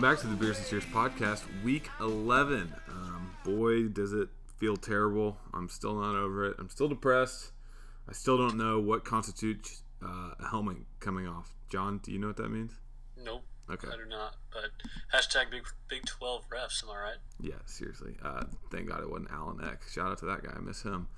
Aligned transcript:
welcome 0.00 0.16
back 0.16 0.22
to 0.22 0.28
the 0.28 0.42
Beers 0.42 0.56
and 0.56 0.64
Steers 0.64 0.84
podcast, 0.86 1.42
week 1.62 1.90
11. 2.00 2.72
Um, 2.88 3.36
boy, 3.44 3.88
does 3.88 4.14
it 4.14 4.30
feel 4.56 4.74
terrible. 4.78 5.36
I'm 5.52 5.68
still 5.68 5.94
not 5.94 6.14
over 6.14 6.46
it. 6.46 6.56
I'm 6.58 6.70
still 6.70 6.88
depressed. 6.88 7.52
I 8.08 8.12
still 8.12 8.38
don't 8.38 8.56
know 8.56 8.80
what 8.80 9.04
constitutes 9.04 9.82
uh, 10.02 10.30
a 10.40 10.48
helmet 10.48 10.78
coming 11.00 11.26
off. 11.26 11.52
John, 11.68 12.00
do 12.02 12.12
you 12.12 12.18
know 12.18 12.28
what 12.28 12.38
that 12.38 12.48
means? 12.48 12.72
Nope. 13.22 13.42
Okay. 13.70 13.88
I 13.88 13.96
do 13.96 14.08
not. 14.08 14.36
But 14.50 14.70
hashtag 15.12 15.50
Big 15.50 15.64
Big 15.90 16.06
Twelve 16.06 16.48
refs. 16.48 16.82
Am 16.82 16.88
I 16.88 16.98
right? 16.98 17.18
Yeah, 17.38 17.60
seriously. 17.66 18.16
Uh, 18.24 18.44
thank 18.72 18.88
God 18.88 19.02
it 19.02 19.10
wasn't 19.10 19.30
Alan 19.30 19.62
Eck. 19.62 19.82
Shout 19.86 20.10
out 20.10 20.18
to 20.20 20.26
that 20.26 20.42
guy. 20.42 20.54
I 20.56 20.60
miss 20.60 20.82
him. 20.82 21.08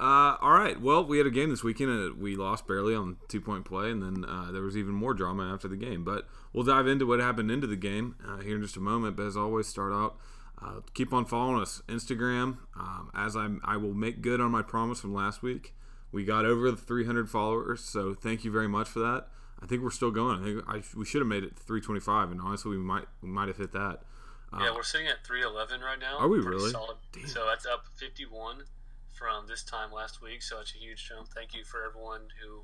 Uh, 0.00 0.38
all 0.40 0.52
right. 0.52 0.80
Well, 0.80 1.04
we 1.04 1.18
had 1.18 1.26
a 1.26 1.30
game 1.30 1.50
this 1.50 1.62
weekend. 1.62 1.90
And 1.90 2.18
we 2.18 2.34
lost 2.34 2.66
barely 2.66 2.94
on 2.94 3.18
two 3.28 3.40
point 3.40 3.66
play, 3.66 3.90
and 3.90 4.02
then 4.02 4.24
uh, 4.24 4.50
there 4.50 4.62
was 4.62 4.76
even 4.76 4.94
more 4.94 5.12
drama 5.12 5.52
after 5.52 5.68
the 5.68 5.76
game. 5.76 6.04
But 6.04 6.26
we'll 6.54 6.64
dive 6.64 6.86
into 6.86 7.06
what 7.06 7.20
happened 7.20 7.50
into 7.50 7.66
the 7.66 7.76
game 7.76 8.16
uh, 8.26 8.38
here 8.38 8.56
in 8.56 8.62
just 8.62 8.78
a 8.78 8.80
moment. 8.80 9.16
But 9.16 9.26
as 9.26 9.36
always, 9.36 9.66
start 9.66 9.92
out. 9.92 10.16
Uh, 10.62 10.80
keep 10.94 11.12
on 11.12 11.26
following 11.26 11.60
us 11.60 11.82
Instagram. 11.86 12.58
Um, 12.78 13.10
as 13.14 13.36
I 13.36 13.48
I 13.62 13.76
will 13.76 13.92
make 13.92 14.22
good 14.22 14.40
on 14.40 14.50
my 14.50 14.62
promise 14.62 15.00
from 15.00 15.14
last 15.14 15.42
week. 15.42 15.74
We 16.12 16.24
got 16.24 16.44
over 16.44 16.72
the 16.72 16.76
300 16.76 17.30
followers, 17.30 17.84
so 17.84 18.14
thank 18.14 18.44
you 18.44 18.50
very 18.50 18.66
much 18.66 18.88
for 18.88 18.98
that. 18.98 19.28
I 19.62 19.66
think 19.66 19.82
we're 19.82 19.90
still 19.90 20.10
going. 20.10 20.40
I 20.40 20.44
think 20.44 20.64
I, 20.66 20.98
we 20.98 21.04
should 21.04 21.20
have 21.20 21.28
made 21.28 21.44
it 21.44 21.56
325, 21.56 22.32
and 22.32 22.40
honestly, 22.40 22.70
we 22.70 22.78
might 22.78 23.04
we 23.22 23.28
might 23.28 23.48
have 23.48 23.58
hit 23.58 23.72
that. 23.72 24.00
yeah, 24.58 24.72
we're 24.74 24.82
sitting 24.82 25.06
at 25.06 25.24
311 25.24 25.82
right 25.82 26.00
now. 26.00 26.18
Are 26.18 26.28
we 26.28 26.40
really? 26.40 26.70
Solid. 26.70 26.96
Damn. 27.12 27.26
So 27.26 27.46
that's 27.46 27.66
up 27.66 27.84
51 27.96 28.64
from 29.20 29.46
this 29.46 29.62
time 29.62 29.92
last 29.92 30.22
week. 30.22 30.42
So 30.42 30.60
it's 30.60 30.74
a 30.74 30.78
huge 30.78 31.06
jump. 31.06 31.28
Thank 31.28 31.54
you 31.54 31.62
for 31.62 31.84
everyone 31.86 32.22
who 32.42 32.62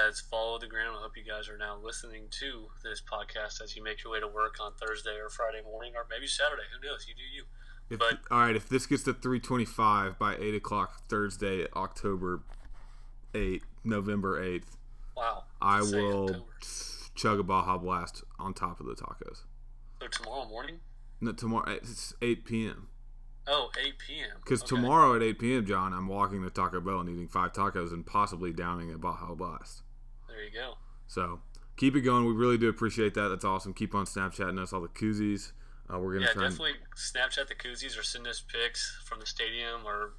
has 0.00 0.18
followed 0.20 0.62
the 0.62 0.66
ground. 0.66 0.96
I 0.98 1.02
hope 1.02 1.12
you 1.16 1.24
guys 1.30 1.46
are 1.50 1.58
now 1.58 1.76
listening 1.76 2.24
to 2.40 2.68
this 2.82 3.02
podcast 3.02 3.62
as 3.62 3.76
you 3.76 3.84
make 3.84 4.02
your 4.02 4.12
way 4.14 4.20
to 4.20 4.26
work 4.26 4.56
on 4.60 4.72
Thursday 4.80 5.16
or 5.22 5.28
Friday 5.28 5.60
morning 5.62 5.92
or 5.94 6.06
maybe 6.10 6.26
Saturday. 6.26 6.62
Who 6.72 6.88
knows? 6.88 7.04
You 7.06 7.14
do 7.14 7.20
you. 7.22 7.44
If, 7.90 7.98
But- 7.98 8.20
all 8.34 8.40
right, 8.40 8.56
if 8.56 8.66
this 8.68 8.86
gets 8.86 9.02
to 9.04 9.12
325 9.12 10.18
by 10.18 10.36
8 10.36 10.54
o'clock 10.54 11.02
Thursday, 11.08 11.66
October 11.76 12.40
8th, 13.34 13.62
November 13.84 14.40
8th, 14.42 14.76
Wow. 15.14 15.44
I 15.60 15.82
will 15.82 16.24
October. 16.30 16.44
chug 17.14 17.38
a 17.40 17.42
Baja 17.42 17.76
Blast 17.76 18.24
on 18.38 18.54
top 18.54 18.80
of 18.80 18.86
the 18.86 18.94
tacos. 18.94 19.42
So 20.00 20.08
tomorrow 20.08 20.48
morning? 20.48 20.80
No, 21.20 21.32
tomorrow 21.32 21.70
it's 21.70 22.14
8 22.22 22.44
p.m. 22.46 22.88
Oh, 23.46 23.70
8 23.78 23.98
p.m. 23.98 24.30
Because 24.42 24.62
Okay. 24.62 24.68
tomorrow 24.70 25.14
at 25.16 25.22
8 25.22 25.38
p.m., 25.38 25.66
John, 25.66 25.92
I'm 25.92 26.08
walking 26.08 26.42
to 26.42 26.50
Taco 26.50 26.80
Bell 26.80 27.00
and 27.00 27.10
eating 27.10 27.28
five 27.28 27.52
tacos 27.52 27.92
and 27.92 28.04
possibly 28.06 28.52
downing 28.52 28.92
a 28.92 28.98
Baja 28.98 29.34
Blast. 29.34 29.82
There 30.28 30.42
you 30.42 30.50
go. 30.50 30.74
So 31.06 31.40
keep 31.76 31.94
it 31.94 32.00
going. 32.00 32.24
We 32.24 32.32
really 32.32 32.56
do 32.58 32.68
appreciate 32.68 33.14
that. 33.14 33.28
That's 33.28 33.44
awesome. 33.44 33.74
Keep 33.74 33.94
on 33.94 34.06
Snapchatting 34.06 34.58
us 34.58 34.72
all 34.72 34.80
the 34.80 34.88
koozies. 34.88 35.52
Uh, 35.92 35.98
we're 35.98 36.14
gonna 36.14 36.26
Yeah, 36.26 36.32
try. 36.32 36.44
And, 36.46 36.52
definitely 36.56 36.80
Snapchat 36.96 37.48
the 37.48 37.54
koozies 37.54 37.98
or 37.98 38.02
send 38.02 38.26
us 38.26 38.40
pics 38.40 38.98
from 39.04 39.20
the 39.20 39.26
stadium 39.26 39.86
or 39.86 40.14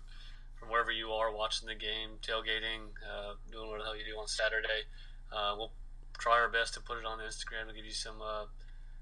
from 0.55 0.69
wherever 0.69 0.91
you 0.91 1.09
are 1.11 1.33
watching 1.33 1.67
the 1.67 1.75
game, 1.75 2.11
tailgating, 2.21 2.93
uh, 3.03 3.33
doing 3.51 3.69
what 3.69 3.79
the 3.79 3.83
hell 3.85 3.97
you 3.97 4.05
do 4.05 4.17
on 4.19 4.27
Saturday. 4.27 4.85
Uh, 5.31 5.55
we'll 5.57 5.73
try 6.19 6.33
our 6.33 6.49
best 6.49 6.75
to 6.75 6.79
put 6.81 6.97
it 6.99 7.05
on 7.05 7.19
Instagram 7.19 7.67
to 7.67 7.73
give 7.73 7.83
you 7.83 7.91
some 7.91 8.21
uh, 8.21 8.45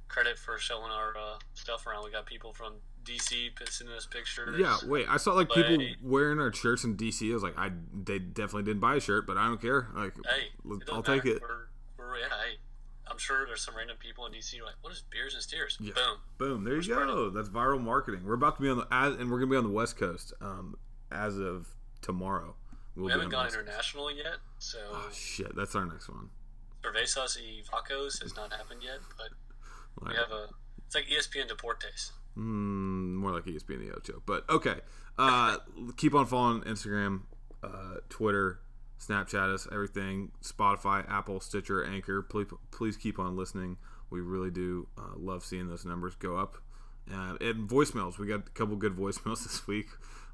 credit 0.08 0.40
for 0.40 0.58
showing 0.58 0.92
our 0.92 1.10
uh, 1.18 1.38
stuff 1.54 1.86
around. 1.86 2.06
We 2.06 2.12
got 2.12 2.26
people 2.26 2.54
from 2.54 2.76
DC 3.06 3.30
p- 3.56 3.66
sending 3.70 3.96
us 3.96 4.06
pictures. 4.06 4.60
Yeah, 4.60 4.78
wait. 4.86 5.06
I 5.10 5.18
saw 5.18 5.34
like 5.34 5.50
people 5.52 5.78
wearing 6.02 6.40
our 6.40 6.54
shirts 6.54 6.84
in 6.84 6.96
DC. 6.98 7.30
I 7.30 7.34
was 7.34 7.44
like, 7.44 7.58
I 7.58 7.72
they 7.94 8.20
definitely 8.20 8.64
didn't 8.64 8.80
buy 8.82 8.96
a 8.96 9.00
shirt, 9.00 9.26
but 9.28 9.38
I 9.38 9.48
don't 9.48 9.62
care. 9.62 9.88
Like, 9.94 10.14
Hey, 10.16 10.48
l- 10.66 10.74
it 10.78 10.86
doesn't 10.86 10.94
I'll 10.96 11.04
take 11.04 11.26
it. 11.26 11.42
We're, 11.42 11.68
we're, 11.98 12.18
yeah, 12.20 12.26
hey, 12.30 12.58
I'm 13.10 13.18
sure 13.18 13.46
there's 13.46 13.62
some 13.64 13.76
random 13.76 13.98
people 14.00 14.26
in 14.26 14.32
DC 14.34 14.56
who 14.56 14.64
are 14.64 14.68
like, 14.68 14.76
what 14.82 14.94
is 14.94 15.04
beers 15.12 15.34
and 15.34 15.44
steers? 15.44 15.78
Yeah. 15.80 15.94
Boom. 15.94 16.18
Boom. 16.38 16.64
There 16.64 16.76
you 16.76 16.82
spreading. 16.82 17.08
go. 17.08 17.30
That's 17.30 17.50
viral 17.50 17.82
marketing. 17.82 18.22
We're 18.26 18.34
about 18.34 18.56
to 18.58 18.62
be 18.62 18.70
on 18.70 18.78
the 18.78 18.88
as, 18.92 19.16
and 19.16 19.30
we're 19.30 19.40
gonna 19.40 19.52
be 19.52 19.58
on 19.58 19.64
the 19.66 19.70
West 19.70 19.98
Coast 19.98 20.34
um, 20.42 20.76
as 21.12 21.38
of 21.38 21.68
tomorrow. 22.02 22.56
We'll 22.96 23.06
we 23.06 23.12
have 23.12 23.22
not 23.22 23.32
gone 23.32 23.44
West 23.46 23.56
Coast. 23.56 23.68
international 23.68 24.12
yet, 24.12 24.36
so 24.60 24.78
Oh 24.92 25.10
shit! 25.14 25.56
That's 25.56 25.76
our 25.76 25.86
next 25.86 26.10
one. 26.10 26.30
Cervezas 26.84 27.38
y 27.40 27.62
Vacos 27.72 28.22
has 28.22 28.36
not 28.36 28.52
happened 28.54 28.82
yet, 28.84 29.00
but 29.18 29.30
we 30.08 30.16
have 30.16 30.32
a. 30.32 30.48
It's 30.86 30.96
like 30.96 31.06
ESPN 31.08 31.50
Deportes. 31.50 32.12
Mm, 32.38 33.14
more 33.14 33.32
like 33.32 33.46
ESPN 33.46 33.88
the 33.88 33.94
Ocho, 33.96 34.22
but 34.26 34.50
okay. 34.50 34.76
Uh, 35.18 35.58
keep 35.98 36.16
on 36.16 36.26
following 36.26 36.62
Instagram, 36.64 37.22
uh, 37.64 37.98
Twitter, 38.10 38.60
Snapchat 39.00 39.54
us, 39.54 39.68
everything. 39.72 40.32
Spotify, 40.42 41.08
Apple, 41.10 41.40
Stitcher, 41.40 41.84
Anchor. 41.84 42.22
Please, 42.22 42.48
please 42.72 42.98
keep 42.98 43.20
on 43.20 43.36
listening. 43.36 43.78
We 44.10 44.22
really 44.22 44.52
do 44.52 44.88
uh, 44.98 45.16
love 45.18 45.44
seeing 45.44 45.68
those 45.68 45.86
numbers 45.86 46.16
go 46.16 46.38
up. 46.38 46.58
Uh, 47.12 47.36
and 47.42 47.70
voicemails. 47.70 48.18
We 48.18 48.28
got 48.28 48.40
a 48.48 48.52
couple 48.52 48.76
good 48.76 48.96
voicemails 48.96 49.44
this 49.44 49.68
week. 49.68 49.88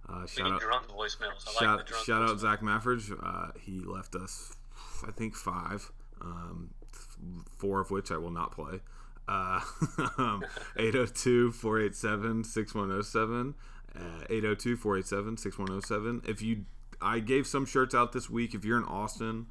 Uh, 0.08 0.26
shout 0.26 0.52
out, 0.52 0.62
drunk 0.62 0.88
voicemails. 0.88 1.48
I 1.48 1.52
shout, 1.52 1.78
like 1.78 1.86
the 1.86 1.92
drunk 1.92 2.06
shout 2.06 2.22
out. 2.22 2.40
Zach 2.40 2.62
Maffridge. 2.62 3.12
Uh, 3.24 3.52
he 3.60 3.80
left 3.80 4.16
us, 4.16 4.56
I 5.08 5.12
think, 5.12 5.36
five, 5.36 5.92
um, 6.22 6.72
four 7.58 7.80
of 7.80 7.92
which 7.92 8.12
I 8.12 8.18
will 8.18 8.32
not 8.32 8.52
play. 8.52 8.82
Uh, 9.30 9.62
802 10.78 11.52
487 11.52 12.44
6107. 12.44 13.54
802 13.96 14.76
487 14.76 15.38
6107. 15.38 16.22
If 16.28 16.42
you, 16.42 16.66
I 17.00 17.20
gave 17.20 17.46
some 17.46 17.66
shirts 17.66 17.94
out 17.94 18.12
this 18.12 18.30
week. 18.30 18.56
If 18.56 18.66
you're 18.66 18.80
in 18.80 18.86
Austin, 18.86 19.46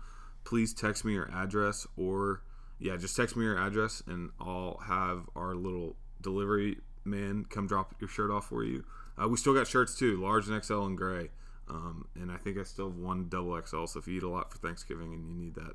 please 0.44 0.74
text 0.74 1.04
me 1.04 1.12
your 1.12 1.30
address 1.30 1.86
or, 1.96 2.42
yeah, 2.80 2.96
just 2.96 3.14
text 3.14 3.36
me 3.36 3.44
your 3.44 3.58
address 3.58 4.02
and 4.06 4.30
I'll 4.40 4.80
have 4.84 5.28
our 5.36 5.54
little 5.54 5.94
delivery 6.20 6.78
man 7.04 7.44
come 7.48 7.68
drop 7.68 7.94
your 8.00 8.08
shirt 8.08 8.32
off 8.32 8.48
for 8.48 8.64
you. 8.64 8.84
Uh, 9.16 9.28
we 9.28 9.36
still 9.36 9.54
got 9.54 9.68
shirts 9.68 9.96
too, 9.96 10.20
large 10.20 10.48
and 10.48 10.64
XL 10.64 10.82
and 10.82 10.96
gray. 10.96 11.30
Um, 11.68 12.08
and 12.14 12.32
I 12.32 12.36
think 12.36 12.58
I 12.58 12.64
still 12.64 12.88
have 12.88 12.98
one 12.98 13.28
double 13.28 13.60
XL. 13.64 13.84
So 13.86 14.00
if 14.00 14.08
you 14.08 14.16
eat 14.16 14.22
a 14.24 14.28
lot 14.28 14.50
for 14.50 14.58
Thanksgiving 14.58 15.12
and 15.12 15.28
you 15.28 15.34
need 15.34 15.54
that 15.54 15.74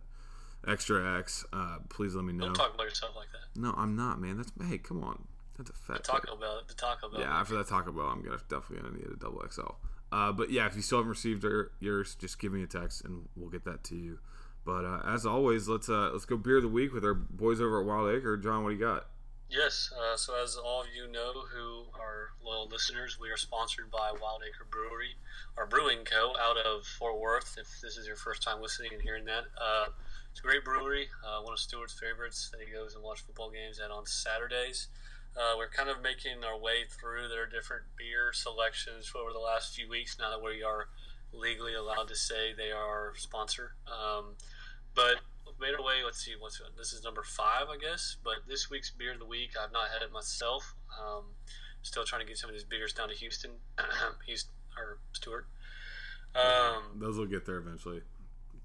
extra 0.67 1.19
X, 1.19 1.45
uh, 1.53 1.77
please 1.89 2.15
let 2.15 2.25
me 2.25 2.33
know. 2.33 2.45
Don't 2.45 2.55
talk 2.55 2.73
about 2.73 2.85
yourself 2.85 3.15
like 3.15 3.27
that. 3.31 3.59
No, 3.59 3.73
I'm 3.77 3.95
not, 3.95 4.19
man. 4.19 4.37
That's 4.37 4.51
hey, 4.67 4.77
come 4.77 5.03
on. 5.03 5.27
That's 5.57 5.69
a 5.69 5.73
fat. 5.73 5.97
The 5.97 6.11
Taco 6.11 6.35
Bell. 6.35 6.61
The 6.67 6.73
Taco 6.73 7.09
Bell. 7.09 7.21
Yeah, 7.21 7.39
after 7.39 7.55
that 7.57 7.67
Taco 7.67 7.91
Bell, 7.91 8.05
I'm 8.05 8.23
gonna 8.23 8.37
definitely 8.49 8.89
gonna 8.89 8.97
need 8.97 9.07
a 9.11 9.15
double 9.15 9.43
XL. 9.49 9.75
Uh, 10.11 10.31
but 10.31 10.51
yeah, 10.51 10.67
if 10.67 10.75
you 10.75 10.81
still 10.81 10.99
haven't 10.99 11.09
received 11.09 11.43
your, 11.43 11.71
yours, 11.79 12.15
just 12.15 12.39
give 12.39 12.53
me 12.53 12.61
a 12.61 12.67
text 12.67 13.03
and 13.03 13.27
we'll 13.35 13.49
get 13.49 13.65
that 13.65 13.83
to 13.85 13.95
you. 13.95 14.19
But 14.65 14.85
uh, 14.85 15.01
as 15.07 15.25
always, 15.25 15.67
let's 15.67 15.89
uh, 15.89 16.11
let's 16.13 16.25
go 16.25 16.37
beer 16.37 16.57
of 16.57 16.63
the 16.63 16.69
week 16.69 16.93
with 16.93 17.03
our 17.03 17.13
boys 17.13 17.59
over 17.59 17.81
at 17.81 17.85
Wild 17.85 18.15
Acre. 18.15 18.37
John, 18.37 18.63
what 18.63 18.69
do 18.69 18.75
you 18.75 18.81
got? 18.81 19.07
Yes. 19.49 19.91
Uh, 19.93 20.15
so 20.15 20.33
as 20.41 20.55
all 20.55 20.81
of 20.81 20.87
you 20.95 21.11
know, 21.11 21.33
who 21.53 21.85
are 21.99 22.29
loyal 22.43 22.67
listeners, 22.67 23.19
we 23.19 23.29
are 23.29 23.37
sponsored 23.37 23.91
by 23.91 24.11
Wild 24.21 24.41
Acre 24.47 24.65
Brewery, 24.69 25.15
our 25.57 25.67
brewing 25.67 26.05
co. 26.05 26.33
out 26.39 26.57
of 26.57 26.85
Fort 26.85 27.19
Worth. 27.19 27.57
If 27.59 27.81
this 27.81 27.97
is 27.97 28.07
your 28.07 28.15
first 28.15 28.41
time 28.41 28.61
listening 28.61 28.93
and 28.93 29.01
hearing 29.01 29.25
that, 29.25 29.43
uh, 29.59 29.85
it's 30.33 30.39
a 30.39 30.43
great 30.49 30.65
brewery. 30.65 31.09
Uh, 31.21 31.43
one 31.43 31.53
of 31.53 31.59
Stewart's 31.59 31.93
favorites 31.93 32.49
that 32.49 32.59
he 32.59 32.73
goes 32.73 32.95
and 32.95 33.03
watch 33.03 33.21
football 33.21 33.51
games 33.51 33.79
at 33.79 33.91
on 33.91 34.07
Saturdays. 34.07 34.87
Uh, 35.37 35.53
we're 35.57 35.69
kind 35.69 35.89
of 35.89 36.01
making 36.01 36.43
our 36.43 36.57
way 36.57 36.89
through 36.89 37.29
their 37.29 37.45
different 37.45 37.83
beer 37.95 38.33
selections 38.33 39.13
over 39.13 39.31
the 39.31 39.37
last 39.37 39.75
few 39.75 39.87
weeks. 39.87 40.17
Now 40.17 40.31
that 40.31 40.41
we 40.41 40.63
are 40.63 40.89
legally 41.31 41.75
allowed 41.75 42.07
to 42.07 42.15
say 42.15 42.51
they 42.51 42.71
are 42.71 42.81
our 42.81 43.13
sponsor, 43.15 43.75
um, 43.85 44.33
but 44.95 45.21
we've 45.45 45.59
made 45.61 45.77
our 45.77 45.85
way. 45.85 46.01
Let's 46.03 46.25
see, 46.25 46.33
what's 46.37 46.59
this 46.77 46.93
is 46.93 47.03
number 47.03 47.21
five, 47.21 47.69
I 47.69 47.77
guess. 47.77 48.17
But 48.23 48.49
this 48.49 48.71
week's 48.71 48.89
beer 48.89 49.13
of 49.13 49.19
the 49.19 49.29
week, 49.29 49.51
I've 49.53 49.71
not 49.71 49.89
had 49.93 50.01
it 50.01 50.11
myself. 50.11 50.73
Um, 50.99 51.25
still 51.83 52.05
trying 52.05 52.21
to 52.21 52.27
get 52.27 52.39
some 52.39 52.49
of 52.49 52.55
these 52.55 52.63
beers 52.65 52.91
down 52.91 53.09
to 53.09 53.15
Houston, 53.15 53.51
Houston 54.25 54.53
or 54.77 54.97
Stewart. 55.13 55.45
Um, 56.35 56.97
Those 56.97 57.17
will 57.17 57.27
get 57.27 57.45
there 57.45 57.57
eventually. 57.57 58.01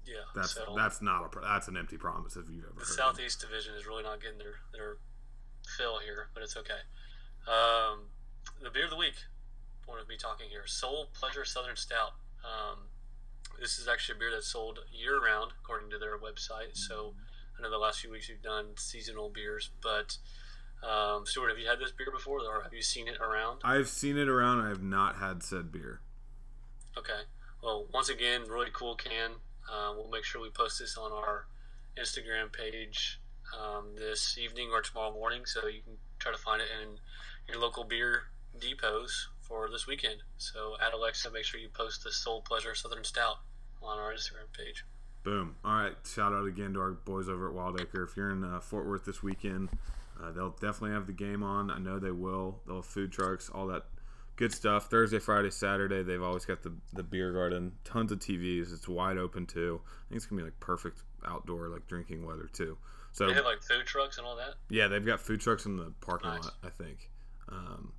Yeah, 0.09 0.25
That's 0.35 0.53
so 0.53 0.73
that's 0.75 1.01
not 1.01 1.23
a 1.23 1.39
that's 1.39 1.67
an 1.67 1.77
empty 1.77 1.97
promise 1.97 2.35
if 2.35 2.49
you've 2.49 2.65
ever 2.65 2.79
the. 2.79 2.85
Southeast 2.85 3.41
Division 3.41 3.75
is 3.75 3.85
really 3.85 4.03
not 4.03 4.21
getting 4.21 4.39
their 4.39 4.55
their 4.73 4.97
fill 5.77 5.99
here, 5.99 6.29
but 6.33 6.41
it's 6.41 6.57
okay. 6.57 6.81
Um, 7.47 8.09
the 8.61 8.69
beer 8.69 8.85
of 8.85 8.89
the 8.89 8.97
week. 8.97 9.15
One 9.85 9.99
of 9.99 10.07
me 10.07 10.17
talking 10.17 10.49
here. 10.49 10.67
Soul 10.67 11.09
Pleasure 11.13 11.43
Southern 11.43 11.75
Stout. 11.75 12.13
Um, 12.45 12.89
this 13.59 13.79
is 13.79 13.87
actually 13.87 14.17
a 14.17 14.19
beer 14.19 14.31
that's 14.31 14.47
sold 14.47 14.79
year 14.91 15.19
round, 15.19 15.51
according 15.59 15.89
to 15.89 15.97
their 15.97 16.17
website. 16.17 16.73
So 16.75 17.15
I 17.57 17.63
know 17.63 17.71
the 17.71 17.77
last 17.77 17.99
few 17.99 18.11
weeks 18.11 18.29
we've 18.29 18.41
done 18.41 18.67
seasonal 18.77 19.29
beers, 19.29 19.71
but 19.81 20.17
um, 20.87 21.25
Stuart, 21.25 21.49
have 21.49 21.57
you 21.57 21.67
had 21.67 21.79
this 21.79 21.91
beer 21.91 22.11
before, 22.11 22.39
or 22.39 22.63
have 22.63 22.73
you 22.73 22.81
seen 22.81 23.07
it 23.07 23.17
around? 23.19 23.61
I've 23.63 23.89
seen 23.89 24.17
it 24.17 24.29
around. 24.29 24.61
I 24.61 24.69
have 24.69 24.83
not 24.83 25.17
had 25.17 25.43
said 25.43 25.71
beer. 25.71 26.01
Okay. 26.97 27.21
Well, 27.61 27.87
once 27.93 28.09
again, 28.09 28.43
really 28.47 28.69
cool 28.71 28.95
can. 28.95 29.31
Uh, 29.71 29.93
we'll 29.95 30.09
make 30.09 30.23
sure 30.23 30.41
we 30.41 30.49
post 30.49 30.79
this 30.79 30.97
on 30.97 31.11
our 31.11 31.45
Instagram 31.97 32.51
page 32.51 33.19
um, 33.59 33.95
this 33.95 34.37
evening 34.37 34.69
or 34.73 34.81
tomorrow 34.81 35.13
morning, 35.13 35.45
so 35.45 35.67
you 35.67 35.81
can 35.81 35.93
try 36.19 36.31
to 36.31 36.37
find 36.37 36.61
it 36.61 36.67
in 36.81 36.97
your 37.47 37.61
local 37.61 37.83
beer 37.83 38.23
depots 38.59 39.27
for 39.41 39.69
this 39.69 39.87
weekend. 39.87 40.17
So, 40.37 40.75
at 40.85 40.93
Alexa, 40.93 41.31
make 41.31 41.43
sure 41.45 41.59
you 41.59 41.69
post 41.69 42.03
the 42.03 42.11
Soul 42.11 42.41
Pleasure 42.41 42.75
Southern 42.75 43.03
Stout 43.03 43.37
on 43.81 43.97
our 43.97 44.13
Instagram 44.13 44.51
page. 44.57 44.85
Boom. 45.23 45.55
All 45.65 45.73
right. 45.73 45.95
Shout 46.05 46.33
out 46.33 46.47
again 46.47 46.73
to 46.73 46.79
our 46.79 46.91
boys 46.91 47.27
over 47.29 47.49
at 47.49 47.53
Wild 47.53 47.79
Acre. 47.79 48.03
If 48.03 48.15
you're 48.15 48.31
in 48.31 48.43
uh, 48.43 48.59
Fort 48.59 48.87
Worth 48.87 49.05
this 49.05 49.21
weekend, 49.21 49.69
Uh, 50.21 50.31
they'll 50.31 50.49
definitely 50.49 50.91
have 50.91 51.07
the 51.07 51.13
game 51.13 51.43
on. 51.43 51.71
I 51.71 51.79
know 51.79 51.97
they 51.97 52.11
will. 52.11 52.59
They'll 52.65 52.77
have 52.77 52.85
food 52.85 53.11
trucks, 53.11 53.49
all 53.49 53.67
that 53.67 53.85
good 54.39 54.53
stuff. 54.53 54.85
Thursday, 54.89 55.19
Friday, 55.19 55.49
Saturday, 55.49 56.01
they've 56.01 56.23
always 56.23 56.45
got 56.45 56.63
the, 56.63 56.71
the 56.93 57.03
beer 57.03 57.33
garden. 57.33 57.73
Tons 57.83 58.09
of 58.13 58.19
TVs. 58.19 58.71
It's 58.73 58.87
wide 58.87 59.17
open 59.17 59.45
too. 59.45 59.81
I 59.83 60.09
think 60.09 60.15
it's 60.17 60.25
gonna 60.25 60.41
be 60.41 60.45
like 60.45 60.59
perfect 60.61 61.03
outdoor 61.27 61.67
like 61.67 61.85
drinking 61.87 62.25
weather 62.25 62.49
too. 62.51 62.77
So 63.11 63.27
They 63.27 63.33
have 63.33 63.43
like 63.43 63.61
food 63.61 63.85
trucks 63.85 64.17
and 64.17 64.25
all 64.25 64.37
that. 64.37 64.53
yeah, 64.69 64.87
they've 64.87 65.05
got 65.05 65.19
food 65.19 65.41
trucks 65.41 65.65
in 65.65 65.75
the 65.75 65.91
parking 65.99 66.29
Nice. 66.29 66.45
lot. 66.45 66.53
I 66.63 66.69
think. 66.69 67.09
Um, 67.49 67.91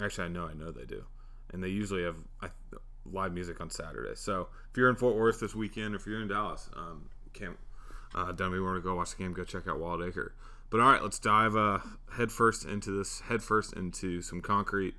actually, 0.00 0.26
I 0.26 0.28
know, 0.28 0.46
I 0.46 0.54
know 0.54 0.70
they 0.70 0.84
do, 0.84 1.04
and 1.52 1.62
they 1.64 1.68
usually 1.68 2.04
have 2.04 2.16
I, 2.40 2.50
live 3.04 3.32
music 3.32 3.60
on 3.60 3.68
Saturday. 3.70 4.14
So 4.14 4.48
if 4.70 4.76
you're 4.76 4.88
in 4.88 4.94
Fort 4.96 5.16
Worth 5.16 5.40
this 5.40 5.54
weekend, 5.56 5.94
or 5.94 5.96
if 5.96 6.06
you're 6.06 6.20
in 6.22 6.28
Dallas, 6.28 6.70
um, 6.76 7.08
can't 7.32 7.56
uh, 8.14 8.30
don't 8.32 8.52
be 8.52 8.60
want 8.60 8.76
to 8.76 8.80
go 8.82 8.94
watch 8.94 9.16
the 9.16 9.22
game. 9.22 9.32
Go 9.32 9.42
check 9.42 9.66
out 9.66 9.80
Wild 9.80 10.02
Acre. 10.02 10.32
But 10.70 10.80
all 10.80 10.92
right, 10.92 11.02
let's 11.02 11.18
dive 11.18 11.56
uh, 11.56 11.78
headfirst 12.16 12.64
into 12.64 12.90
this. 12.96 13.20
Headfirst 13.20 13.72
into 13.74 14.22
some 14.22 14.40
concrete. 14.40 14.94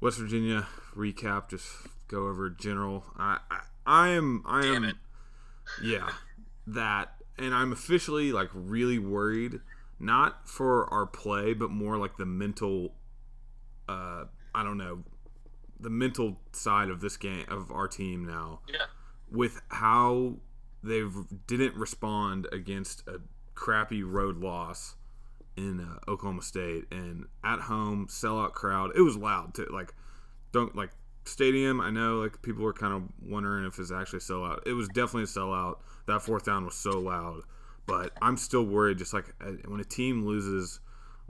West 0.00 0.18
Virginia 0.18 0.66
recap. 0.96 1.50
Just 1.50 1.66
go 2.08 2.28
over 2.28 2.50
general. 2.50 3.04
I 3.16 3.38
I, 3.50 3.60
I 3.86 4.08
am 4.08 4.42
I 4.46 4.62
Damn 4.62 4.74
am 4.76 4.84
it. 4.84 4.96
yeah 5.82 6.10
that 6.66 7.14
and 7.38 7.54
i'm 7.54 7.72
officially 7.72 8.30
like 8.32 8.48
really 8.52 8.98
worried 8.98 9.60
not 9.98 10.46
for 10.48 10.86
our 10.92 11.06
play 11.06 11.54
but 11.54 11.70
more 11.70 11.96
like 11.96 12.16
the 12.18 12.26
mental 12.26 12.94
uh 13.88 14.24
i 14.54 14.62
don't 14.62 14.76
know 14.76 15.02
the 15.80 15.88
mental 15.90 16.38
side 16.52 16.90
of 16.90 17.00
this 17.00 17.16
game 17.16 17.44
of 17.48 17.70
our 17.70 17.88
team 17.88 18.26
now 18.26 18.60
Yeah. 18.68 18.84
with 19.30 19.60
how 19.68 20.34
they 20.82 21.02
didn't 21.46 21.74
respond 21.74 22.46
against 22.52 23.06
a 23.08 23.20
crappy 23.54 24.02
road 24.02 24.38
loss 24.38 24.94
in 25.58 25.80
uh, 25.80 26.10
Oklahoma 26.10 26.42
State 26.42 26.84
and 26.92 27.26
at 27.44 27.60
home 27.60 28.06
sellout 28.08 28.52
crowd. 28.52 28.92
It 28.96 29.02
was 29.02 29.16
loud 29.16 29.54
too. 29.54 29.68
Like 29.72 29.92
don't 30.52 30.74
like 30.76 30.90
stadium. 31.24 31.80
I 31.80 31.90
know 31.90 32.16
like 32.20 32.40
people 32.42 32.62
were 32.64 32.72
kind 32.72 32.94
of 32.94 33.02
wondering 33.28 33.66
if 33.66 33.78
it's 33.78 33.90
actually 33.92 34.18
a 34.18 34.20
sellout. 34.20 34.60
It 34.66 34.72
was 34.72 34.88
definitely 34.88 35.24
a 35.24 35.26
sellout. 35.26 35.78
That 36.06 36.22
fourth 36.22 36.44
down 36.44 36.64
was 36.64 36.74
so 36.76 36.92
loud, 36.98 37.42
but 37.86 38.12
I'm 38.22 38.36
still 38.36 38.64
worried. 38.64 38.98
Just 38.98 39.12
like 39.12 39.26
uh, 39.40 39.52
when 39.66 39.80
a 39.80 39.84
team 39.84 40.24
loses 40.24 40.80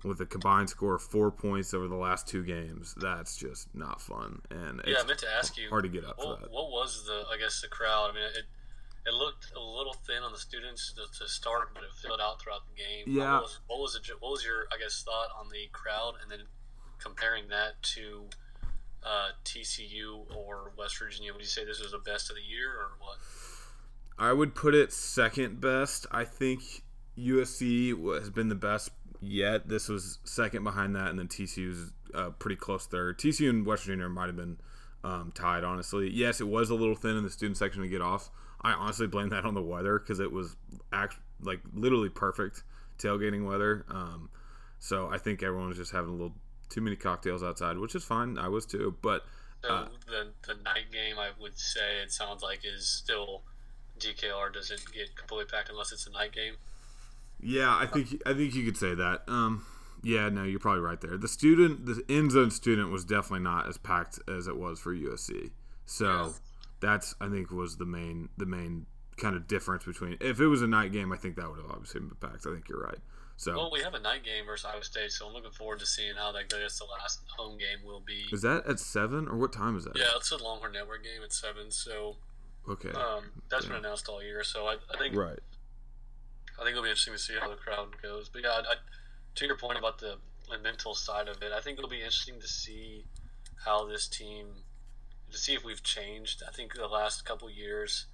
with 0.05 0.21
a 0.21 0.27
combined 0.27 0.71
score 0.71 0.95
of 0.95 1.03
four 1.03 1.33
points 1.33 1.75
over 1.75 1.89
the 1.89 1.97
last 1.97 2.29
two 2.29 2.45
games, 2.45 2.95
that's 2.99 3.37
just 3.37 3.75
not 3.75 4.01
fun. 4.01 4.41
And 4.51 4.81
Yeah, 4.87 4.93
it's 4.95 5.05
I 5.05 5.07
meant 5.07 5.19
to 5.21 5.29
ask 5.37 5.57
you. 5.57 5.69
hard 5.71 5.85
to 5.85 5.91
get 5.91 6.05
up 6.05 6.19
What, 6.19 6.43
what 6.53 6.71
was 6.71 7.05
the? 7.07 7.25
I 7.33 7.37
guess 7.39 7.61
the 7.61 7.69
crowd. 7.69 8.11
I 8.11 8.15
mean, 8.15 8.23
it 8.37 8.45
it 9.07 9.15
looked 9.15 9.53
a 9.57 9.61
little 9.61 9.95
thin 10.07 10.23
on 10.23 10.33
the 10.33 10.39
students 10.39 10.93
to, 10.95 11.19
to 11.19 11.29
start, 11.29 11.71
but 11.75 11.83
it 11.83 11.91
filled 12.03 12.21
out 12.21 12.41
throughout 12.41 12.63
the 12.67 12.75
game. 12.75 13.17
Yeah. 13.19 13.35
What 13.35 13.43
was, 13.43 13.61
what 13.67 13.81
was 13.81 13.93
the, 13.95 14.01
what 14.21 14.31
was 14.33 14.45
your 14.45 14.67
I 14.73 14.79
guess 14.79 15.03
thought 15.03 15.29
on 15.39 15.49
the 15.49 15.69
crowd, 15.73 16.15
and 16.23 16.31
then 16.31 16.47
comparing 16.99 17.49
that 17.49 17.83
to 17.95 18.27
uh, 19.03 19.31
TCU 19.45 20.25
or 20.37 20.73
West 20.77 20.99
Virginia? 20.99 21.33
Would 21.33 21.43
you 21.43 21.49
say 21.49 21.65
this 21.65 21.81
was 21.81 21.93
the 21.93 21.99
best 21.99 22.31
of 22.31 22.37
the 22.37 22.43
year, 22.43 22.71
or 22.71 22.91
what? 22.99 23.19
I 24.19 24.33
would 24.33 24.55
put 24.55 24.75
it 24.75 24.93
second 24.93 25.61
best. 25.61 26.07
I 26.11 26.25
think 26.25 26.83
USC 27.17 28.19
has 28.19 28.31
been 28.31 28.49
the 28.49 28.55
best 28.55 28.91
yet. 29.21 29.69
This 29.69 29.89
was 29.89 30.19
second 30.25 30.65
behind 30.65 30.97
that, 30.97 31.09
and 31.09 31.19
then 31.19 31.29
TCU's 31.29 31.93
uh, 32.15 32.31
pretty 32.31 32.57
close 32.57 32.87
third. 32.87 33.19
TCU 33.19 33.49
and 33.49 33.65
West 33.65 33.85
Virginia 33.85 34.09
might 34.09 34.27
have 34.27 34.37
been 34.37 34.59
um, 35.05 35.33
tied, 35.35 35.65
honestly. 35.65 36.11
Yes, 36.11 36.41
it 36.41 36.49
was 36.49 36.71
a 36.71 36.75
little 36.75 36.97
thin 36.97 37.17
in 37.17 37.25
the 37.25 37.31
student 37.31 37.57
section 37.57 37.83
to 37.83 37.89
get 37.89 38.01
off. 38.01 38.31
I 38.61 38.73
honestly 38.73 39.07
blame 39.07 39.29
that 39.31 39.45
on 39.45 39.55
the 39.55 39.63
weather 39.63 39.99
because 39.99 40.21
it 40.21 40.33
was 40.33 40.57
act 40.93 41.17
like 41.41 41.61
literally 41.73 42.09
perfect 42.09 42.65
tailgating 42.99 43.47
weather. 43.47 43.85
Um, 43.89 44.31
so 44.79 45.09
I 45.09 45.19
think 45.19 45.43
everyone 45.43 45.69
was 45.69 45.77
just 45.77 45.93
having 45.93 46.11
a 46.11 46.13
little 46.13 46.35
too 46.69 46.81
many 46.81 46.97
cocktails 46.97 47.43
outside, 47.43 47.79
which 47.79 47.95
is 47.95 48.05
fine. 48.05 48.39
I 48.39 48.49
was 48.49 48.67
too, 48.67 48.97
but 49.03 49.25
So 49.63 49.71
Uh, 49.71 49.89
the 50.07 50.29
the 50.47 50.55
night 50.63 50.91
game, 50.93 51.19
I 51.19 51.31
would 51.41 51.59
say 51.59 52.01
it 52.03 52.13
sounds 52.13 52.43
like 52.43 52.61
is 52.65 52.89
still 52.89 53.43
DKR 53.99 54.53
doesn't 54.53 54.93
get 54.93 55.17
completely 55.17 55.47
packed 55.51 55.71
unless 55.71 55.93
it's 55.93 56.07
a 56.07 56.11
night 56.11 56.33
game. 56.33 56.55
Yeah, 57.41 57.77
I 57.77 57.87
think 57.87 58.21
I 58.27 58.35
think 58.35 58.55
you 58.55 58.65
could 58.65 58.77
say 58.77 58.95
that. 58.95 59.23
Um, 59.29 59.65
yeah, 60.03 60.29
no, 60.29 60.45
you're 60.45 60.61
probably 60.61 60.81
right 60.81 61.01
there. 61.01 61.17
The 61.17 61.29
student, 61.29 61.87
the 61.87 62.03
end 62.09 62.33
zone 62.33 62.51
student, 62.51 62.91
was 62.91 63.05
definitely 63.05 63.45
not 63.45 63.69
as 63.69 63.79
packed 63.79 64.21
as 64.29 64.47
it 64.47 64.57
was 64.57 64.79
for 64.79 64.95
USC. 64.95 65.51
So 65.87 66.07
Yeah. 66.07 66.31
That's 66.81 67.15
I 67.21 67.29
think 67.29 67.51
was 67.51 67.77
the 67.77 67.87
main 67.87 68.29
the 68.37 68.47
main 68.47 68.87
kind 69.17 69.35
of 69.37 69.47
difference 69.49 69.85
between. 69.85 70.17
If 70.21 70.41
it 70.41 70.47
was 70.47 70.63
a 70.63 70.67
night 70.67 70.93
game, 70.93 71.13
I 71.13 71.17
think 71.17 71.37
that 71.37 71.49
would 71.49 71.59
have 71.61 71.71
obviously 71.71 72.01
been 72.01 72.11
packed. 72.21 72.47
I 72.47 72.53
think 72.55 72.69
you're 72.69 72.81
right. 72.83 72.99
So 73.37 73.57
Well, 73.57 73.71
we 73.73 73.81
have 73.83 73.95
a 73.95 74.01
night 74.01 74.25
game 74.25 74.47
versus 74.47 74.65
Iowa 74.65 74.83
State, 74.83 75.13
so 75.13 75.29
I'm 75.29 75.33
looking 75.33 75.53
forward 75.53 75.79
to 75.79 75.87
seeing 75.87 76.17
how 76.17 76.33
that 76.33 76.49
goes. 76.49 76.77
The 76.79 76.87
last 76.87 77.21
home 77.37 77.57
game 77.57 77.87
will 77.87 78.01
be. 78.01 78.27
is 78.33 78.43
that 78.43 78.67
at 78.67 78.81
seven 78.81 79.29
or 79.29 79.37
what 79.37 79.53
time 79.53 79.77
is 79.77 79.85
that? 79.85 79.97
Yeah, 79.97 80.07
it's 80.17 80.31
a 80.33 80.37
Longhorn 80.37 80.73
Network 80.73 81.05
game 81.05 81.23
at 81.23 81.33
seven, 81.33 81.71
so 81.71 82.17
Okay. 82.69 82.91
um, 82.91 83.31
that's 83.49 83.67
been 83.67 83.77
announced 83.77 84.09
all 84.09 84.21
year. 84.23 84.43
So 84.43 84.67
I, 84.67 84.75
I 84.93 84.99
think 84.99 85.15
right. 85.15 85.39
I 86.59 86.65
think 86.65 86.71
it'll 86.71 86.83
be 86.83 86.89
interesting 86.91 87.15
to 87.15 87.19
see 87.19 87.35
how 87.41 87.49
the 87.49 87.55
crowd 87.55 87.89
goes. 88.03 88.29
But 88.29 88.43
yeah, 88.43 88.51
I, 88.51 88.59
I, 88.59 88.75
to 89.37 89.47
your 89.47 89.57
point 89.57 89.79
about 89.79 89.99
the 89.99 90.17
mental 90.61 90.95
side 90.97 91.29
of 91.29 91.41
it, 91.41 91.53
I 91.57 91.61
think 91.61 91.79
it'll 91.79 91.89
be 91.89 91.99
interesting 91.99 92.41
to 92.41 92.49
see 92.49 93.05
how 93.65 93.87
this 93.87 94.09
team, 94.09 94.47
to 95.33 95.39
see 95.39 95.55
if 95.55 95.65
we've 95.65 95.83
changed. 95.83 96.43
I 96.47 96.51
think 96.53 96.75
the 96.75 96.87
last 96.87 97.25
couple 97.25 97.51
years, 97.51 98.07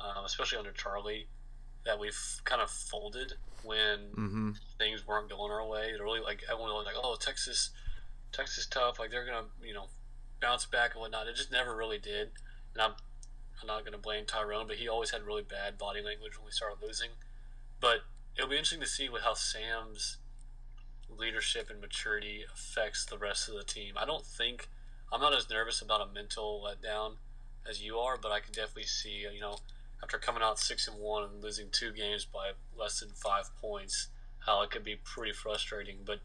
um, 0.00 0.24
especially 0.24 0.58
under 0.58 0.72
Charlie, 0.72 1.26
that 1.84 1.98
we've 1.98 2.40
kind 2.44 2.60
of 2.60 2.70
folded 2.70 3.34
when 3.62 3.98
Mm-hmm. 4.16 4.50
things 4.78 5.06
weren't 5.06 5.28
going 5.30 5.52
our 5.52 5.66
way. 5.66 5.90
It 5.94 6.02
really 6.02 6.20
like 6.20 6.42
everyone 6.50 6.72
was 6.72 6.86
like, 6.86 6.96
oh, 7.02 7.16
Texas, 7.20 7.70
Texas 8.32 8.66
tough. 8.66 8.98
Like 8.98 9.10
they're 9.10 9.24
gonna, 9.26 9.46
you 9.62 9.74
know, 9.74 9.86
bounce 10.40 10.66
back 10.66 10.92
and 10.92 11.00
whatnot. 11.00 11.26
It 11.26 11.36
just 11.36 11.52
never 11.52 11.74
really 11.76 11.98
did. 11.98 12.30
And 12.74 12.82
I'm, 12.82 12.92
I'm 13.60 13.66
not 13.66 13.84
gonna 13.84 13.98
blame 13.98 14.24
Tyrone, 14.26 14.66
but 14.66 14.76
he 14.76 14.88
always 14.88 15.10
had 15.10 15.22
really 15.22 15.42
bad 15.42 15.78
body 15.78 16.02
language 16.02 16.38
when 16.38 16.46
we 16.46 16.52
started 16.52 16.78
losing. 16.84 17.10
But 17.80 18.00
it'll 18.36 18.48
be 18.50 18.56
interesting 18.56 18.80
to 18.80 18.86
see 18.86 19.08
what 19.08 19.22
how 19.22 19.34
Sam's 19.34 20.18
leadership 21.08 21.68
and 21.70 21.80
maturity 21.80 22.44
affects 22.52 23.04
the 23.04 23.18
rest 23.18 23.48
of 23.48 23.54
the 23.54 23.64
team. 23.64 23.94
I 23.96 24.04
don't 24.06 24.24
think 24.24 24.68
I'm 25.12 25.20
not 25.20 25.34
as 25.34 25.50
nervous 25.50 25.82
about 25.82 26.00
a 26.00 26.12
mental 26.12 26.64
letdown 26.64 27.14
as 27.68 27.82
you 27.82 27.98
are, 27.98 28.16
but 28.16 28.32
I 28.32 28.40
can 28.40 28.52
definitely 28.52 28.84
see, 28.84 29.26
you 29.32 29.40
know, 29.40 29.58
after 30.02 30.18
coming 30.18 30.42
out 30.42 30.58
six 30.58 30.88
and 30.88 30.98
one 30.98 31.24
and 31.24 31.42
losing 31.42 31.68
two 31.70 31.92
games 31.92 32.24
by 32.24 32.52
less 32.78 33.00
than 33.00 33.10
five 33.10 33.50
points, 33.60 34.08
how 34.46 34.62
it 34.62 34.70
could 34.70 34.84
be 34.84 34.96
pretty 34.96 35.32
frustrating. 35.32 35.98
But 36.04 36.20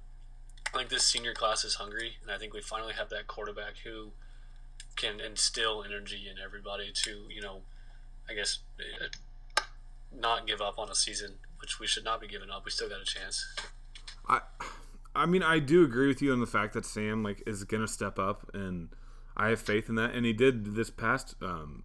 I 0.73 0.77
think 0.77 0.89
this 0.89 1.03
senior 1.03 1.33
class 1.33 1.63
is 1.63 1.75
hungry, 1.75 2.17
and 2.21 2.31
I 2.31 2.37
think 2.37 2.53
we 2.53 2.61
finally 2.61 2.93
have 2.93 3.09
that 3.09 3.27
quarterback 3.27 3.77
who 3.83 4.11
can 4.95 5.19
instill 5.19 5.83
energy 5.83 6.27
in 6.29 6.37
everybody 6.43 6.91
to, 6.93 7.25
you 7.29 7.41
know, 7.41 7.61
I 8.29 8.33
guess 8.33 8.59
eh, 8.79 9.63
not 10.17 10.47
give 10.47 10.61
up 10.61 10.79
on 10.79 10.89
a 10.89 10.95
season, 10.95 11.33
which 11.59 11.79
we 11.79 11.87
should 11.87 12.05
not 12.05 12.21
be 12.21 12.27
giving 12.27 12.49
up. 12.49 12.65
We 12.65 12.71
still 12.71 12.89
got 12.89 13.01
a 13.01 13.05
chance. 13.05 13.45
I 14.27 14.41
I 15.15 15.25
mean 15.25 15.43
I 15.43 15.59
do 15.59 15.83
agree 15.83 16.07
with 16.07 16.21
you 16.21 16.31
on 16.33 16.39
the 16.39 16.47
fact 16.47 16.73
that 16.73 16.85
Sam 16.85 17.23
like 17.23 17.43
is 17.47 17.63
gonna 17.63 17.87
step 17.87 18.19
up 18.19 18.49
and 18.53 18.89
I 19.37 19.49
have 19.49 19.59
faith 19.59 19.89
in 19.89 19.95
that 19.95 20.13
and 20.13 20.25
he 20.25 20.33
did 20.33 20.75
this 20.75 20.89
past 20.89 21.35
um 21.41 21.83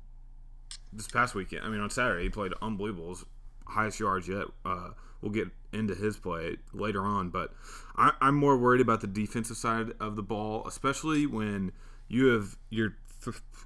this 0.93 1.09
past 1.09 1.35
weekend. 1.35 1.65
I 1.65 1.69
mean 1.69 1.81
on 1.81 1.91
Saturday 1.91 2.25
he 2.25 2.31
played 2.31 2.53
unbelievable. 2.61 3.19
Highest 3.67 4.01
yards 4.01 4.29
yet. 4.29 4.47
Uh 4.65 4.91
we'll 5.21 5.33
get 5.33 5.49
into 5.73 5.95
his 5.95 6.17
play 6.17 6.57
later 6.73 7.05
on, 7.05 7.31
but 7.31 7.53
I, 7.97 8.13
I'm 8.21 8.35
more 8.35 8.57
worried 8.57 8.81
about 8.81 9.01
the 9.01 9.07
defensive 9.07 9.57
side 9.57 9.93
of 10.01 10.17
the 10.17 10.23
ball, 10.23 10.67
especially 10.67 11.27
when 11.27 11.73
you 12.09 12.27
have 12.29 12.57
your 12.71 12.97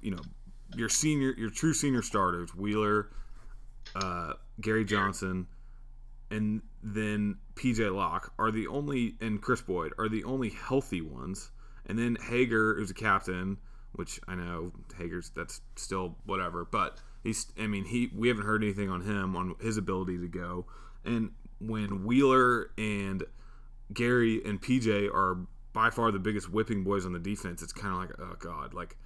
you 0.01 0.11
know 0.11 0.21
your 0.75 0.89
senior 0.89 1.33
your 1.37 1.49
true 1.49 1.73
senior 1.73 2.01
starters, 2.01 2.53
Wheeler, 2.53 3.09
uh, 3.95 4.33
Gary 4.61 4.85
Johnson, 4.85 5.47
and 6.29 6.61
then 6.81 7.37
PJ 7.55 7.93
Locke 7.93 8.33
are 8.39 8.51
the 8.51 8.67
only, 8.67 9.15
and 9.21 9.41
Chris 9.41 9.61
Boyd 9.61 9.93
are 9.97 10.09
the 10.09 10.23
only 10.23 10.49
healthy 10.49 11.01
ones. 11.01 11.51
And 11.85 11.99
then 11.99 12.17
Hager, 12.29 12.75
who's 12.75 12.91
a 12.91 12.95
captain, 12.95 13.57
which 13.93 14.19
I 14.27 14.35
know 14.35 14.71
Hager's 14.97 15.31
that's 15.35 15.61
still 15.75 16.17
whatever, 16.25 16.65
but 16.65 16.97
he's, 17.23 17.47
I 17.59 17.67
mean, 17.67 17.85
he 17.85 18.11
we 18.15 18.27
haven't 18.27 18.45
heard 18.45 18.63
anything 18.63 18.89
on 18.89 19.01
him 19.01 19.35
on 19.35 19.55
his 19.61 19.77
ability 19.77 20.17
to 20.19 20.27
go. 20.27 20.65
And 21.03 21.31
when 21.59 22.03
Wheeler 22.05 22.71
and 22.77 23.23
Gary 23.93 24.41
and 24.43 24.61
PJ 24.61 25.13
are 25.13 25.37
by 25.73 25.89
far 25.89 26.11
the 26.11 26.19
biggest 26.19 26.51
whipping 26.51 26.83
boys 26.83 27.05
on 27.05 27.13
the 27.13 27.19
defense, 27.19 27.61
it's 27.61 27.73
kind 27.73 27.93
of 27.93 27.99
like, 27.99 28.11
oh 28.19 28.35
god, 28.39 28.73
like 28.73 28.97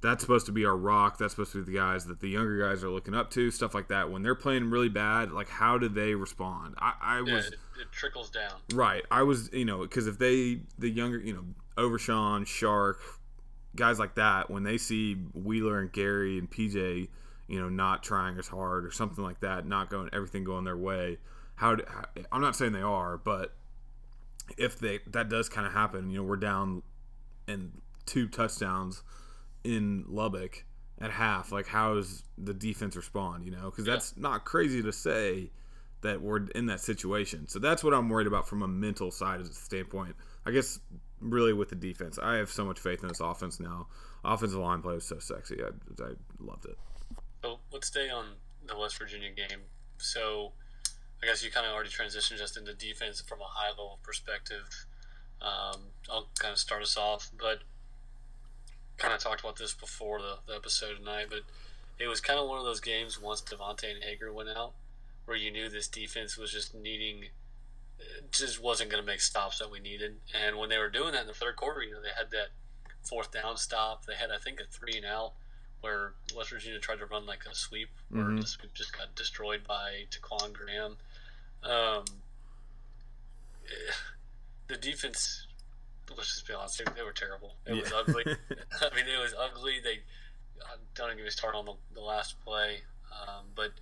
that's 0.00 0.22
supposed 0.22 0.46
to 0.46 0.52
be 0.52 0.64
our 0.64 0.76
rock. 0.76 1.18
That's 1.18 1.32
supposed 1.32 1.52
to 1.52 1.64
be 1.64 1.72
the 1.72 1.78
guys 1.78 2.04
that 2.06 2.20
the 2.20 2.28
younger 2.28 2.58
guys 2.58 2.84
are 2.84 2.90
looking 2.90 3.14
up 3.14 3.30
to, 3.32 3.50
stuff 3.50 3.74
like 3.74 3.88
that. 3.88 4.10
When 4.10 4.22
they're 4.22 4.34
playing 4.34 4.70
really 4.70 4.88
bad, 4.88 5.32
like 5.32 5.48
how 5.48 5.78
do 5.78 5.88
they 5.88 6.14
respond? 6.14 6.74
I, 6.78 6.92
I 7.00 7.22
Yeah, 7.22 7.34
was 7.34 7.46
it, 7.48 7.54
it 7.80 7.92
trickles 7.92 8.30
down. 8.30 8.52
right. 8.74 9.04
I 9.10 9.22
was, 9.22 9.50
you 9.52 9.64
know, 9.64 9.78
because 9.78 10.06
if 10.06 10.18
they 10.18 10.60
the 10.78 10.90
younger, 10.90 11.18
you 11.18 11.32
know, 11.32 11.44
Overshown, 11.78 12.44
Shark, 12.44 13.00
guys 13.74 13.98
like 13.98 14.14
that, 14.16 14.50
when 14.50 14.62
they 14.64 14.78
see 14.78 15.14
Wheeler 15.34 15.80
and 15.80 15.92
Gary 15.92 16.38
and 16.38 16.50
PJ, 16.50 17.08
you 17.48 17.60
know, 17.60 17.68
not 17.68 18.02
trying 18.02 18.38
as 18.38 18.48
hard 18.48 18.84
or 18.84 18.90
something 18.90 19.24
like 19.24 19.40
that, 19.40 19.66
not 19.66 19.90
going 19.90 20.10
everything 20.12 20.44
going 20.44 20.64
their 20.64 20.76
way. 20.76 21.18
How, 21.56 21.74
do, 21.74 21.84
how 21.88 22.04
I'm 22.32 22.42
not 22.42 22.54
saying 22.54 22.72
they 22.72 22.82
are, 22.82 23.16
but 23.16 23.54
if 24.58 24.78
they 24.78 25.00
that 25.08 25.28
does 25.28 25.48
kind 25.48 25.66
of 25.66 25.72
happen, 25.72 26.10
you 26.10 26.18
know, 26.18 26.22
we're 26.22 26.36
down 26.36 26.82
and 27.48 27.80
two 28.04 28.28
touchdowns 28.28 29.02
in 29.66 30.04
Lubbock 30.08 30.64
at 31.00 31.10
half. 31.10 31.52
Like, 31.52 31.66
how 31.66 31.94
does 31.94 32.22
the 32.38 32.54
defense 32.54 32.96
respond? 32.96 33.44
You 33.44 33.50
know, 33.50 33.70
because 33.70 33.86
Yeah. 33.86 33.94
that's 33.94 34.16
not 34.16 34.44
crazy 34.44 34.82
to 34.82 34.92
say 34.92 35.50
that 36.02 36.20
we're 36.20 36.46
in 36.54 36.66
that 36.66 36.80
situation. 36.80 37.48
So 37.48 37.58
that's 37.58 37.82
what 37.82 37.92
I'm 37.92 38.08
worried 38.08 38.26
about 38.26 38.48
from 38.48 38.62
a 38.62 38.68
mental 38.68 39.10
side 39.10 39.44
standpoint. 39.52 40.14
I 40.46 40.52
guess 40.52 40.78
really 41.20 41.52
with 41.52 41.68
the 41.70 41.74
defense, 41.74 42.18
I 42.18 42.36
have 42.36 42.50
so 42.50 42.64
much 42.64 42.78
faith 42.78 43.02
in 43.02 43.08
this 43.08 43.20
offense 43.20 43.58
now. 43.58 43.88
Offensive 44.24 44.58
line 44.58 44.82
play 44.82 44.94
was 44.94 45.04
so 45.06 45.18
sexy. 45.18 45.62
I, 45.62 45.68
I 46.02 46.12
loved 46.38 46.66
it. 46.66 46.78
So 47.42 47.58
let's 47.72 47.86
stay 47.88 48.08
on 48.10 48.26
the 48.66 48.76
West 48.78 48.98
Virginia 48.98 49.30
game. 49.30 49.60
So 49.98 50.52
I 51.22 51.26
guess 51.26 51.42
you 51.44 51.50
kind 51.50 51.66
of 51.66 51.72
already 51.72 51.90
transitioned 51.90 52.38
just 52.38 52.56
into 52.56 52.74
defense 52.74 53.20
from 53.20 53.40
a 53.40 53.44
high 53.48 53.70
level 53.70 53.98
perspective. 54.02 54.86
Um, 55.40 55.80
I'll 56.10 56.28
kind 56.38 56.52
of 56.52 56.58
start 56.58 56.82
us 56.82 56.96
off, 56.96 57.30
but 57.38 57.60
kind 58.98 59.12
of 59.14 59.20
talked 59.20 59.40
about 59.40 59.56
this 59.56 59.72
before 59.74 60.20
the, 60.20 60.38
the 60.46 60.54
episode 60.54 60.96
tonight, 60.98 61.26
but 61.28 61.40
it 61.98 62.08
was 62.08 62.20
kind 62.20 62.38
of 62.38 62.48
one 62.48 62.58
of 62.58 62.64
those 62.64 62.80
games 62.80 63.20
once 63.20 63.40
Devontae 63.42 63.94
and 63.94 64.04
Hager 64.04 64.32
went 64.32 64.48
out 64.50 64.72
where 65.24 65.36
you 65.36 65.50
knew 65.50 65.68
this 65.68 65.88
defense 65.88 66.36
was 66.36 66.52
just 66.52 66.74
needing, 66.74 67.24
just 68.30 68.62
wasn't 68.62 68.90
going 68.90 69.02
to 69.02 69.06
make 69.06 69.20
stops 69.20 69.58
that 69.58 69.70
we 69.70 69.80
needed. 69.80 70.16
And 70.34 70.56
when 70.56 70.68
they 70.68 70.78
were 70.78 70.88
doing 70.90 71.12
that 71.12 71.22
in 71.22 71.26
the 71.26 71.34
third 71.34 71.56
quarter, 71.56 71.82
you 71.82 71.92
know, 71.92 72.00
they 72.02 72.10
had 72.16 72.30
that 72.30 72.48
fourth 73.02 73.32
down 73.32 73.56
stop. 73.56 74.06
They 74.06 74.14
had, 74.14 74.30
I 74.30 74.38
think, 74.38 74.60
a 74.60 74.64
three 74.64 74.96
and 74.96 75.06
out 75.06 75.32
where 75.80 76.12
West 76.36 76.50
Virginia 76.50 76.78
tried 76.78 76.98
to 77.00 77.06
run 77.06 77.26
like 77.26 77.44
a 77.50 77.54
sweep, 77.54 77.90
where 78.08 78.24
Mhm. 78.24 78.40
the 78.40 78.46
sweep 78.46 78.72
just 78.74 78.96
got 78.96 79.14
destroyed 79.14 79.64
by 79.66 80.06
Ta'Quon 80.10 80.52
Graham. 80.52 80.96
Um, 81.62 82.04
eh, 83.68 83.92
the 84.68 84.76
defense, 84.76 85.45
let's 86.10 86.34
just 86.34 86.46
be 86.46 86.54
honest, 86.54 86.78
they, 86.78 86.84
they 86.94 87.02
were 87.02 87.12
terrible. 87.12 87.56
It 87.66 87.74
was 87.74 87.92
ugly. 87.92 88.24
I 88.26 88.94
mean, 88.94 89.06
it 89.06 89.20
was 89.20 89.34
ugly. 89.38 89.80
They 89.82 90.00
don't 90.94 91.16
get 91.16 91.24
me 91.24 91.30
started 91.30 91.58
on 91.58 91.66
the, 91.66 91.74
the 91.94 92.00
last 92.00 92.40
play, 92.44 92.78
um, 93.12 93.46
but 93.54 93.72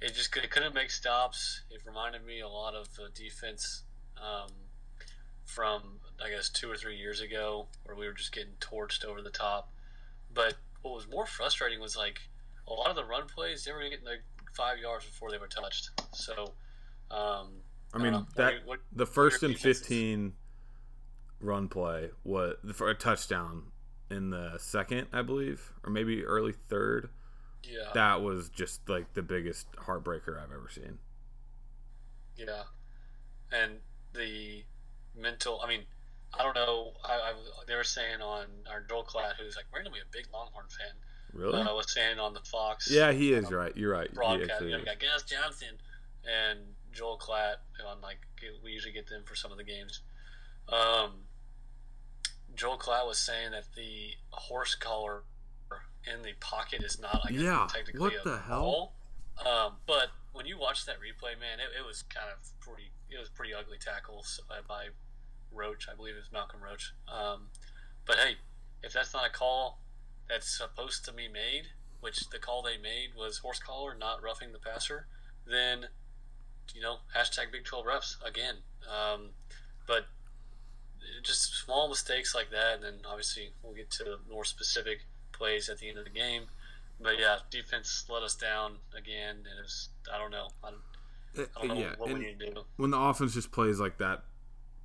it 0.00 0.14
just 0.14 0.36
it 0.36 0.50
couldn't 0.50 0.74
make 0.74 0.90
stops. 0.90 1.62
It 1.70 1.80
reminded 1.86 2.24
me 2.24 2.40
a 2.40 2.48
lot 2.48 2.74
of 2.74 2.94
the 2.96 3.08
defense 3.14 3.82
um, 4.16 4.50
from 5.44 5.82
I 6.24 6.30
guess 6.30 6.48
two 6.48 6.70
or 6.70 6.76
three 6.76 6.96
years 6.96 7.20
ago, 7.20 7.68
where 7.84 7.96
we 7.96 8.06
were 8.06 8.12
just 8.12 8.32
getting 8.32 8.54
torched 8.60 9.04
over 9.04 9.22
the 9.22 9.30
top. 9.30 9.72
But 10.32 10.54
what 10.82 10.94
was 10.94 11.08
more 11.08 11.26
frustrating 11.26 11.80
was 11.80 11.96
like 11.96 12.20
a 12.68 12.72
lot 12.72 12.88
of 12.88 12.96
the 12.96 13.04
run 13.04 13.26
plays 13.26 13.64
they 13.64 13.72
were 13.72 13.82
getting 13.82 14.04
like 14.04 14.22
five 14.54 14.78
yards 14.78 15.04
before 15.04 15.30
they 15.30 15.38
were 15.38 15.48
touched. 15.48 15.90
So, 16.12 16.52
um, 17.10 17.48
I 17.92 17.98
mean. 17.98 18.14
What 18.14 18.34
that 18.36 18.54
what- 18.66 18.80
the 18.92 19.06
first 19.06 19.42
and 19.42 19.54
defenses? 19.54 19.86
15 21.40 21.48
run 21.48 21.68
play 21.68 22.10
was 22.24 22.56
for 22.74 22.88
a 22.90 22.94
touchdown 22.94 23.64
in 24.10 24.30
the 24.30 24.58
second, 24.58 25.06
I 25.12 25.22
believe, 25.22 25.72
or 25.84 25.90
maybe 25.90 26.24
early 26.24 26.52
third. 26.68 27.10
yeah, 27.62 27.90
That 27.94 28.22
was 28.22 28.48
just 28.50 28.88
like 28.88 29.12
the 29.14 29.22
biggest 29.22 29.70
heartbreaker 29.72 30.36
I've 30.42 30.52
ever 30.52 30.68
seen. 30.72 30.98
yeah, 32.36 32.62
and 33.52 33.74
the 34.14 34.64
mental. 35.16 35.60
I 35.62 35.68
mean, 35.68 35.82
I 36.38 36.42
don't 36.42 36.54
know. 36.54 36.92
I, 37.04 37.12
I 37.12 37.32
they 37.66 37.74
were 37.74 37.84
saying 37.84 38.20
on 38.20 38.46
our 38.70 38.80
Joel 38.88 39.04
Klatt, 39.04 39.34
who's 39.38 39.56
like 39.56 39.66
randomly 39.74 40.00
a 40.00 40.08
big 40.12 40.26
Longhorn 40.32 40.66
fan, 40.68 40.94
Really? 41.32 41.60
uh, 41.60 41.74
was 41.74 41.92
saying 41.92 42.18
on 42.18 42.32
the 42.34 42.40
Fox. 42.40 42.90
yeah, 42.90 43.12
he 43.12 43.32
is 43.32 43.46
um, 43.46 43.54
right. 43.54 43.76
You're 43.76 43.92
right. 43.92 44.12
Broadcast. 44.12 44.62
You 44.62 44.70
know, 44.70 44.78
we 44.78 44.84
got 44.84 44.98
Gus 45.00 45.22
Johnson 45.24 45.76
and 46.24 46.60
Joel 46.92 47.18
Klatt 47.18 47.56
on 47.86 48.00
like 48.00 48.18
we 48.64 48.70
usually 48.72 48.92
get 48.92 49.08
them 49.08 49.22
for 49.26 49.34
some 49.34 49.52
of 49.52 49.58
the 49.58 49.64
games. 49.64 50.00
Um, 50.68 51.12
Joel 52.60 52.76
Klatt 52.76 53.06
was 53.06 53.18
saying 53.18 53.52
that 53.52 53.64
the 53.74 54.10
horse 54.32 54.74
collar 54.74 55.22
in 56.06 56.20
the 56.20 56.32
pocket 56.40 56.82
is 56.82 57.00
not 57.00 57.22
like 57.24 57.32
Yeah, 57.32 57.66
technically 57.72 58.00
what 58.00 58.12
a 58.12 58.28
the 58.28 58.36
hell? 58.36 58.60
ball. 58.60 58.92
Um, 59.46 59.72
but 59.86 60.08
when 60.34 60.44
you 60.44 60.58
watch 60.58 60.84
that 60.84 60.96
replay, 60.96 61.40
man, 61.40 61.58
it, 61.58 61.80
it 61.80 61.86
was 61.86 62.02
kind 62.02 62.26
of 62.30 62.38
pretty. 62.60 62.90
It 63.08 63.18
was 63.18 63.30
pretty 63.30 63.54
ugly 63.54 63.78
tackles 63.78 64.42
uh, 64.50 64.56
by 64.68 64.88
Roach. 65.50 65.88
I 65.90 65.94
believe 65.96 66.16
it 66.16 66.18
was 66.18 66.30
Malcolm 66.32 66.60
Roach. 66.62 66.92
Um, 67.08 67.46
but 68.04 68.16
hey, 68.16 68.34
if 68.82 68.92
that's 68.92 69.14
not 69.14 69.24
a 69.26 69.30
call 69.30 69.80
that's 70.28 70.54
supposed 70.58 71.06
to 71.06 71.14
be 71.14 71.28
made, 71.28 71.68
which 72.00 72.28
the 72.28 72.38
call 72.38 72.60
they 72.62 72.76
made 72.76 73.14
was 73.16 73.38
horse 73.38 73.58
collar, 73.58 73.96
not 73.98 74.22
roughing 74.22 74.52
the 74.52 74.58
passer, 74.58 75.06
then 75.46 75.86
you 76.74 76.82
know 76.82 76.98
hashtag 77.16 77.50
Big 77.52 77.64
Twelve 77.64 77.86
refs 77.86 78.16
again. 78.22 78.56
Um, 78.86 79.30
but 79.86 80.08
just 81.22 81.54
small 81.64 81.88
mistakes 81.88 82.34
like 82.34 82.50
that, 82.50 82.76
and 82.76 82.84
then 82.84 82.94
obviously 83.08 83.50
we'll 83.62 83.74
get 83.74 83.90
to 83.92 84.18
more 84.30 84.44
specific 84.44 85.06
plays 85.32 85.68
at 85.68 85.78
the 85.78 85.88
end 85.88 85.98
of 85.98 86.04
the 86.04 86.10
game. 86.10 86.44
But 87.00 87.18
yeah, 87.18 87.38
defense 87.50 88.04
let 88.08 88.22
us 88.22 88.34
down 88.34 88.76
again, 88.96 89.36
and 89.36 89.58
it 89.58 89.62
was 89.62 89.88
I 90.12 90.18
don't 90.18 90.30
know. 90.30 90.48
I 90.62 90.70
don't, 90.70 91.48
I 91.56 91.66
don't 91.66 91.68
know 91.68 91.82
yeah, 91.82 91.94
what 91.96 92.08
we 92.08 92.18
need 92.18 92.38
to 92.40 92.46
do. 92.50 92.60
when 92.76 92.90
the 92.90 92.98
offense 92.98 93.34
just 93.34 93.50
plays 93.52 93.80
like 93.80 93.98
that, 93.98 94.24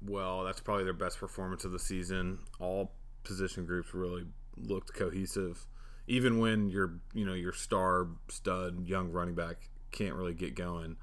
well, 0.01 0.43
that's 0.43 0.61
probably 0.61 0.83
their 0.83 0.93
best 0.93 1.19
performance 1.19 1.65
of 1.65 1.71
the 1.71 1.79
season. 1.79 2.39
All 2.59 2.93
position 3.23 3.65
groups 3.65 3.93
really 3.93 4.25
looked 4.55 4.93
cohesive, 4.93 5.65
even 6.07 6.39
when 6.39 6.69
your 6.69 6.99
you 7.13 7.25
know 7.25 7.33
your 7.33 7.53
star 7.53 8.07
stud 8.29 8.87
young 8.87 9.11
running 9.11 9.35
back 9.35 9.69
can't 9.91 10.15
really 10.15 10.33
get 10.33 10.55
going. 10.55 10.97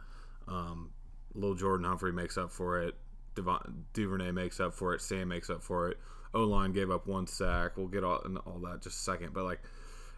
Um, 0.48 0.90
Little 1.34 1.54
Jordan 1.54 1.86
Humphrey 1.86 2.12
makes 2.12 2.36
up 2.36 2.52
for 2.52 2.80
it. 2.82 2.94
Devin, 3.34 3.84
Duvernay 3.92 4.32
makes 4.32 4.60
up 4.60 4.74
for 4.74 4.94
it. 4.94 5.00
Sam 5.00 5.28
makes 5.28 5.50
up 5.50 5.62
for 5.62 5.88
it. 5.88 5.98
O 6.34 6.44
line 6.44 6.72
gave 6.72 6.90
up 6.90 7.06
one 7.06 7.26
sack. 7.26 7.76
We'll 7.76 7.88
get 7.88 8.04
all 8.04 8.20
and 8.24 8.38
all 8.38 8.58
that 8.64 8.82
just 8.82 8.96
a 8.96 9.02
second, 9.02 9.32
but 9.32 9.44
like. 9.44 9.60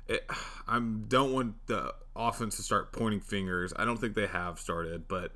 It, 0.06 0.24
I 0.68 0.78
don't 0.78 1.32
want 1.32 1.66
the 1.66 1.94
offense 2.14 2.56
to 2.56 2.62
start 2.62 2.92
pointing 2.92 3.20
fingers. 3.20 3.72
I 3.76 3.84
don't 3.84 3.98
think 3.98 4.14
they 4.14 4.26
have 4.26 4.58
started, 4.58 5.08
but 5.08 5.32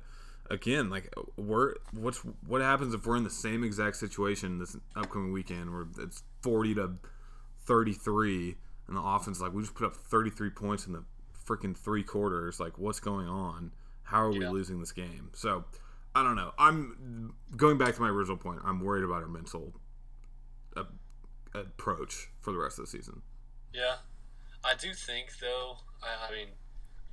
again, 0.49 0.89
like 0.89 1.13
we're 1.37 1.75
what's 1.91 2.19
what 2.45 2.61
happens 2.61 2.93
if 2.93 3.05
we're 3.05 3.15
in 3.15 3.23
the 3.23 3.29
same 3.29 3.63
exact 3.63 3.95
situation 3.97 4.59
this 4.59 4.75
upcoming 4.95 5.31
weekend 5.31 5.71
where 5.71 5.85
it's 5.99 6.23
forty 6.41 6.73
to 6.75 6.93
thirty 7.65 7.93
three, 7.93 8.55
and 8.87 8.97
the 8.97 9.01
offense 9.01 9.39
like 9.39 9.53
we 9.53 9.61
just 9.61 9.75
put 9.75 9.85
up 9.85 9.95
thirty 9.95 10.29
three 10.29 10.49
points 10.49 10.87
in 10.87 10.93
the 10.93 11.03
freaking 11.47 11.77
three 11.77 12.03
quarters. 12.03 12.59
Like 12.59 12.77
what's 12.77 12.99
going 12.99 13.27
on? 13.27 13.71
How 14.03 14.23
are 14.23 14.31
we 14.31 14.45
losing 14.47 14.79
this 14.79 14.91
game? 14.91 15.29
So 15.33 15.65
I 16.15 16.23
don't 16.23 16.35
know. 16.35 16.51
I'm 16.57 17.33
going 17.55 17.77
back 17.77 17.95
to 17.95 18.01
my 18.01 18.09
original 18.09 18.37
point. 18.37 18.59
I'm 18.65 18.81
worried 18.81 19.03
about 19.03 19.21
her 19.21 19.27
mental 19.27 19.73
uh, 20.75 20.83
approach 21.53 22.29
for 22.41 22.51
the 22.51 22.57
rest 22.57 22.79
of 22.79 22.85
the 22.85 22.91
season. 22.91 23.21
Yeah, 23.73 23.95
I 24.63 24.73
do 24.75 24.93
think 24.93 25.37
though. 25.39 25.77
I, 26.03 26.27
I 26.29 26.31
mean, 26.35 26.47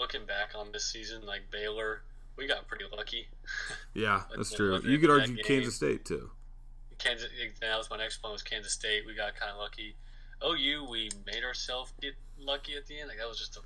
looking 0.01 0.25
back 0.27 0.53
on 0.57 0.73
this 0.73 0.91
season, 0.91 1.27
like 1.27 1.43
Baylor, 1.51 2.03
we 2.37 2.47
got 2.47 2.67
pretty 2.69 2.85
lucky. 2.97 3.27
Yeah, 3.95 4.23
that's 4.37 4.53
true. 4.53 4.79
You 4.85 4.99
could 4.99 5.09
argue 5.09 5.37
game- 5.37 5.45
Kansas 5.45 5.75
State 5.77 6.05
too. 6.05 6.31
Kansas. 6.99 7.29
That 7.63 7.79
was 7.79 7.89
my 7.91 7.97
next 7.97 8.19
point. 8.19 8.33
Was 8.33 8.43
Kansas 8.43 8.73
State? 8.73 9.05
We 9.07 9.15
got 9.15 9.35
kind 9.37 9.53
of 9.53 9.59
lucky. 9.59 9.97
OU, 10.45 10.87
we 10.91 11.09
made 11.25 11.43
ourselves 11.45 11.93
get 12.03 12.13
lucky 12.39 12.75
at 12.77 12.87
the 12.87 12.99
end. 13.01 13.09
Like 13.09 13.17
that 13.19 13.29
was 13.29 13.39
just 13.39 13.57
a 13.57 13.61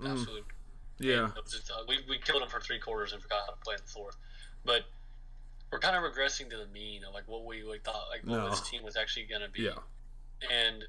Mm, 0.00 0.10
absolute. 0.10 0.44
yeah, 0.98 1.28
just, 1.50 1.70
uh, 1.70 1.84
we 1.88 1.98
we 2.08 2.18
killed 2.18 2.40
them 2.42 2.48
for 2.48 2.60
three 2.60 2.78
quarters 2.78 3.12
and 3.12 3.20
forgot 3.22 3.40
how 3.46 3.52
to 3.52 3.58
play 3.64 3.74
in 3.74 3.80
the 3.84 3.90
fourth. 3.90 4.16
But 4.64 4.82
we're 5.70 5.78
kind 5.78 5.96
of 5.96 6.02
regressing 6.02 6.50
to 6.50 6.56
the 6.56 6.66
mean 6.72 7.02
of 7.04 7.14
like 7.14 7.24
what 7.26 7.44
we 7.44 7.62
like, 7.62 7.82
thought 7.82 8.06
like 8.10 8.24
what 8.24 8.50
this 8.50 8.68
team 8.68 8.82
was 8.82 8.96
actually 8.96 9.24
going 9.24 9.42
to 9.42 9.48
be. 9.48 9.62
yeah. 9.62 9.72
and 10.50 10.84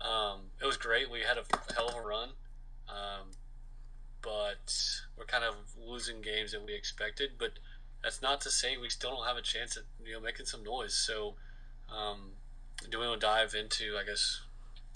um, 0.00 0.40
it 0.60 0.66
was 0.66 0.76
great. 0.76 1.10
We 1.10 1.20
had 1.20 1.38
a 1.38 1.74
hell 1.74 1.88
of 1.88 1.94
a 1.96 2.00
run, 2.00 2.30
um, 2.88 3.28
but 4.22 4.74
we're 5.16 5.26
kind 5.26 5.44
of 5.44 5.54
losing 5.78 6.20
games 6.22 6.52
that 6.52 6.64
we 6.64 6.74
expected. 6.74 7.32
But 7.38 7.52
that's 8.02 8.22
not 8.22 8.40
to 8.42 8.50
say 8.50 8.76
we 8.76 8.88
still 8.88 9.10
don't 9.10 9.26
have 9.26 9.36
a 9.36 9.42
chance 9.42 9.76
at 9.76 9.84
you 10.04 10.14
know 10.14 10.20
making 10.20 10.46
some 10.46 10.64
noise. 10.64 10.94
So, 10.94 11.34
um, 11.94 12.32
do 12.90 12.98
we 12.98 13.06
want 13.06 13.20
to 13.20 13.26
dive 13.26 13.54
into 13.54 13.96
I 14.00 14.04
guess 14.04 14.40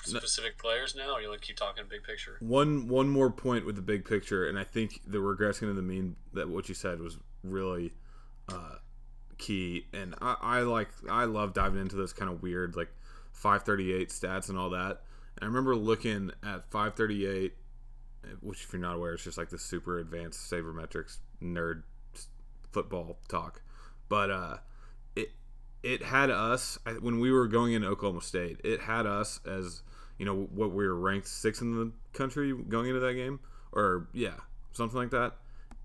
specific 0.05 0.59
players 0.59 0.95
now, 0.97 1.15
or 1.15 1.21
you 1.21 1.29
want 1.29 1.41
to 1.41 1.47
keep 1.47 1.57
talking 1.57 1.85
big 1.89 2.03
picture? 2.03 2.37
One 2.41 2.89
one 2.89 3.09
more 3.09 3.31
point 3.31 3.65
with 3.65 3.77
the 3.77 3.83
big 3.83 4.05
picture, 4.05 4.49
and 4.49 4.59
I 4.59 4.65
think 4.65 5.01
the 5.07 5.19
regressing 5.19 5.61
to 5.61 5.73
the 5.73 5.83
mean 5.83 6.17
that 6.33 6.49
what 6.49 6.69
you 6.69 6.75
said 6.75 7.01
was 7.01 7.19
really 7.45 7.93
uh, 8.49 8.77
key. 9.39 9.87
And 9.93 10.15
I, 10.21 10.37
I 10.41 10.61
like 10.61 10.89
I 11.11 11.25
love 11.25 11.55
diving 11.55 11.81
into 11.81 11.97
those 11.97 12.13
kind 12.13 12.31
of 12.31 12.43
weird 12.43 12.77
like 12.77 12.89
538 13.33 14.09
stats 14.11 14.49
and 14.49 14.59
all 14.59 14.71
that. 14.71 15.03
And 15.37 15.43
I 15.43 15.47
remember 15.47 15.77
looking 15.77 16.31
at 16.43 16.71
538, 16.71 17.53
which 18.41 18.65
if 18.65 18.73
you're 18.73 18.81
not 18.81 18.97
aware, 18.97 19.15
it's 19.15 19.25
just 19.25 19.39
like 19.39 19.51
the 19.51 19.59
super 19.59 19.99
advanced 19.99 20.51
sabermetrics 20.51 21.19
nerd 21.43 21.83
football 22.73 23.19
talk. 23.29 23.63
But 24.09 24.31
uh, 24.31 24.57
it 25.15 25.31
it 25.83 26.03
had 26.03 26.31
us 26.31 26.79
when 27.01 27.21
we 27.21 27.31
were 27.31 27.47
going 27.47 27.73
into 27.73 27.89
Oklahoma 27.89 28.23
State. 28.23 28.61
It 28.65 28.83
had 28.83 29.07
us 29.07 29.41
as 29.47 29.83
you 30.19 30.25
know 30.25 30.49
what 30.55 30.73
we 30.73 30.87
were 30.87 30.95
ranked 30.95 31.29
sixth 31.29 31.63
in 31.63 31.75
the 31.75 31.93
country 32.13 32.55
going 32.55 32.89
into 32.89 33.01
that 33.01 33.15
game, 33.15 33.41
or 33.73 34.09
yeah, 34.13 34.35
something 34.73 34.99
like 34.99 35.11
that. 35.11 35.35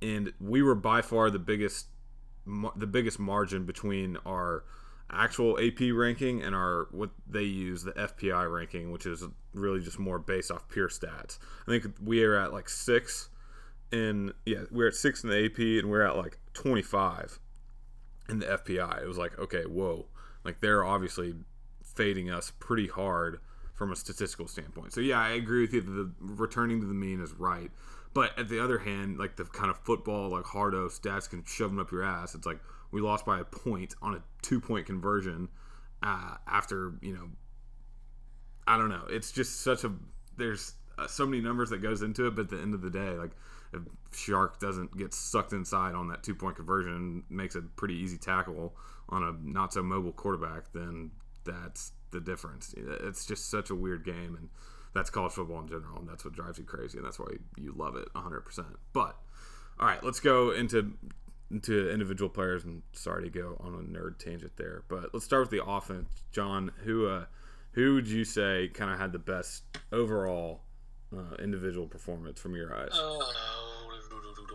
And 0.01 0.33
we 0.39 0.61
were 0.61 0.75
by 0.75 1.01
far 1.01 1.29
the 1.29 1.39
biggest, 1.39 1.85
the 2.75 2.87
biggest 2.87 3.19
margin 3.19 3.65
between 3.65 4.17
our 4.25 4.63
actual 5.11 5.59
AP 5.59 5.79
ranking 5.93 6.41
and 6.41 6.55
our 6.55 6.87
what 6.91 7.09
they 7.27 7.43
use 7.43 7.83
the 7.83 7.91
FPI 7.91 8.51
ranking, 8.51 8.91
which 8.91 9.05
is 9.05 9.23
really 9.53 9.81
just 9.81 9.99
more 9.99 10.19
based 10.19 10.51
off 10.51 10.67
pure 10.69 10.89
stats. 10.89 11.37
I 11.67 11.71
think 11.71 11.95
we 12.03 12.23
are 12.23 12.35
at 12.37 12.53
like 12.53 12.69
six 12.69 13.29
in 13.91 14.33
yeah 14.45 14.61
we're 14.71 14.87
at 14.87 14.95
six 14.95 15.23
in 15.23 15.29
the 15.29 15.45
AP 15.45 15.59
and 15.83 15.91
we're 15.91 16.05
at 16.05 16.15
like 16.15 16.37
twenty 16.53 16.81
five 16.81 17.39
in 18.29 18.39
the 18.39 18.45
FPI. 18.45 19.01
It 19.01 19.07
was 19.07 19.17
like 19.17 19.37
okay, 19.37 19.63
whoa, 19.63 20.07
like 20.43 20.61
they're 20.61 20.85
obviously 20.85 21.35
fading 21.83 22.29
us 22.29 22.51
pretty 22.59 22.87
hard 22.87 23.39
from 23.73 23.91
a 23.91 23.95
statistical 23.95 24.47
standpoint. 24.47 24.93
So 24.93 25.01
yeah, 25.01 25.19
I 25.19 25.31
agree 25.31 25.61
with 25.61 25.73
you 25.73 25.81
that 25.81 25.91
the 25.91 26.11
returning 26.21 26.79
to 26.81 26.87
the 26.87 26.93
mean 26.93 27.21
is 27.21 27.33
right. 27.33 27.71
But 28.13 28.37
at 28.37 28.49
the 28.49 28.61
other 28.61 28.79
hand, 28.79 29.17
like 29.17 29.37
the 29.37 29.45
kind 29.45 29.69
of 29.69 29.77
football 29.79 30.29
like 30.29 30.43
hardo 30.43 30.89
stats 30.89 31.29
can 31.29 31.43
shove 31.45 31.69
them 31.69 31.79
up 31.79 31.91
your 31.91 32.03
ass. 32.03 32.35
It's 32.35 32.45
like 32.45 32.59
we 32.91 33.01
lost 33.01 33.25
by 33.25 33.39
a 33.39 33.45
point 33.45 33.95
on 34.01 34.15
a 34.15 34.23
two 34.41 34.59
point 34.59 34.85
conversion 34.85 35.47
uh, 36.03 36.35
after 36.47 36.93
you 37.01 37.13
know 37.13 37.29
I 38.67 38.77
don't 38.77 38.89
know. 38.89 39.05
It's 39.09 39.31
just 39.31 39.61
such 39.61 39.83
a 39.83 39.91
there's 40.37 40.73
uh, 40.97 41.07
so 41.07 41.25
many 41.25 41.41
numbers 41.41 41.69
that 41.69 41.79
goes 41.79 42.01
into 42.01 42.27
it, 42.27 42.35
but 42.35 42.43
at 42.43 42.49
the 42.49 42.59
end 42.59 42.73
of 42.73 42.81
the 42.81 42.89
day, 42.89 43.11
like 43.11 43.31
if 43.73 43.81
Shark 44.13 44.59
doesn't 44.59 44.97
get 44.97 45.13
sucked 45.13 45.53
inside 45.53 45.95
on 45.95 46.09
that 46.09 46.23
two 46.23 46.35
point 46.35 46.55
conversion 46.57 47.23
makes 47.29 47.55
a 47.55 47.61
pretty 47.61 47.95
easy 47.95 48.17
tackle 48.17 48.75
on 49.09 49.23
a 49.23 49.33
not 49.43 49.73
so 49.73 49.81
mobile 49.81 50.11
quarterback, 50.11 50.71
then 50.73 51.11
that's 51.43 51.93
the 52.11 52.19
difference. 52.19 52.73
It's 52.77 53.25
just 53.25 53.49
such 53.49 53.69
a 53.69 53.75
weird 53.75 54.05
game, 54.05 54.35
and 54.35 54.49
that's 54.93 55.09
college 55.09 55.33
football 55.33 55.59
in 55.59 55.67
general, 55.67 55.99
and 55.99 56.07
that's 56.07 56.25
what 56.25 56.33
drives 56.33 56.57
you 56.57 56.65
crazy, 56.65 56.97
and 56.97 57.05
that's 57.05 57.19
why 57.19 57.27
you 57.57 57.73
love 57.75 57.95
it 57.95 58.07
100%. 58.13 58.65
But 58.93 59.17
all 59.79 59.87
right, 59.87 60.03
let's 60.03 60.19
go 60.19 60.51
into 60.51 60.93
into 61.49 61.91
individual 61.91 62.29
players. 62.29 62.63
And 62.63 62.81
sorry 62.93 63.23
to 63.23 63.29
go 63.29 63.57
on 63.59 63.73
a 63.73 63.77
nerd 63.77 64.19
tangent 64.19 64.53
there, 64.57 64.83
but 64.87 65.13
let's 65.13 65.25
start 65.25 65.41
with 65.41 65.51
the 65.51 65.65
offense. 65.65 66.23
John, 66.31 66.71
who 66.83 67.07
uh, 67.07 67.25
who 67.73 67.95
would 67.95 68.07
you 68.07 68.23
say 68.25 68.69
kind 68.73 68.91
of 68.91 68.99
had 68.99 69.11
the 69.11 69.19
best 69.19 69.63
overall 69.91 70.61
uh, 71.15 71.35
individual 71.41 71.87
performance 71.87 72.39
from 72.39 72.55
your 72.55 72.75
eyes? 72.75 72.91
Uh, 72.93 73.19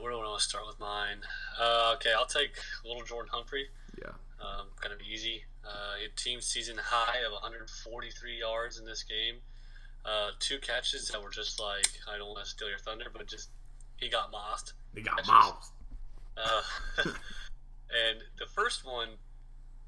where 0.00 0.12
do 0.12 0.20
I 0.20 0.24
want 0.24 0.38
to 0.38 0.48
start 0.48 0.64
with 0.66 0.78
mine? 0.78 1.18
Uh, 1.60 1.94
okay, 1.96 2.10
I'll 2.16 2.26
take 2.26 2.52
little 2.84 3.02
Jordan 3.02 3.30
Humphrey. 3.32 3.66
Yeah. 3.98 4.12
Um, 4.40 4.66
kind 4.80 4.94
of 4.94 5.00
easy. 5.00 5.42
Uh, 5.64 5.96
he 5.96 6.04
had 6.04 6.16
team 6.16 6.40
season 6.40 6.76
high 6.78 7.24
of 7.26 7.32
143 7.32 8.38
yards 8.38 8.78
in 8.78 8.84
this 8.84 9.02
game. 9.02 9.36
Uh, 10.06 10.30
two 10.38 10.58
catches 10.60 11.08
that 11.08 11.20
were 11.20 11.30
just 11.30 11.58
like 11.58 11.90
I 12.06 12.16
don't 12.16 12.28
want 12.28 12.44
to 12.44 12.48
steal 12.48 12.68
your 12.68 12.78
thunder, 12.78 13.06
but 13.12 13.26
just 13.26 13.50
he 13.96 14.08
got 14.08 14.30
mossed. 14.30 14.74
He 14.94 15.02
got 15.02 15.26
mossed. 15.26 15.72
Uh, 16.36 16.62
and 17.90 18.22
the 18.38 18.46
first 18.54 18.86
one, 18.86 19.08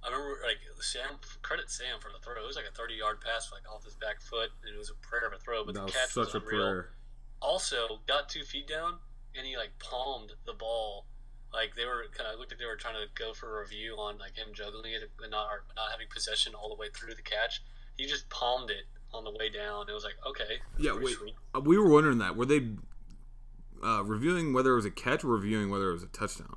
I 0.02 0.08
remember 0.08 0.40
like 0.42 0.58
Sam 0.80 1.22
credit 1.42 1.70
Sam 1.70 2.00
for 2.00 2.10
the 2.10 2.18
throw. 2.18 2.42
It 2.42 2.46
was 2.46 2.56
like 2.56 2.66
a 2.68 2.74
30 2.74 2.94
yard 2.94 3.20
pass 3.20 3.52
like 3.52 3.62
off 3.72 3.84
his 3.84 3.94
back 3.94 4.20
foot, 4.20 4.50
and 4.66 4.74
it 4.74 4.78
was 4.78 4.90
a 4.90 4.98
prayer 5.06 5.28
of 5.28 5.34
a 5.34 5.38
throw. 5.38 5.64
But 5.64 5.74
that 5.74 5.86
the 5.86 5.92
catch 5.92 6.16
was 6.16 6.26
such 6.26 6.34
was 6.34 6.42
a 6.42 6.46
unreal. 6.46 6.66
prayer. 6.66 6.88
Also, 7.40 8.00
got 8.08 8.28
two 8.28 8.42
feet 8.42 8.66
down, 8.66 8.98
and 9.36 9.46
he 9.46 9.56
like 9.56 9.70
palmed 9.78 10.32
the 10.46 10.54
ball. 10.54 11.06
Like 11.54 11.76
they 11.76 11.86
were 11.86 12.10
kind 12.10 12.28
of 12.28 12.40
looked 12.40 12.50
like 12.50 12.58
they 12.58 12.66
were 12.66 12.76
trying 12.76 12.98
to 12.98 13.06
go 13.14 13.32
for 13.32 13.58
a 13.58 13.62
review 13.62 13.94
on 14.02 14.18
like 14.18 14.34
him 14.34 14.50
juggling 14.52 14.92
it 14.92 15.06
and 15.22 15.30
not 15.30 15.46
not 15.76 15.92
having 15.92 16.08
possession 16.12 16.54
all 16.58 16.68
the 16.68 16.80
way 16.80 16.88
through 16.90 17.14
the 17.14 17.22
catch. 17.22 17.62
He 17.96 18.06
just 18.06 18.28
palmed 18.28 18.70
it 18.70 18.90
on 19.12 19.24
the 19.24 19.30
way 19.32 19.48
down. 19.48 19.88
It 19.88 19.92
was 19.92 20.04
like 20.04 20.14
okay, 20.26 20.58
Yeah, 20.78 20.92
wait. 20.98 21.16
sweet. 21.16 21.34
Uh, 21.54 21.60
We 21.60 21.78
were 21.78 21.88
wondering 21.88 22.18
that. 22.18 22.36
Were 22.36 22.46
they 22.46 22.70
uh, 23.82 24.02
reviewing 24.04 24.52
whether 24.52 24.72
it 24.72 24.76
was 24.76 24.84
a 24.84 24.90
catch 24.90 25.24
or 25.24 25.28
reviewing 25.28 25.70
whether 25.70 25.90
it 25.90 25.92
was 25.94 26.02
a 26.02 26.08
touchdown? 26.08 26.56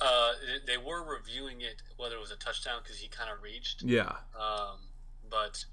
Uh, 0.00 0.32
they 0.66 0.76
were 0.78 1.04
reviewing 1.04 1.60
it 1.60 1.82
whether 1.96 2.16
it 2.16 2.20
was 2.20 2.30
a 2.32 2.36
touchdown 2.36 2.80
because 2.82 2.98
he 2.98 3.08
kind 3.08 3.30
of 3.30 3.42
reached. 3.42 3.82
Yeah. 3.82 4.12
Um, 4.38 4.78
but 5.30 5.64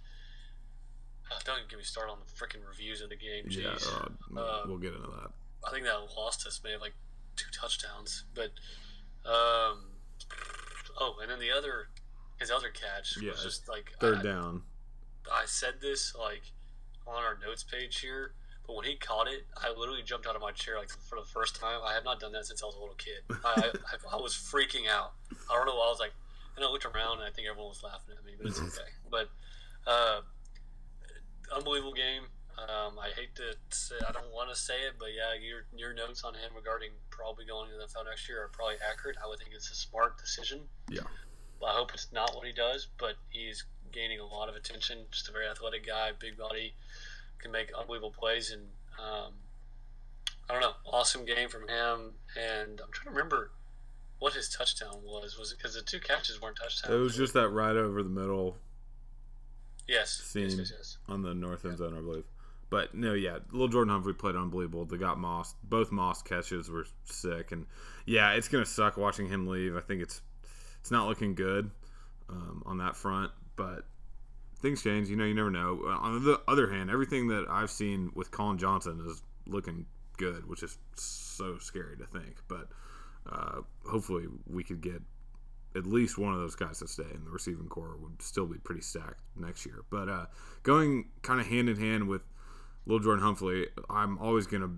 uh, 1.31 1.39
don't 1.45 1.57
even 1.57 1.69
get 1.69 1.77
me 1.79 1.83
started 1.85 2.11
on 2.11 2.17
the 2.19 2.31
freaking 2.31 2.67
reviews 2.67 3.01
of 3.01 3.09
the 3.09 3.15
game. 3.15 3.45
Yeah. 3.49 3.69
Jeez. 3.71 3.87
Uh, 4.05 4.09
we'll- 4.31 4.43
Uh, 4.43 4.61
we'll 4.67 4.77
get 4.77 4.93
into 4.93 5.07
that. 5.07 5.31
I 5.67 5.71
think 5.71 5.85
that 5.85 5.97
lost 6.15 6.45
us 6.47 6.61
maybe 6.63 6.77
like 6.79 6.93
two 7.35 7.49
touchdowns. 7.51 8.23
But 8.33 8.51
um, 9.25 9.91
oh, 10.99 11.15
and 11.21 11.29
then 11.29 11.39
the 11.39 11.51
other 11.51 11.87
his 12.39 12.49
other 12.51 12.69
catch 12.69 13.17
Yeah, 13.21 13.31
was 13.31 13.43
just 13.43 13.67
like 13.67 13.91
Third 13.99 14.19
I, 14.19 14.23
down. 14.23 14.63
I 15.31 15.43
said 15.45 15.75
this 15.81 16.15
like 16.15 16.43
on 17.07 17.23
our 17.23 17.37
notes 17.45 17.63
page 17.63 17.99
here, 17.99 18.33
but 18.65 18.75
when 18.75 18.85
he 18.85 18.95
caught 18.95 19.27
it, 19.27 19.45
I 19.57 19.69
literally 19.77 20.03
jumped 20.03 20.27
out 20.27 20.35
of 20.35 20.41
my 20.41 20.51
chair 20.51 20.77
like 20.77 20.89
for 20.89 21.19
the 21.19 21.25
first 21.25 21.59
time. 21.59 21.79
I 21.83 21.93
have 21.93 22.05
not 22.05 22.19
done 22.19 22.31
that 22.33 22.45
since 22.45 22.63
I 22.63 22.65
was 22.67 22.75
a 22.75 22.79
little 22.79 22.95
kid. 22.95 23.21
I, 23.43 23.71
I, 23.91 24.15
I 24.17 24.21
was 24.21 24.33
freaking 24.33 24.87
out. 24.87 25.13
I 25.49 25.55
don't 25.55 25.65
know. 25.65 25.75
why 25.75 25.87
I 25.87 25.89
was 25.89 25.99
like, 25.99 26.13
and 26.55 26.65
I 26.65 26.69
looked 26.69 26.85
around 26.85 27.19
and 27.19 27.27
I 27.27 27.31
think 27.31 27.47
everyone 27.47 27.69
was 27.69 27.83
laughing 27.83 28.15
at 28.17 28.25
me, 28.25 28.33
but 28.37 28.47
it's 28.47 28.59
okay. 28.59 28.89
But 29.09 29.29
uh, 29.87 30.21
unbelievable 31.55 31.93
game. 31.93 32.23
Um, 32.59 32.99
I 32.99 33.09
hate 33.15 33.33
to 33.35 33.55
say, 33.69 33.95
I 34.07 34.11
don't 34.11 34.29
want 34.33 34.49
to 34.49 34.55
say 34.55 34.75
it, 34.85 34.99
but 34.99 35.09
yeah, 35.15 35.33
your 35.39 35.63
your 35.73 35.93
notes 35.93 36.23
on 36.23 36.33
him 36.33 36.51
regarding 36.53 36.91
probably 37.09 37.45
going 37.45 37.71
to 37.71 37.77
the 37.77 37.87
NFL 37.87 38.05
next 38.05 38.27
year 38.27 38.43
are 38.43 38.49
probably 38.49 38.75
accurate. 38.83 39.15
I 39.23 39.27
would 39.27 39.39
think 39.39 39.51
it's 39.55 39.71
a 39.71 39.75
smart 39.75 40.17
decision. 40.19 40.61
Yeah. 40.89 41.07
I 41.65 41.71
hope 41.71 41.93
it's 41.93 42.11
not 42.11 42.35
what 42.35 42.45
he 42.45 42.53
does, 42.53 42.87
but 42.97 43.15
he's 43.29 43.65
gaining 43.91 44.19
a 44.19 44.25
lot 44.25 44.49
of 44.49 44.55
attention. 44.55 44.99
Just 45.11 45.29
a 45.29 45.31
very 45.31 45.47
athletic 45.47 45.85
guy, 45.85 46.11
big 46.17 46.37
body, 46.37 46.73
can 47.39 47.51
make 47.51 47.71
unbelievable 47.77 48.13
plays, 48.17 48.51
and 48.51 48.63
um, 48.99 49.33
I 50.49 50.53
don't 50.53 50.61
know, 50.61 50.73
awesome 50.85 51.25
game 51.25 51.49
from 51.49 51.67
him. 51.67 52.13
And 52.37 52.81
I'm 52.81 52.91
trying 52.91 53.05
to 53.05 53.09
remember 53.11 53.51
what 54.19 54.33
his 54.33 54.49
touchdown 54.49 55.01
was. 55.03 55.37
Was 55.37 55.51
it 55.51 55.57
because 55.57 55.75
the 55.75 55.81
two 55.81 55.99
catches 55.99 56.41
weren't 56.41 56.57
touchdowns? 56.57 56.93
It 56.93 56.97
was 56.97 57.15
just 57.15 57.33
that 57.33 57.49
right 57.49 57.75
over 57.75 58.03
the 58.03 58.09
middle 58.09 58.57
yes, 59.87 60.19
yes, 60.19 60.27
scene. 60.27 60.59
yes, 60.59 60.71
yes. 60.75 60.97
on 61.07 61.21
the 61.21 61.33
north 61.33 61.65
end 61.65 61.77
zone, 61.77 61.95
I 61.97 62.01
believe. 62.01 62.25
But 62.69 62.93
no, 62.93 63.13
yeah, 63.13 63.39
little 63.51 63.67
Jordan 63.67 63.91
Humphrey 63.91 64.13
played 64.13 64.35
unbelievable. 64.35 64.85
They 64.85 64.97
got 64.97 65.17
Moss. 65.17 65.55
Both 65.63 65.91
Moss 65.91 66.21
catches 66.21 66.69
were 66.69 66.85
sick, 67.03 67.51
and 67.51 67.65
yeah, 68.05 68.33
it's 68.33 68.47
gonna 68.47 68.65
suck 68.65 68.95
watching 68.95 69.27
him 69.27 69.47
leave. 69.47 69.75
I 69.75 69.79
think 69.79 70.03
it's 70.03 70.21
it's 70.79 70.91
not 70.91 71.07
looking 71.07 71.33
good 71.33 71.71
um, 72.29 72.61
on 72.65 72.77
that 72.77 72.95
front, 72.95 73.31
but 73.59 73.83
things 74.61 74.81
change. 74.81 75.09
You 75.09 75.17
know, 75.17 75.25
you 75.25 75.33
never 75.33 75.51
know. 75.51 75.81
Uh, 75.85 75.97
On 75.97 76.23
the 76.23 76.41
other 76.47 76.71
hand, 76.71 76.89
everything 76.89 77.27
that 77.27 77.45
I've 77.49 77.69
seen 77.69 78.09
with 78.15 78.31
Collin 78.31 78.57
Johnson 78.57 79.03
is 79.05 79.21
looking 79.45 79.85
good, 80.17 80.47
which 80.47 80.63
is 80.63 80.77
so 80.95 81.57
scary 81.59 81.97
to 81.97 82.05
think. 82.05 82.37
But 82.47 82.69
uh, 83.29 83.61
hopefully, 83.85 84.27
we 84.47 84.63
could 84.63 84.79
get 84.81 85.01
at 85.75 85.85
least 85.85 86.17
one 86.17 86.33
of 86.33 86.39
those 86.39 86.55
guys 86.55 86.79
to 86.79 86.87
stay, 86.87 87.03
and 87.13 87.25
the 87.27 87.31
receiving 87.31 87.67
core 87.67 87.97
would 88.01 88.21
still 88.21 88.45
be 88.45 88.57
pretty 88.57 88.81
stacked 88.81 89.21
next 89.35 89.65
year. 89.65 89.83
But 89.89 90.07
uh, 90.07 90.25
going 90.63 91.09
kind 91.21 91.41
of 91.41 91.47
hand 91.47 91.67
in 91.67 91.77
hand 91.77 92.07
with 92.07 92.21
Little 92.85 93.03
Jordan 93.03 93.23
Humphrey, 93.23 93.67
I'm 93.89 94.17
always 94.19 94.47
gonna 94.47 94.71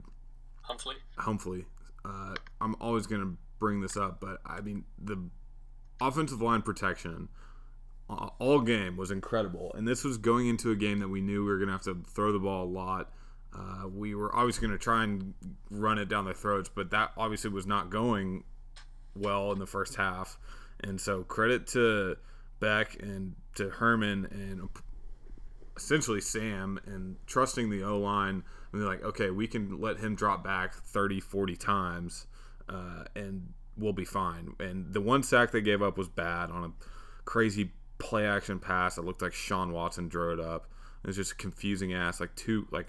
Humphrey. 0.64 0.96
Humphrey. 1.18 1.66
Uh, 2.04 2.34
I'm 2.60 2.76
always 2.82 3.06
gonna 3.06 3.36
bring 3.60 3.82
this 3.82 3.96
up, 3.96 4.20
but 4.20 4.40
I 4.44 4.62
mean 4.62 4.86
the 4.98 5.30
offensive 6.02 6.42
line 6.42 6.64
protection 6.64 7.30
all 8.40 8.62
game 8.62 8.98
was 8.98 9.12
incredible, 9.12 9.72
and 9.76 9.88
this 9.88 10.04
was 10.04 10.18
going 10.18 10.48
into 10.48 10.72
a 10.72 10.76
game 10.76 11.00
that 11.00 11.10
we 11.10 11.22
knew 11.22 11.46
we 11.46 11.52
were 11.52 11.60
gonna 11.60 11.72
have 11.72 11.84
to 11.84 12.04
throw 12.08 12.32
the 12.32 12.40
ball 12.40 12.66
a 12.66 12.72
lot. 12.72 13.12
Uh, 13.54 13.88
we 13.94 14.16
were 14.16 14.34
obviously 14.36 14.66
going 14.66 14.78
to 14.78 14.82
try 14.82 15.04
and 15.04 15.34
run 15.70 15.98
it 15.98 16.08
down 16.08 16.24
their 16.24 16.34
throats, 16.34 16.70
but 16.74 16.92
that 16.92 17.12
obviously 17.18 17.50
was 17.50 17.68
not 17.68 17.90
going 17.90 18.46
well 19.16 19.52
in 19.52 19.60
the 19.60 19.66
first 19.66 19.96
half. 19.96 20.38
And 20.82 21.00
so 21.00 21.24
credit 21.24 21.68
to 21.68 22.16
Beck 22.60 23.02
and 23.02 23.36
to 23.56 23.70
Herman 23.70 24.28
and 24.32 24.70
essentially 25.76 26.22
Sam 26.22 26.80
and 26.86 27.18
trusting 27.28 27.70
the 27.70 27.84
O 27.84 28.00
line. 28.00 28.44
And 28.72 28.82
they're 28.82 28.88
like, 28.88 29.04
okay, 29.04 29.32
we 29.32 29.48
can 29.48 29.82
let 29.82 29.98
him 29.98 30.16
drop 30.16 30.44
back 30.44 30.74
30, 30.74 31.20
40 31.20 31.56
times 31.58 32.28
uh, 32.70 33.04
and 33.16 33.52
we'll 33.78 33.94
be 33.94 34.06
fine. 34.06 34.54
And 34.60 34.94
the 34.94 35.02
one 35.02 35.24
sack 35.24 35.52
they 35.52 35.62
gave 35.62 35.82
up 35.82 35.98
was 35.98 36.08
bad 36.08 36.52
on 36.52 36.64
a 36.64 36.72
crazy 37.26 37.72
play 38.02 38.26
action 38.26 38.60
pass 38.60 38.96
that 38.96 39.04
looked 39.04 39.22
like 39.22 39.34
Sean 39.34 39.72
Watson 39.72 40.08
drew 40.08 40.34
it 40.34 40.40
up. 40.40 40.68
It 41.04 41.08
was 41.08 41.16
just 41.16 41.38
confusing 41.38 41.94
ass, 41.94 42.20
like 42.20 42.36
two, 42.36 42.68
like 42.72 42.88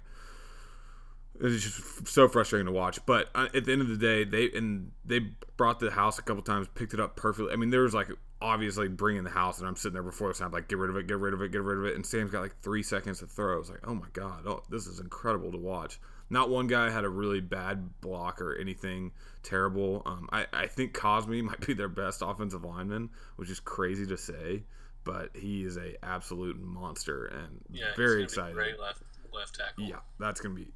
it 1.39 1.43
was 1.43 1.63
just 1.63 2.09
so 2.09 2.29
frustrating 2.29 2.67
to 2.67 2.73
watch. 2.73 3.05
But 3.07 3.29
uh, 3.35 3.49
at 3.55 3.65
the 3.65 3.73
end 3.73 3.81
of 3.81 3.89
the 3.89 3.97
day, 3.97 4.25
they 4.25 4.57
and 4.57 4.93
they 5.05 5.21
brought 5.57 5.81
the 5.81 5.91
house 5.91 6.19
a 6.19 6.23
couple 6.23 6.43
times, 6.43 6.69
picked 6.75 6.95
it 6.95 7.01
up 7.01 7.17
perfectly. 7.17 7.53
I 7.53 7.57
mean, 7.57 7.71
there 7.71 7.83
was 7.83 7.95
like 7.95 8.09
obviously 8.41 8.89
bringing 8.89 9.25
the 9.25 9.31
house, 9.31 9.59
and 9.59 9.69
I'm 9.69 9.77
sitting 9.77 9.95
there 9.95 10.03
before 10.03 10.29
the 10.29 10.35
snap, 10.35 10.53
like 10.53 10.69
get 10.69 10.79
rid 10.79 10.91
of 10.91 10.97
it, 10.97 11.07
get 11.07 11.19
rid 11.19 11.33
of 11.33 11.43
it, 11.43 11.53
get 11.53 11.63
rid 11.63 11.79
of 11.79 11.85
it. 11.87 11.95
And 11.95 12.05
Sam's 12.05 12.31
got 12.31 12.43
like 12.43 12.61
three 12.61 12.83
seconds 12.83 13.21
to 13.21 13.27
throw. 13.27 13.55
I 13.55 13.59
was 13.59 13.71
like, 13.71 13.87
oh 13.87 13.95
my 13.95 14.09
god, 14.13 14.47
oh 14.47 14.63
this 14.69 14.87
is 14.87 15.01
incredible 15.01 15.53
to 15.53 15.59
watch. 15.59 15.99
Not 16.29 16.49
one 16.49 16.67
guy 16.67 16.91
had 16.91 17.05
a 17.05 17.11
really 17.11 17.41
bad 17.41 18.01
block 18.01 18.41
or 18.41 18.57
anything 18.57 19.13
terrible. 19.43 20.03
Um, 20.07 20.29
I, 20.33 20.47
I 20.53 20.67
think 20.67 20.95
Cosmi 20.95 21.43
might 21.45 21.67
be 21.67 21.75
their 21.75 21.89
best 21.89 22.23
offensive 22.25 22.65
lineman, 22.65 23.11
which 23.37 23.51
is 23.51 23.61
crazy 23.61 24.07
to 24.07 24.17
say, 24.17 24.65
but 25.05 25.31
he 25.35 25.65
is 25.65 25.77
a 25.77 25.95
absolute 26.05 26.61
monster 26.61 27.27
and 27.27 27.61
Yeah, 27.71 27.95
very 27.97 28.23
excited. 28.23 28.55
Great 28.55 28.79
left 28.79 29.03
left 29.33 29.55
tackle. 29.57 29.85
Yeah, 29.85 30.01
that's 30.19 30.41
gonna 30.41 30.55
be 30.55 30.69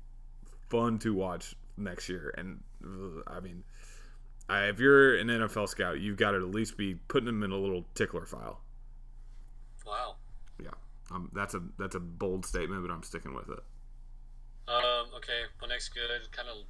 fun 0.68 0.98
to 1.00 1.14
watch 1.14 1.54
next 1.76 2.08
year. 2.08 2.34
And 2.36 2.60
uh, 2.84 3.22
I 3.26 3.40
mean, 3.40 3.64
I, 4.48 4.64
if 4.64 4.80
you're 4.80 5.16
an 5.16 5.28
NFL 5.28 5.68
scout, 5.68 6.00
you've 6.00 6.16
got 6.16 6.32
to 6.32 6.38
at 6.38 6.50
least 6.50 6.76
be 6.76 6.94
putting 6.94 7.28
him 7.28 7.42
in 7.42 7.50
a 7.50 7.56
little 7.56 7.84
tickler 7.94 8.26
file. 8.26 8.60
Wow. 9.86 10.16
Yeah, 10.62 10.70
um, 11.10 11.30
that's 11.32 11.54
a 11.54 11.62
that's 11.78 11.94
a 11.94 12.00
bold 12.00 12.46
statement, 12.46 12.82
but 12.86 12.92
I'm 12.92 13.02
sticking 13.02 13.34
with 13.34 13.48
it. 13.48 13.60
Um, 14.68 15.06
okay, 15.16 15.42
my 15.60 15.68
next 15.68 15.90
good, 15.90 16.10
kind 16.32 16.48
of 16.48 16.64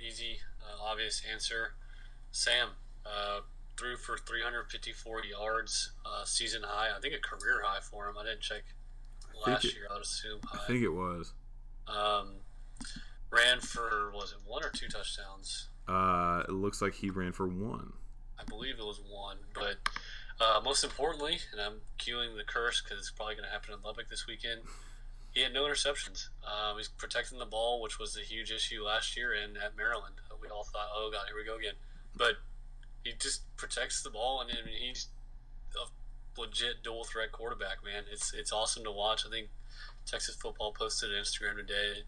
easy, 0.00 0.38
uh, 0.62 0.82
obvious 0.84 1.22
answer. 1.30 1.74
Sam 2.30 2.68
uh, 3.04 3.40
threw 3.78 3.96
for 3.96 4.16
354 4.18 5.24
yards, 5.24 5.92
uh, 6.04 6.24
season 6.24 6.62
high. 6.64 6.96
I 6.96 7.00
think 7.00 7.14
a 7.14 7.18
career 7.18 7.62
high 7.64 7.80
for 7.80 8.08
him. 8.08 8.16
I 8.18 8.24
didn't 8.24 8.40
check 8.40 8.62
last 9.46 9.64
it- 9.64 9.74
year. 9.74 9.86
I 9.90 9.94
would 9.94 10.02
assume 10.02 10.40
I 10.52 10.58
think 10.66 10.82
it 10.82 10.90
was. 10.90 11.32
Um, 11.88 12.36
ran 13.30 13.60
for 13.60 14.10
was 14.14 14.32
it 14.32 14.38
one 14.46 14.64
or 14.64 14.70
two 14.70 14.88
touchdowns? 14.88 15.68
Uh, 15.88 16.44
it 16.48 16.52
looks 16.52 16.80
like 16.80 16.94
he 16.94 17.10
ran 17.10 17.32
for 17.32 17.46
one. 17.48 17.92
I 18.38 18.44
believe 18.44 18.78
it 18.78 18.84
was 18.84 19.00
one. 19.08 19.38
But 19.54 19.76
uh, 20.40 20.60
most 20.64 20.84
importantly, 20.84 21.38
and 21.52 21.60
I'm 21.60 21.80
cueing 21.98 22.36
the 22.36 22.44
curse 22.44 22.80
because 22.82 22.98
it's 22.98 23.10
probably 23.10 23.34
going 23.34 23.46
to 23.46 23.50
happen 23.52 23.74
in 23.74 23.80
Lubbock 23.82 24.08
this 24.08 24.26
weekend. 24.26 24.62
He 25.32 25.42
had 25.42 25.52
no 25.52 25.64
interceptions. 25.64 26.28
Um, 26.44 26.76
he's 26.76 26.88
protecting 26.88 27.38
the 27.38 27.46
ball, 27.46 27.80
which 27.80 27.98
was 27.98 28.16
a 28.16 28.20
huge 28.20 28.50
issue 28.52 28.84
last 28.84 29.16
year 29.16 29.32
and 29.32 29.56
at 29.56 29.76
Maryland. 29.76 30.16
We 30.40 30.48
all 30.48 30.64
thought, 30.64 30.88
"Oh 30.94 31.10
God, 31.12 31.26
here 31.28 31.36
we 31.36 31.44
go 31.44 31.56
again." 31.56 31.74
But 32.14 32.36
he 33.04 33.12
just 33.18 33.42
protects 33.56 34.02
the 34.02 34.10
ball, 34.10 34.40
and 34.40 34.50
I 34.50 34.64
mean, 34.64 34.76
he's 34.80 35.08
a 35.76 36.40
legit 36.40 36.82
dual 36.82 37.04
threat 37.04 37.32
quarterback. 37.32 37.84
Man, 37.84 38.04
it's 38.10 38.32
it's 38.32 38.52
awesome 38.52 38.84
to 38.84 38.92
watch. 38.92 39.24
I 39.26 39.30
think 39.30 39.48
Texas 40.06 40.34
football 40.34 40.72
posted 40.72 41.10
on 41.10 41.16
Instagram 41.16 41.56
today. 41.56 42.02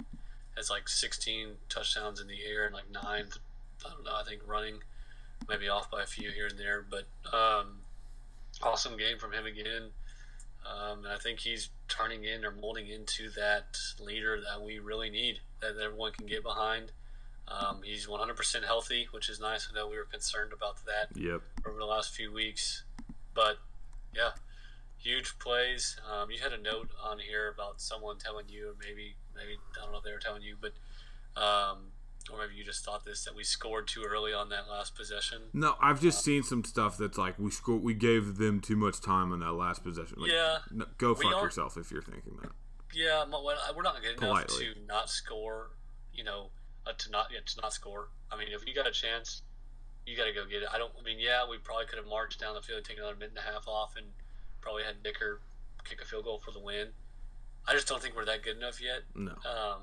Has 0.57 0.71
like 0.71 0.89
16 0.89 1.49
touchdowns 1.69 2.21
in 2.21 2.29
the 2.29 2.45
air 2.49 2.67
and 2.67 2.75
like 2.75 2.91
nine. 2.91 3.27
I 3.85 3.91
don't 3.91 4.05
know. 4.05 4.15
I 4.15 4.23
think 4.23 4.43
running, 4.47 4.77
maybe 5.49 5.69
off 5.69 5.91
by 5.91 6.03
a 6.03 6.07
few 6.07 6.31
here 6.31 6.47
and 6.47 6.59
there, 6.59 6.85
but 6.89 7.07
um, 7.37 7.79
awesome 8.63 8.97
game 8.97 9.19
from 9.19 9.33
him 9.33 9.47
again. 9.47 9.91
Um, 10.65 11.05
and 11.05 11.13
I 11.13 11.19
think 11.19 11.41
he's 11.41 11.71
turning 11.89 12.25
in 12.25 12.45
or 12.45 12.51
molding 12.51 12.89
into 12.89 13.31
that 13.37 13.77
leader 14.01 14.41
that 14.41 14.65
we 14.65 14.79
really 14.79 15.11
need, 15.11 15.41
that 15.61 15.75
everyone 15.83 16.13
can 16.13 16.27
get 16.27 16.43
behind. 16.43 16.93
Um, 17.49 17.83
he's 17.85 18.07
100% 18.07 18.65
healthy, 18.65 19.07
which 19.11 19.29
is 19.29 19.39
nice. 19.39 19.69
I 19.71 19.75
know 19.75 19.87
we 19.89 19.97
were 19.97 20.05
concerned 20.05 20.53
about 20.53 20.77
that 20.87 21.09
Yep. 21.17 21.43
over 21.67 21.79
the 21.79 21.85
last 21.85 22.15
few 22.15 22.33
weeks. 22.33 22.85
But 23.35 23.59
yeah, 24.15 24.31
huge 24.97 25.39
plays. 25.39 25.99
Um, 26.11 26.31
you 26.31 26.41
had 26.41 26.53
a 26.53 26.59
note 26.59 26.91
on 27.03 27.19
here 27.19 27.49
about 27.53 27.81
someone 27.81 28.19
telling 28.19 28.49
you, 28.49 28.71
or 28.71 28.75
maybe 28.81 29.17
maybe 29.35 29.59
I 29.77 29.83
don't 29.83 29.93
know 29.93 29.99
if 29.99 30.05
they 30.05 30.13
were 30.13 30.19
telling 30.19 30.43
you, 30.43 30.57
but 30.61 30.73
um, 31.41 31.91
or 32.33 32.39
maybe 32.39 32.55
you 32.55 32.65
just 32.65 32.85
thought 32.85 33.05
this 33.05 33.25
that 33.25 33.35
we 33.35 33.45
scored 33.45 33.87
too 33.89 34.05
early 34.09 34.33
on 34.33 34.49
that 34.51 34.69
last 34.71 34.95
possession. 34.95 35.43
No, 35.53 35.75
I've 35.83 36.01
just 36.01 36.25
seen 36.25 36.43
some 36.43 36.65
stuff 36.65 36.97
that's 36.97 37.19
like 37.19 37.39
we 37.39 37.51
scored, 37.51 37.83
we 37.83 37.93
gave 37.93 38.37
them 38.37 38.61
too 38.61 38.77
much 38.77 39.01
time 39.03 39.33
on 39.33 39.41
that 39.41 39.53
last 39.53 39.83
possession. 39.85 40.19
Like, 40.21 40.31
Yeah. 40.31 40.59
no, 40.71 40.87
go 40.97 41.15
fuck 41.15 41.43
yourself 41.43 41.77
if 41.77 41.91
you're 41.91 42.03
thinking 42.03 42.37
that. 42.43 42.53
Yeah, 42.95 43.25
well, 43.31 43.45
we're 43.45 43.83
not 43.83 44.01
good 44.01 44.13
enough 44.17 44.21
Politely. 44.47 44.75
to 44.75 44.81
not 44.87 45.11
score. 45.11 45.71
You 46.13 46.23
know, 46.23 46.51
uh, 46.87 46.93
to 46.97 47.11
not 47.11 47.27
yeah, 47.33 47.41
to 47.45 47.61
not 47.63 47.73
score. 47.73 48.09
I 48.31 48.37
mean, 48.39 48.49
if 48.53 48.67
you 48.67 48.75
got 48.75 48.87
a 48.87 48.93
chance, 48.93 49.43
you 50.07 50.17
got 50.17 50.25
to 50.25 50.33
go 50.33 50.45
get 50.47 50.63
it. 50.63 50.69
I 50.73 50.79
don't. 50.79 50.93
I 50.99 51.03
mean, 51.03 51.19
yeah, 51.19 51.49
we 51.49 51.59
probably 51.59 51.87
could 51.87 51.99
have 51.99 52.07
marched 52.09 52.41
down 52.41 52.55
the 52.55 52.63
field, 52.63 52.85
taken 52.85 53.03
another 53.03 53.17
minute 53.17 53.35
and 53.37 53.47
a 53.49 53.53
half 53.53 53.67
off, 53.69 53.95
and 53.97 54.07
probably 54.61 54.83
had 54.85 55.03
Dicker 55.03 55.41
kick 55.85 56.01
a 56.01 56.05
field 56.05 56.25
goal 56.25 56.41
for 56.45 56.51
the 56.51 56.61
win. 56.61 56.89
I 57.67 57.73
just 57.73 57.87
don't 57.89 58.01
think 58.03 58.15
we're 58.17 58.25
that 58.27 58.43
good 58.43 58.57
enough 58.57 58.81
yet. 58.83 59.03
No. 59.15 59.33
Um, 59.33 59.83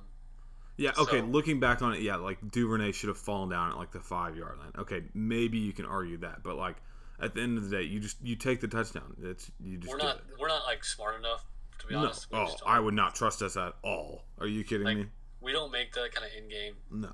Yeah, 0.78 0.92
okay, 0.98 1.20
So- 1.20 1.26
looking 1.26 1.60
back 1.60 1.82
on 1.82 1.94
it, 1.94 2.02
yeah, 2.02 2.16
like 2.16 2.38
Duvernay 2.52 2.92
should 2.92 3.10
have 3.10 3.18
fallen 3.18 3.50
down 3.50 3.72
at 3.72 3.78
like 3.78 3.92
the 3.92 4.00
five 4.00 4.36
yard 4.36 4.58
line. 4.60 4.72
Okay, 4.78 5.04
maybe 5.14 5.58
you 5.60 5.74
can 5.74 5.86
argue 5.86 6.18
that, 6.18 6.44
but 6.44 6.56
like 6.58 6.76
at 7.20 7.36
the 7.36 7.42
end 7.42 7.58
of 7.58 7.70
the 7.70 7.76
day, 7.78 7.84
you 7.84 8.00
just 8.00 8.18
you 8.22 8.36
take 8.36 8.62
the 8.62 8.68
touchdown. 8.68 9.16
It's 9.24 9.52
you 9.60 9.78
just 9.78 9.92
we're 9.92 9.98
not 9.98 10.18
it. 10.18 10.24
we're 10.40 10.48
not 10.48 10.64
like 10.66 10.84
smart 10.84 11.20
enough 11.20 11.46
to 11.80 11.88
be 11.88 11.94
No, 11.94 12.02
honest. 12.02 12.28
Oh, 12.32 12.52
I 12.66 12.80
would 12.80 12.94
not 12.96 13.14
trust 13.16 13.42
us 13.42 13.58
at 13.58 13.74
all. 13.84 14.24
Are 14.40 14.48
you 14.48 14.64
kidding 14.64 14.86
Like- 14.86 14.98
me? 14.98 15.06
We 15.42 15.52
don't 15.52 15.72
make 15.72 15.94
that 15.94 16.14
kind 16.14 16.26
of 16.26 16.32
in 16.38 16.50
game 16.50 16.76
No. 16.92 17.14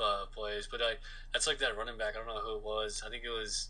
uh, 0.00 0.26
plays, 0.34 0.68
but 0.70 0.80
I, 0.82 0.94
that's 1.32 1.46
like 1.46 1.58
that 1.58 1.76
running 1.76 1.96
back. 1.96 2.14
I 2.14 2.18
don't 2.18 2.26
know 2.26 2.40
who 2.40 2.56
it 2.56 2.62
was. 2.64 3.02
I 3.06 3.10
think 3.10 3.24
it 3.24 3.30
was. 3.30 3.68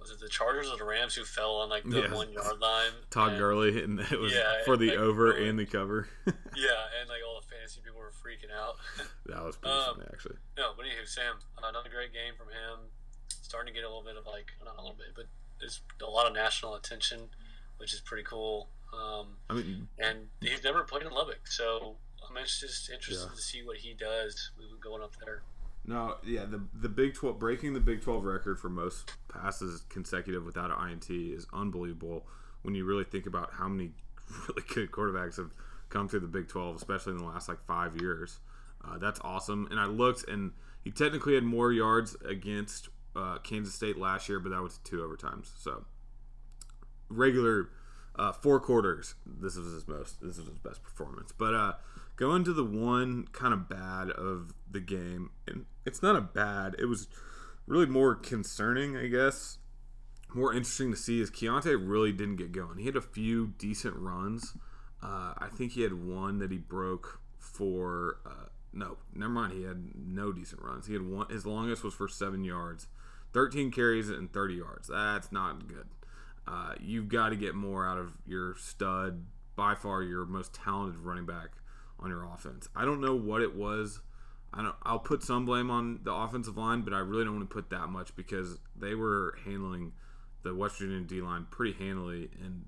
Was 0.00 0.10
it 0.10 0.18
the 0.18 0.28
Chargers 0.28 0.68
or 0.68 0.76
the 0.76 0.84
Rams 0.84 1.14
who 1.14 1.22
fell 1.22 1.56
on 1.62 1.68
like 1.68 1.84
the 1.84 2.00
Yeah. 2.02 2.12
one 2.14 2.32
yard 2.32 2.58
line? 2.60 2.90
Todd 3.10 3.30
And- 3.30 3.38
Gurley, 3.38 3.84
and 3.84 4.00
it 4.00 4.18
was 4.18 4.32
Yeah, 4.32 4.64
for 4.64 4.76
the 4.76 4.88
like, 4.90 4.98
over 4.98 5.30
and 5.32 5.56
the 5.58 5.66
cover. 5.66 6.08
Yeah, 6.56 6.68
and 7.00 7.08
like 7.08 7.20
all 7.26 7.40
the 7.40 7.46
fantasy 7.46 7.80
people 7.84 7.98
were 8.00 8.10
freaking 8.12 8.50
out. 8.52 8.76
that 9.26 9.42
was 9.44 9.56
pretty 9.56 9.74
Um, 9.76 9.94
funny, 9.96 10.08
actually. 10.12 10.36
no, 10.58 10.74
but 10.76 10.84
anywho, 10.86 11.06
Sam, 11.08 11.36
uh, 11.62 11.66
another 11.68 11.88
great 11.88 12.12
game 12.12 12.34
from 12.36 12.48
him. 12.48 12.90
Starting 13.30 13.72
to 13.72 13.78
get 13.80 13.84
a 13.84 13.88
little 13.88 14.02
bit 14.02 14.16
of 14.16 14.26
like 14.26 14.52
not 14.64 14.76
a 14.76 14.80
little 14.82 14.96
bit, 14.96 15.14
but 15.14 15.26
there's 15.60 15.80
a 16.02 16.10
lot 16.10 16.26
of 16.26 16.34
national 16.34 16.74
attention, 16.74 17.28
which 17.78 17.94
is 17.94 18.00
pretty 18.00 18.24
cool. 18.24 18.68
Um, 18.92 19.36
I 19.48 19.54
mean, 19.54 19.88
and 19.98 20.28
he's 20.40 20.62
never 20.64 20.82
played 20.84 21.04
in 21.04 21.12
Lubbock, 21.12 21.46
so 21.46 21.96
I'm 22.36 22.44
just 22.44 22.90
interested 22.90 23.24
Yeah. 23.28 23.34
to 23.34 23.40
see 23.42 23.62
what 23.62 23.78
he 23.78 23.94
does 23.94 24.50
going 24.80 25.02
up 25.02 25.12
there. 25.24 25.42
no, 25.84 26.16
yeah, 26.24 26.44
the 26.44 26.62
the 26.74 26.88
Big 26.88 27.14
Twelve 27.14 27.38
breaking 27.38 27.74
the 27.74 27.80
Big 27.80 28.02
Twelve 28.02 28.24
record 28.24 28.58
for 28.58 28.68
most 28.68 29.12
passes 29.28 29.82
consecutive 29.88 30.44
without 30.44 30.70
an 30.70 30.90
INT 30.90 31.10
is 31.10 31.46
unbelievable. 31.52 32.26
When 32.62 32.74
you 32.74 32.84
really 32.84 33.04
think 33.04 33.26
about 33.26 33.54
how 33.54 33.68
many 33.68 33.92
really 34.48 34.62
good 34.74 34.90
quarterbacks 34.92 35.36
have 35.36 35.50
come 35.88 36.08
through 36.08 36.20
the 36.20 36.28
Big 36.28 36.48
Twelve, 36.48 36.76
especially 36.76 37.12
in 37.12 37.18
the 37.18 37.24
last 37.24 37.48
like 37.48 37.64
five 37.66 38.00
years, 38.00 38.38
uh, 38.84 38.98
that's 38.98 39.20
awesome. 39.22 39.66
And 39.70 39.78
I 39.80 39.86
looked, 39.86 40.28
and 40.28 40.52
he 40.82 40.90
technically 40.90 41.34
had 41.34 41.44
more 41.44 41.72
yards 41.72 42.16
against 42.24 42.88
uh, 43.16 43.38
Kansas 43.38 43.74
State 43.74 43.98
last 43.98 44.28
year, 44.28 44.38
but 44.40 44.50
that 44.50 44.62
was 44.62 44.78
two 44.84 44.98
overtimes. 44.98 45.50
So 45.58 45.84
regular 47.08 47.68
uh, 48.16 48.32
four 48.32 48.60
quarters. 48.60 49.14
This 49.26 49.56
was 49.56 49.72
his 49.72 49.88
most. 49.88 50.20
This 50.20 50.38
was 50.38 50.46
his 50.46 50.58
best 50.58 50.82
performance. 50.82 51.32
But 51.36 51.54
uh, 51.54 51.72
going 52.16 52.44
to 52.44 52.52
the 52.52 52.64
one 52.64 53.26
kind 53.32 53.54
of 53.54 53.68
bad 53.68 54.10
of 54.10 54.52
the 54.70 54.80
game, 54.80 55.30
and 55.46 55.66
it's 55.84 56.02
not 56.02 56.16
a 56.16 56.20
bad. 56.20 56.76
It 56.78 56.86
was 56.86 57.08
really 57.66 57.86
more 57.86 58.14
concerning, 58.14 58.96
I 58.96 59.06
guess. 59.06 59.58
More 60.34 60.54
interesting 60.54 60.90
to 60.90 60.96
see 60.96 61.20
is 61.20 61.30
Keaontay 61.30 61.76
really 61.78 62.12
didn't 62.12 62.36
get 62.36 62.52
going. 62.52 62.78
He 62.78 62.86
had 62.86 62.96
a 62.96 63.02
few 63.02 63.48
decent 63.58 63.96
runs. 63.96 64.56
Uh, 65.02 65.34
I 65.36 65.48
think 65.52 65.72
he 65.72 65.82
had 65.82 65.92
one 65.92 66.38
that 66.38 66.50
he 66.50 66.58
broke 66.58 67.20
for. 67.38 68.18
Uh, 68.24 68.48
no, 68.72 68.96
never 69.14 69.32
mind. 69.32 69.52
He 69.52 69.64
had 69.64 69.90
no 69.94 70.32
decent 70.32 70.62
runs. 70.62 70.86
He 70.86 70.94
had 70.94 71.06
one. 71.06 71.28
His 71.28 71.44
longest 71.44 71.84
was 71.84 71.92
for 71.92 72.08
seven 72.08 72.44
yards, 72.44 72.86
thirteen 73.32 73.70
carries 73.70 74.08
and 74.08 74.32
thirty 74.32 74.54
yards. 74.54 74.88
That's 74.88 75.32
not 75.32 75.66
good. 75.66 75.88
Uh, 76.46 76.74
you've 76.80 77.08
got 77.08 77.28
to 77.30 77.36
get 77.36 77.54
more 77.54 77.86
out 77.86 77.98
of 77.98 78.12
your 78.26 78.54
stud, 78.56 79.24
by 79.56 79.74
far 79.74 80.02
your 80.02 80.24
most 80.24 80.54
talented 80.54 81.00
running 81.00 81.26
back 81.26 81.50
on 81.98 82.10
your 82.10 82.24
offense. 82.24 82.68
I 82.74 82.84
don't 82.84 83.00
know 83.00 83.14
what 83.14 83.42
it 83.42 83.54
was. 83.54 84.00
I 84.52 84.62
don't. 84.62 84.74
I'll 84.82 84.98
put 84.98 85.22
some 85.22 85.46
blame 85.46 85.70
on 85.70 86.00
the 86.02 86.12
offensive 86.12 86.56
line, 86.56 86.82
but 86.82 86.92
I 86.92 86.98
really 86.98 87.24
don't 87.24 87.36
want 87.36 87.48
to 87.48 87.54
put 87.54 87.70
that 87.70 87.88
much 87.88 88.14
because 88.16 88.58
they 88.76 88.94
were 88.94 89.38
handling 89.44 89.92
the 90.42 90.54
West 90.54 90.78
Virginia 90.78 91.06
D 91.06 91.20
line 91.20 91.46
pretty 91.50 91.72
handily, 91.72 92.28
and 92.42 92.66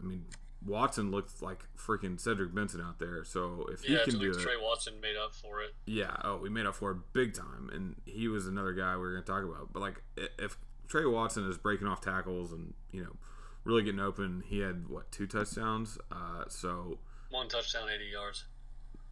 I 0.00 0.06
mean 0.06 0.24
Watson 0.66 1.10
looked 1.10 1.40
like 1.40 1.64
freaking 1.76 2.18
Cedric 2.20 2.54
Benson 2.54 2.80
out 2.80 2.98
there. 2.98 3.24
So 3.24 3.66
if 3.72 3.82
he 3.82 3.96
can 4.04 4.18
do 4.18 4.32
like 4.32 4.40
it, 4.40 4.42
Tre 4.42 4.54
Watson 4.60 4.94
made 5.00 5.16
up 5.16 5.34
for 5.34 5.62
it. 5.62 5.74
yeah, 5.86 6.16
oh, 6.24 6.36
we 6.38 6.48
made 6.48 6.66
up 6.66 6.74
for 6.74 6.90
it 6.90 6.98
big 7.12 7.34
time, 7.34 7.70
and 7.72 7.96
he 8.04 8.28
was 8.28 8.46
another 8.46 8.72
guy 8.72 8.94
we 8.94 9.02
were 9.02 9.12
going 9.12 9.24
to 9.24 9.30
talk 9.30 9.44
about. 9.44 9.72
But 9.72 9.80
like, 9.80 10.02
if 10.38 10.56
Tre 10.90 11.06
Watson 11.06 11.48
is 11.48 11.56
breaking 11.56 11.86
off 11.86 12.00
tackles 12.00 12.52
and 12.52 12.74
you 12.90 13.02
know 13.02 13.16
really 13.64 13.82
getting 13.82 14.00
open, 14.00 14.42
he 14.46 14.58
had 14.58 14.88
what 14.88 15.10
two 15.12 15.26
touchdowns. 15.26 15.96
Uh, 16.10 16.44
so 16.48 16.98
One 17.30 17.48
touchdown, 17.48 17.88
80 17.94 18.04
yards. 18.06 18.44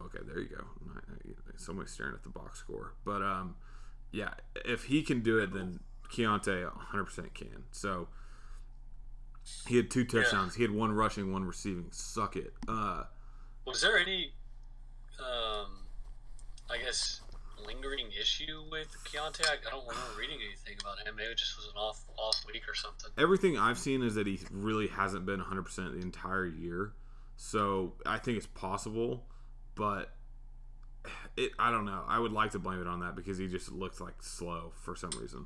okay, 0.01 0.19
there 0.27 0.39
you 0.39 0.49
go. 0.49 0.65
Somebody 1.55 1.87
staring 1.89 2.13
at 2.13 2.23
the 2.23 2.29
box 2.29 2.59
score, 2.59 2.93
but 3.05 3.21
um, 3.21 3.55
yeah, 4.11 4.33
if 4.65 4.85
he 4.85 5.01
can 5.01 5.21
do 5.21 5.39
it, 5.39 5.53
then 5.53 5.79
Keaontay 6.11 6.63
100 6.63 7.05
percent 7.05 7.33
can. 7.33 7.63
So. 7.71 8.07
He 9.67 9.77
had 9.77 9.89
two 9.89 10.05
touchdowns. 10.05 10.53
He 10.53 10.61
had 10.61 10.69
one 10.69 10.91
rushing, 10.91 11.31
one 11.31 11.43
receiving. 11.43 11.87
Suck 11.89 12.35
it. 12.35 12.53
Uh, 12.67 13.05
Was 13.65 13.81
there 13.81 13.97
any, 13.97 14.31
um, 15.19 15.85
I 16.69 16.77
guess, 16.77 17.21
lingering 17.65 18.07
issue 18.19 18.63
with 18.71 18.87
Keaontay? 19.05 19.47
I, 19.47 19.53
I 19.53 19.71
don't 19.71 19.87
remember 19.87 20.19
reading 20.19 20.37
anything 20.45 20.75
about 20.81 20.99
him. 21.05 21.15
Maybe 21.15 21.31
it 21.31 21.37
just 21.37 21.57
was 21.57 21.65
an 21.67 21.77
off 21.77 22.03
off 22.17 22.43
week 22.51 22.63
or 22.67 22.75
something. 22.75 23.11
everything 23.17 23.57
I've 23.57 23.79
seen 23.79 24.03
is 24.03 24.15
that 24.15 24.27
he 24.27 24.39
really 24.51 24.87
hasn't 24.87 25.25
been 25.25 25.39
100% 25.39 25.75
the 25.75 25.99
entire 25.99 26.45
year. 26.45 26.93
So 27.35 27.93
I 28.05 28.17
think 28.17 28.37
it's 28.37 28.47
possible, 28.47 29.25
but 29.75 30.13
it 31.37 31.51
I 31.57 31.71
don't 31.71 31.85
know. 31.85 32.03
I 32.07 32.19
would 32.19 32.33
like 32.33 32.51
to 32.51 32.59
blame 32.59 32.81
it 32.81 32.87
on 32.87 32.99
that 33.01 33.15
because 33.15 33.37
he 33.37 33.47
just 33.47 33.71
looked 33.71 34.01
like 34.01 34.21
slow 34.21 34.73
for 34.75 34.95
some 34.95 35.11
reason. 35.19 35.45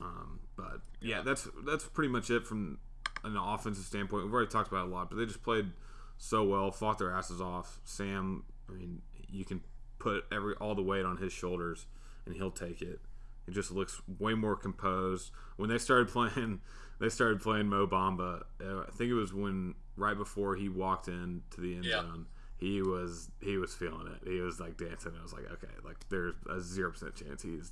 Um, 0.00 0.40
but 0.56 0.80
yeah, 1.00 1.22
that's 1.22 1.48
that's 1.66 1.84
pretty 1.84 2.10
much 2.10 2.30
it 2.30 2.46
from 2.46 2.78
an 3.24 3.36
offensive 3.36 3.84
standpoint. 3.84 4.24
We've 4.24 4.32
already 4.32 4.50
talked 4.50 4.68
about 4.68 4.86
it 4.86 4.90
a 4.90 4.94
lot, 4.94 5.10
but 5.10 5.16
they 5.16 5.26
just 5.26 5.42
played 5.42 5.72
so 6.18 6.44
well, 6.44 6.70
fought 6.70 6.98
their 6.98 7.12
asses 7.12 7.40
off. 7.40 7.80
Sam, 7.84 8.44
I 8.68 8.72
mean, 8.72 9.02
you 9.28 9.44
can 9.44 9.62
put 10.00 10.24
every 10.32 10.54
all 10.54 10.74
the 10.74 10.82
weight 10.82 11.04
on 11.04 11.18
his 11.18 11.32
shoulders, 11.32 11.86
and 12.26 12.34
he'll 12.34 12.50
take 12.50 12.82
it. 12.82 13.00
He 13.46 13.52
just 13.52 13.70
looks 13.70 14.00
way 14.18 14.34
more 14.34 14.56
composed. 14.56 15.30
When 15.56 15.70
they 15.70 15.78
started 15.78 16.08
playing 16.08 16.60
they 17.00 17.08
started 17.08 17.40
playing 17.40 17.68
Mo 17.68 17.86
Bamba. 17.86 18.42
Uh, 18.60 18.80
I 18.88 18.90
think 18.90 19.10
it 19.10 19.14
was 19.14 19.32
when 19.32 19.74
right 19.96 20.16
before 20.16 20.56
he 20.56 20.68
walked 20.68 21.08
in 21.08 21.42
to 21.50 21.60
the 21.60 21.74
end 21.76 21.84
Yeah. 21.84 22.00
zone. 22.02 22.26
He 22.58 22.82
was 22.82 23.30
he 23.40 23.56
was 23.56 23.72
feeling 23.74 24.06
it. 24.06 24.28
He 24.28 24.38
was 24.40 24.60
like 24.60 24.76
dancing. 24.76 25.12
I 25.18 25.22
was 25.22 25.32
like, 25.32 25.50
okay, 25.50 25.72
like 25.82 25.96
there's 26.10 26.34
a 26.50 26.60
zero 26.60 26.90
percent 26.90 27.14
chance 27.16 27.40
he's 27.42 27.70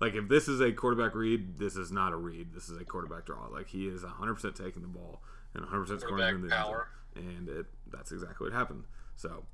like 0.00 0.14
if 0.14 0.28
this 0.30 0.48
is 0.48 0.60
a 0.62 0.72
quarterback 0.72 1.14
read, 1.14 1.58
this 1.58 1.76
is 1.76 1.92
not 1.92 2.12
a 2.12 2.16
read. 2.16 2.54
This 2.54 2.70
is 2.70 2.80
a 2.80 2.84
quarterback 2.84 3.26
draw. 3.26 3.48
Like 3.48 3.68
he 3.68 3.86
is 3.86 4.02
hundred 4.02 4.34
percent 4.36 4.56
taking 4.56 4.80
the 4.80 4.88
ball 4.88 5.20
and 5.54 5.62
hundred 5.66 5.82
percent 5.82 6.00
scoring 6.00 6.36
in 6.36 6.48
the 6.48 6.56
end 6.56 6.64
zone. 6.64 6.74
And 7.16 7.48
it 7.50 7.66
that's 7.92 8.12
exactly 8.12 8.46
what 8.46 8.54
happened. 8.54 8.84
So 9.14 9.44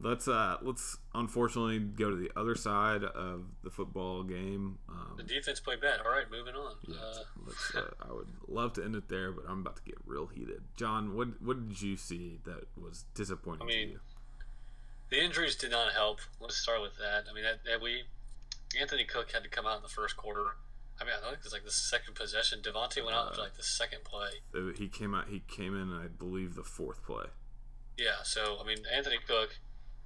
let's 0.00 0.28
uh 0.28 0.56
let's 0.62 0.98
unfortunately 1.14 1.78
go 1.78 2.10
to 2.10 2.16
the 2.16 2.30
other 2.36 2.54
side 2.54 3.02
of 3.04 3.44
the 3.62 3.70
football 3.70 4.22
game. 4.22 4.78
Um, 4.88 5.14
The 5.16 5.22
defense 5.22 5.60
played 5.60 5.80
bad. 5.80 6.00
All 6.04 6.10
right, 6.12 6.30
moving 6.30 6.54
on. 6.54 6.74
yeah, 6.86 6.96
Uh, 6.96 7.14
let's, 7.46 7.74
uh, 7.76 7.90
I 8.08 8.12
would 8.12 8.28
love 8.48 8.72
to 8.74 8.84
end 8.84 8.94
it 8.96 9.08
there, 9.08 9.32
but 9.32 9.44
I'm 9.48 9.60
about 9.60 9.76
to 9.76 9.82
get 9.82 9.96
real 10.04 10.26
heated. 10.26 10.62
John, 10.76 11.14
what 11.16 11.40
what 11.42 11.68
did 11.68 11.80
you 11.80 11.96
see 11.96 12.38
that 12.44 12.64
was 12.80 13.04
disappointing 13.14 13.62
I 13.62 13.66
mean, 13.66 13.86
to 13.88 13.92
you? 13.94 14.00
the 15.10 15.24
injuries 15.24 15.56
did 15.56 15.70
not 15.70 15.92
help. 15.92 16.20
Let's 16.40 16.56
start 16.56 16.82
with 16.82 16.96
that. 16.98 17.24
I 17.30 17.34
mean, 17.34 17.44
that, 17.44 17.64
that 17.64 17.80
we 17.80 18.02
Anthony 18.78 19.04
Cook 19.04 19.30
had 19.32 19.42
to 19.44 19.48
come 19.48 19.66
out 19.66 19.76
in 19.76 19.82
the 19.82 19.88
first 19.88 20.16
quarter. 20.16 20.56
I 21.00 21.04
mean, 21.04 21.12
I 21.22 21.28
think 21.28 21.40
it's 21.44 21.52
like 21.52 21.64
the 21.64 21.70
second 21.70 22.14
possession. 22.14 22.60
Devontae 22.62 23.04
went 23.04 23.14
out 23.16 23.34
for 23.34 23.40
like 23.42 23.54
the 23.54 23.62
second 23.62 24.00
play. 24.04 24.30
Uh, 24.54 24.72
He 24.76 24.88
came 24.88 25.14
out. 25.14 25.28
He 25.28 25.40
came 25.46 25.74
in, 25.80 25.92
I 25.92 26.06
believe, 26.08 26.54
the 26.54 26.62
fourth 26.64 27.04
play. 27.04 27.26
Yeah, 27.98 28.22
so 28.24 28.58
I 28.62 28.66
mean, 28.66 28.78
Anthony 28.92 29.18
Cook 29.26 29.58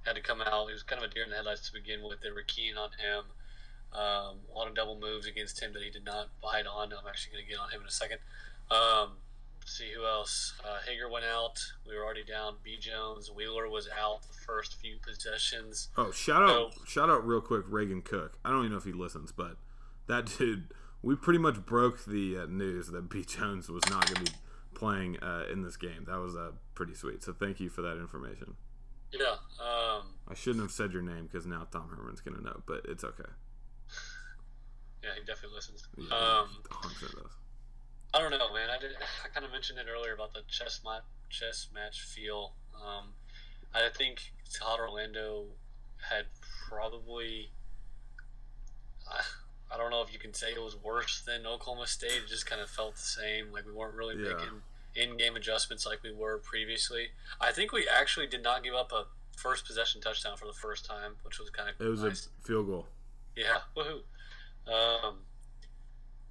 had 0.05 0.15
to 0.15 0.21
come 0.21 0.41
out. 0.41 0.67
He 0.67 0.73
was 0.73 0.83
kind 0.83 1.03
of 1.03 1.09
a 1.09 1.13
deer 1.13 1.23
in 1.23 1.29
the 1.29 1.35
headlights 1.35 1.67
to 1.67 1.73
begin 1.73 2.03
with. 2.03 2.21
They 2.21 2.31
were 2.31 2.43
keen 2.43 2.75
on 2.77 2.89
him. 2.91 3.23
Um, 3.93 4.39
a 4.53 4.57
lot 4.57 4.67
of 4.67 4.75
double 4.75 4.97
moves 4.99 5.27
against 5.27 5.61
him 5.61 5.73
that 5.73 5.83
he 5.83 5.89
did 5.89 6.05
not 6.05 6.29
bite 6.41 6.65
on. 6.65 6.93
I'm 6.93 7.07
actually 7.07 7.33
going 7.33 7.45
to 7.45 7.49
get 7.51 7.59
on 7.59 7.69
him 7.71 7.81
in 7.81 7.87
a 7.87 7.91
second. 7.91 8.19
Um, 8.71 9.17
let's 9.59 9.77
see 9.77 9.91
who 9.93 10.05
else. 10.05 10.53
Uh, 10.63 10.77
Hager 10.87 11.09
went 11.09 11.25
out. 11.25 11.59
We 11.87 11.95
were 11.95 12.03
already 12.03 12.23
down. 12.23 12.55
B. 12.63 12.77
Jones. 12.79 13.29
Wheeler 13.29 13.67
was 13.69 13.89
out 13.99 14.21
the 14.23 14.33
first 14.33 14.75
few 14.79 14.95
possessions. 15.05 15.89
Oh, 15.97 16.11
shout 16.11 16.41
out! 16.41 16.73
So- 16.73 16.81
shout 16.87 17.09
out 17.09 17.27
real 17.27 17.41
quick, 17.41 17.65
Reagan 17.67 18.01
Cook. 18.01 18.37
I 18.45 18.49
don't 18.49 18.59
even 18.59 18.71
know 18.71 18.77
if 18.77 18.85
he 18.85 18.93
listens, 18.93 19.31
but 19.31 19.57
that 20.07 20.25
dude. 20.37 20.73
We 21.03 21.15
pretty 21.15 21.39
much 21.39 21.65
broke 21.65 22.05
the 22.05 22.37
uh, 22.37 22.45
news 22.45 22.87
that 22.89 23.09
B 23.09 23.25
Jones 23.25 23.69
was 23.69 23.81
not 23.89 24.05
going 24.05 24.23
to 24.23 24.31
be 24.31 24.37
playing 24.75 25.17
uh, 25.17 25.45
in 25.51 25.63
this 25.63 25.75
game. 25.75 26.05
That 26.07 26.19
was 26.19 26.35
uh, 26.35 26.51
pretty 26.75 26.93
sweet. 26.93 27.23
So 27.23 27.33
thank 27.33 27.59
you 27.59 27.69
for 27.69 27.81
that 27.81 27.97
information. 27.97 28.53
Yeah. 29.13 29.35
Um, 29.59 30.03
I 30.27 30.33
shouldn't 30.35 30.61
have 30.63 30.71
said 30.71 30.91
your 30.93 31.01
name 31.01 31.27
because 31.31 31.45
now 31.45 31.67
Tom 31.71 31.89
Herman's 31.95 32.21
to 32.37 32.43
know, 32.43 32.61
but 32.65 32.81
it's 32.87 33.03
okay. 33.03 33.29
yeah, 35.03 35.09
he 35.19 35.25
definitely 35.25 35.55
listens. 35.55 35.87
Yeah, 35.97 36.05
Um, 36.15 36.49
100% 36.69 37.01
does. 37.11 37.31
I 38.13 38.19
don't 38.19 38.31
know, 38.31 38.53
man. 38.53 38.69
I 38.69 38.77
did. 38.79 38.91
I 39.23 39.27
kind 39.29 39.45
of 39.45 39.51
mentioned 39.51 39.79
it 39.79 39.85
earlier 39.89 40.13
about 40.13 40.33
the 40.33 40.41
chess 40.47 40.81
match, 40.83 41.03
chess 41.29 41.67
match 41.73 42.01
feel. 42.01 42.53
Um, 42.75 43.13
I 43.73 43.87
think 43.89 44.33
Todd 44.53 44.79
Orlando 44.79 45.45
had 46.09 46.25
probably. 46.67 47.51
I, 49.09 49.21
I 49.73 49.77
don't 49.77 49.91
know 49.91 50.01
if 50.01 50.11
you 50.11 50.19
can 50.19 50.33
say 50.33 50.47
it 50.51 50.61
was 50.61 50.75
worse 50.75 51.21
than 51.25 51.45
Oklahoma 51.47 51.87
State. 51.87 52.11
It 52.25 52.27
just 52.27 52.45
kind 52.45 52.61
of 52.61 52.69
felt 52.69 52.95
the 52.95 53.01
same. 53.01 53.51
Like 53.53 53.65
we 53.65 53.71
weren't 53.71 53.95
really 53.95 54.15
Yeah. 54.21 54.33
making 54.35 54.61
in-game 54.95 55.35
adjustments 55.35 55.85
like 55.85 56.03
we 56.03 56.11
were 56.13 56.37
previously. 56.37 57.07
I 57.39 57.51
think 57.51 57.71
we 57.71 57.87
actually 57.87 58.27
did 58.27 58.43
not 58.43 58.63
give 58.63 58.73
up 58.73 58.91
a 58.91 59.05
first 59.37 59.65
possession 59.65 60.01
touchdown 60.01 60.37
for 60.37 60.45
the 60.45 60.53
first 60.53 60.85
time, 60.85 61.13
which 61.23 61.39
was 61.39 61.49
kind 61.49 61.69
of 61.69 61.75
It 61.85 61.89
was 61.89 62.03
nice. 62.03 62.27
a 62.27 62.45
field 62.47 62.67
goal. 62.67 62.87
Yeah, 63.35 63.59
woohoo. 63.75 64.01
Um, 64.71 65.19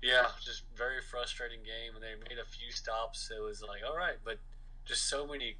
yeah, 0.02 0.26
just 0.44 0.62
very 0.76 1.00
frustrating 1.10 1.60
game. 1.60 1.94
And 1.94 2.02
they 2.02 2.14
made 2.28 2.38
a 2.38 2.44
few 2.46 2.70
stops. 2.70 3.30
It 3.36 3.40
was 3.42 3.62
like, 3.62 3.80
all 3.88 3.96
right, 3.96 4.16
but 4.24 4.38
just 4.84 5.08
so 5.08 5.26
many 5.26 5.56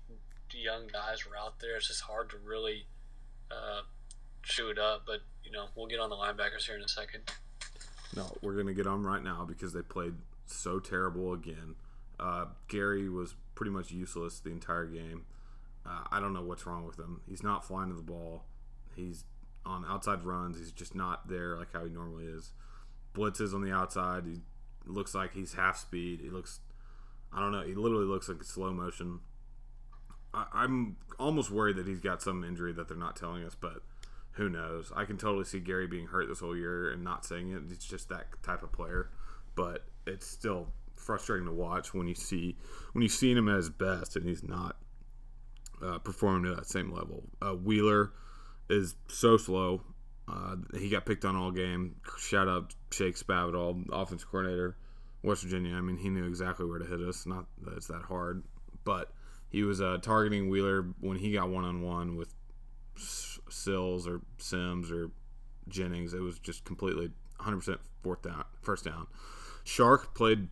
young 0.53 0.87
guys 0.93 1.27
were 1.27 1.37
out 1.37 1.61
there. 1.61 1.77
It's 1.77 1.89
just 1.89 2.03
hard 2.03 2.31
to 2.31 2.37
really 2.37 2.87
uh, 3.51 3.83
chew 4.43 4.69
it 4.69 4.79
up. 4.79 5.03
But 5.07 5.21
you 5.45 5.51
know, 5.51 5.67
we'll 5.75 5.87
get 5.87 6.01
on 6.01 6.11
the 6.11 6.17
linebackers 6.17 6.67
here 6.67 6.77
in 6.77 6.83
a 6.83 6.89
second. 6.89 7.23
No, 8.15 8.27
we're 8.43 8.57
gonna 8.57 8.75
get 8.75 8.87
on 8.87 9.03
right 9.03 9.23
now 9.23 9.45
because 9.49 9.73
they 9.73 9.83
played 9.83 10.15
so 10.47 10.79
terrible 10.81 11.33
again. 11.33 11.77
Uh, 12.21 12.47
Gary 12.69 13.09
was 13.09 13.35
pretty 13.55 13.71
much 13.71 13.91
useless 13.91 14.41
the 14.41 14.51
entire 14.51 14.87
game. 14.87 15.25
Uh, 15.87 16.05
I 16.11 16.21
don't 16.21 16.35
know 16.35 16.43
what's 16.43 16.67
wrong 16.67 16.85
with 16.85 16.99
him. 16.99 17.23
He's 17.27 17.43
not 17.43 17.65
flying 17.65 17.89
to 17.89 17.97
the 17.97 18.03
ball. 18.03 18.45
He's 18.95 19.25
on 19.65 19.85
outside 19.89 20.23
runs. 20.23 20.59
He's 20.59 20.73
just 20.73 20.95
not 20.95 21.29
there 21.29 21.57
like 21.57 21.73
how 21.73 21.85
he 21.85 21.91
normally 21.91 22.27
is. 22.27 22.53
Blitzes 23.15 23.55
on 23.55 23.63
the 23.63 23.73
outside. 23.73 24.25
He 24.27 24.41
looks 24.85 25.15
like 25.15 25.33
he's 25.33 25.55
half 25.55 25.79
speed. 25.79 26.21
He 26.21 26.29
looks, 26.29 26.61
I 27.33 27.41
don't 27.41 27.53
know. 27.53 27.63
He 27.63 27.75
literally 27.75 28.05
looks 28.05 28.29
like 28.29 28.43
slow 28.45 28.73
motion. 28.73 29.21
I, 30.35 30.47
I'm 30.53 30.97
almost 31.19 31.51
worried 31.51 31.77
that 31.77 31.87
he's 31.87 32.01
got 32.01 32.21
some 32.21 32.45
injury 32.45 32.73
that 32.75 32.89
they're 32.89 32.97
not 32.97 33.17
telling 33.17 33.45
us, 33.45 33.55
but 33.55 33.83
who 34.33 34.49
knows? 34.49 34.93
I 34.95 35.05
can 35.07 35.17
totally 35.17 35.45
see 35.45 35.61
Gary 35.61 35.87
being 35.87 36.09
hurt 36.09 36.29
this 36.29 36.41
whole 36.41 36.57
year 36.57 36.91
and 36.91 37.03
not 37.03 37.25
saying 37.25 37.51
it. 37.51 37.63
It's 37.71 37.87
just 37.87 38.09
that 38.11 38.27
type 38.43 38.63
of 38.63 38.73
player, 38.73 39.11
but 39.55 39.85
it's 40.07 40.27
still 40.27 40.69
frustrating 41.11 41.47
to 41.47 41.53
watch 41.53 41.93
when 41.93 42.07
you 42.07 42.15
see 42.15 42.57
when 42.93 43.03
you've 43.03 43.11
seen 43.11 43.37
him 43.37 43.49
at 43.49 43.57
his 43.57 43.69
best 43.69 44.15
and 44.15 44.25
he's 44.25 44.45
not 44.45 44.77
uh, 45.85 45.99
performing 45.99 46.45
to 46.45 46.55
that 46.55 46.69
same 46.69 46.93
level. 46.93 47.25
Uh, 47.43 47.55
Wheeler 47.55 48.13
is 48.69 48.95
so 49.09 49.37
slow. 49.37 49.83
Uh, 50.29 50.55
he 50.79 50.89
got 50.89 51.05
picked 51.05 51.25
on 51.25 51.35
all 51.35 51.51
game. 51.51 51.97
Shout 52.17 52.47
out 52.47 52.77
Jake 52.91 53.17
Spavital, 53.17 53.87
offense 53.91 54.23
coordinator, 54.23 54.77
West 55.25 55.43
Virginia. 55.43 55.75
I 55.75 55.81
mean, 55.81 55.97
he 55.97 56.11
knew 56.11 56.27
exactly 56.27 56.65
where 56.65 56.79
to 56.79 56.85
hit 56.85 57.01
us. 57.01 57.27
Not 57.27 57.47
that 57.63 57.75
it's 57.77 57.89
that 57.89 58.03
hard, 58.03 58.45
but 58.85 59.13
he 59.49 59.65
was 59.65 59.81
uh, 59.81 59.99
targeting 60.01 60.49
Wheeler 60.49 60.95
when 61.01 61.19
he 61.19 61.33
got 61.33 61.49
one 61.49 61.65
on 61.65 61.83
one 61.83 62.15
with 62.15 62.33
Sills 62.95 64.07
or 64.07 64.21
Simms 64.39 64.93
or 64.93 65.11
Jennings. 65.67 66.15
It 66.15 66.21
was 66.21 66.39
just 66.39 66.65
completely 66.65 67.11
100% 67.41 67.79
fourth 68.01 68.23
down, 68.23 68.45
first 68.63 68.85
down. 68.85 69.09
Shark 69.65 70.15
played 70.15 70.49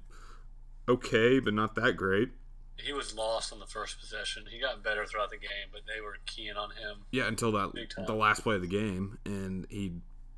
okay, 0.88 1.40
but 1.40 1.54
not 1.54 1.74
that 1.76 1.96
great. 1.96 2.30
He 2.76 2.92
was 2.92 3.14
lost 3.14 3.52
on 3.52 3.58
the 3.58 3.66
first 3.66 3.98
possession. 3.98 4.44
He 4.48 4.60
got 4.60 4.84
better 4.84 5.04
throughout 5.04 5.30
the 5.30 5.36
game, 5.36 5.68
but 5.72 5.82
they 5.92 6.00
were 6.00 6.16
keying 6.26 6.56
on 6.56 6.70
him. 6.70 7.04
Yeah, 7.10 7.26
until 7.26 7.52
that 7.52 7.72
the 8.06 8.14
last 8.14 8.42
play 8.42 8.54
of 8.54 8.62
the 8.62 8.68
game, 8.68 9.18
and 9.24 9.66
he 9.68 9.92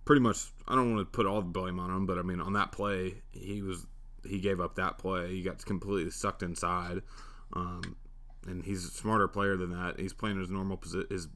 pretty 0.04 0.20
much. 0.22 0.38
I 0.66 0.74
don't 0.74 0.94
want 0.94 1.06
to 1.06 1.16
put 1.16 1.26
all 1.26 1.42
the 1.42 1.48
blame 1.48 1.78
on 1.78 1.90
him, 1.90 2.06
but 2.06 2.18
I 2.18 2.22
mean, 2.22 2.40
on 2.40 2.54
that 2.54 2.72
play, 2.72 3.22
he 3.32 3.60
was 3.60 3.86
he 4.26 4.38
gave 4.38 4.60
up 4.60 4.76
that 4.76 4.98
play. 4.98 5.28
He 5.28 5.42
got 5.42 5.64
completely 5.64 6.10
sucked 6.10 6.42
inside, 6.42 7.02
um, 7.52 7.96
and 8.46 8.64
he's 8.64 8.84
a 8.86 8.90
smarter 8.90 9.28
player 9.28 9.56
than 9.56 9.70
that. 9.70 10.00
He's 10.00 10.14
playing 10.14 10.38
his 10.40 10.48
normal 10.48 10.78
posi- 10.78 11.10
his 11.10 11.28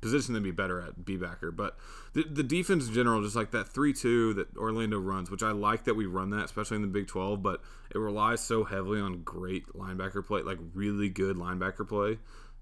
position 0.00 0.34
to 0.34 0.40
be 0.40 0.50
better 0.50 0.80
at 0.80 1.04
B 1.04 1.16
backer. 1.16 1.50
But 1.50 1.76
the, 2.12 2.24
the 2.24 2.42
defense 2.42 2.88
in 2.88 2.94
general, 2.94 3.22
just 3.22 3.36
like 3.36 3.50
that 3.52 3.68
three 3.68 3.92
two 3.92 4.34
that 4.34 4.56
Orlando 4.56 4.98
runs, 4.98 5.30
which 5.30 5.42
I 5.42 5.50
like 5.50 5.84
that 5.84 5.94
we 5.94 6.06
run 6.06 6.30
that, 6.30 6.44
especially 6.44 6.76
in 6.76 6.82
the 6.82 6.88
Big 6.88 7.06
Twelve. 7.06 7.42
But 7.42 7.60
it 7.94 7.98
relies 7.98 8.40
so 8.40 8.64
heavily 8.64 9.00
on 9.00 9.22
great 9.22 9.66
linebacker 9.74 10.24
play, 10.26 10.42
like 10.42 10.58
really 10.74 11.08
good 11.08 11.36
linebacker 11.36 11.88
play. 11.88 12.18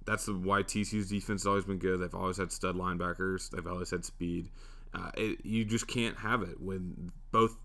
That's 0.06 0.28
why 0.28 0.62
TCU's 0.62 1.08
defense 1.08 1.42
has 1.42 1.46
always 1.46 1.64
been 1.64 1.78
good. 1.78 2.00
They've 2.00 2.14
always 2.14 2.36
had 2.36 2.52
stud 2.52 2.76
linebackers. 2.76 3.50
They've 3.50 3.66
always 3.66 3.90
had 3.90 4.04
speed. 4.04 4.50
Uh, 4.94 5.10
it, 5.16 5.44
you 5.44 5.64
just 5.64 5.88
can't 5.88 6.16
have 6.16 6.42
it 6.42 6.60
when 6.60 7.10
both 7.32 7.56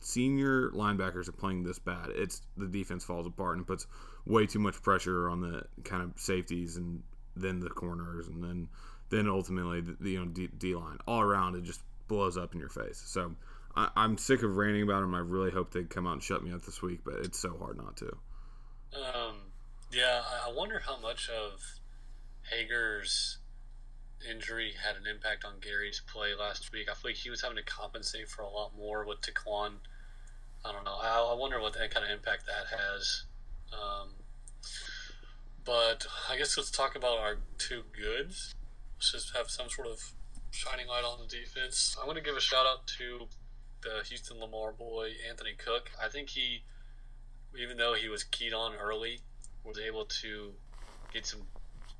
senior 0.00 0.70
linebackers 0.70 1.28
are 1.28 1.32
playing 1.32 1.62
this 1.62 1.78
bad. 1.78 2.10
It's 2.10 2.42
the 2.56 2.66
defense 2.66 3.04
falls 3.04 3.26
apart 3.26 3.56
and 3.56 3.66
puts 3.66 3.86
way 4.26 4.46
too 4.46 4.58
much 4.58 4.82
pressure 4.82 5.30
on 5.30 5.40
the 5.40 5.62
kind 5.84 6.02
of 6.02 6.12
safeties 6.20 6.76
and 6.76 7.02
then 7.36 7.60
the 7.60 7.70
corners 7.70 8.28
and 8.28 8.42
then 8.42 8.68
then 9.14 9.28
ultimately 9.28 9.80
the, 9.80 9.96
the 10.00 10.10
you 10.12 10.24
know 10.24 10.26
D, 10.26 10.74
line 10.74 10.98
all 11.06 11.20
around 11.20 11.54
it 11.54 11.62
just 11.62 11.82
blows 12.08 12.36
up 12.36 12.52
in 12.52 12.60
your 12.60 12.68
face. 12.68 13.02
So 13.06 13.34
I, 13.76 13.88
I'm 13.96 14.18
sick 14.18 14.42
of 14.42 14.56
ranting 14.56 14.82
about 14.82 15.00
them. 15.00 15.14
I 15.14 15.20
really 15.20 15.50
hope 15.50 15.72
they 15.72 15.84
come 15.84 16.06
out 16.06 16.14
and 16.14 16.22
shut 16.22 16.42
me 16.42 16.52
up 16.52 16.62
this 16.64 16.82
week, 16.82 17.00
but 17.04 17.14
it's 17.20 17.38
so 17.38 17.56
hard 17.58 17.76
not 17.76 17.96
to. 17.98 18.16
Um, 18.96 19.36
yeah, 19.92 20.22
I- 20.24 20.50
I 20.50 20.52
wonder 20.52 20.80
how 20.84 20.98
much 20.98 21.28
of 21.28 21.60
Hager's 22.50 23.38
injury 24.28 24.72
had 24.84 24.96
an 24.96 25.06
impact 25.06 25.44
on 25.44 25.54
Gary's 25.60 26.00
play 26.12 26.34
last 26.38 26.72
week. 26.72 26.88
I 26.90 26.94
feel 26.94 27.10
like 27.10 27.16
he 27.16 27.30
was 27.30 27.42
having 27.42 27.56
to 27.56 27.62
compensate 27.62 28.28
for 28.28 28.42
a 28.42 28.48
lot 28.48 28.72
more 28.76 29.04
with 29.06 29.20
Ta'Quon. 29.20 29.74
I 30.64 30.72
don't 30.72 30.84
know. 30.84 30.96
I, 31.00 31.30
I 31.32 31.34
wonder 31.34 31.60
what 31.60 31.74
that 31.74 31.92
kind 31.92 32.04
of 32.06 32.12
impact 32.12 32.44
that 32.46 32.76
has. 32.78 33.24
Um, 33.72 34.08
but 35.64 36.06
I 36.30 36.36
guess 36.36 36.56
let's 36.56 36.70
talk 36.70 36.94
about 36.96 37.18
our 37.18 37.36
two 37.58 37.82
goods. 37.92 38.54
Just 39.00 39.36
have 39.36 39.50
some 39.50 39.68
sort 39.68 39.88
of 39.88 40.12
shining 40.50 40.86
light 40.86 41.04
on 41.04 41.18
the 41.20 41.26
defense. 41.26 41.96
I'm 41.98 42.06
going 42.06 42.16
to 42.16 42.22
give 42.22 42.36
a 42.36 42.40
shout 42.40 42.66
out 42.66 42.86
to 42.98 43.26
the 43.82 44.06
Houston 44.08 44.40
Lamar 44.40 44.72
boy, 44.72 45.12
Anthony 45.28 45.52
Cook. 45.56 45.90
I 46.02 46.08
think 46.08 46.30
he, 46.30 46.62
even 47.60 47.76
though 47.76 47.94
he 47.94 48.08
was 48.08 48.24
keyed 48.24 48.54
on 48.54 48.74
early, 48.74 49.20
was 49.64 49.78
able 49.78 50.04
to 50.06 50.52
get 51.12 51.26
some 51.26 51.42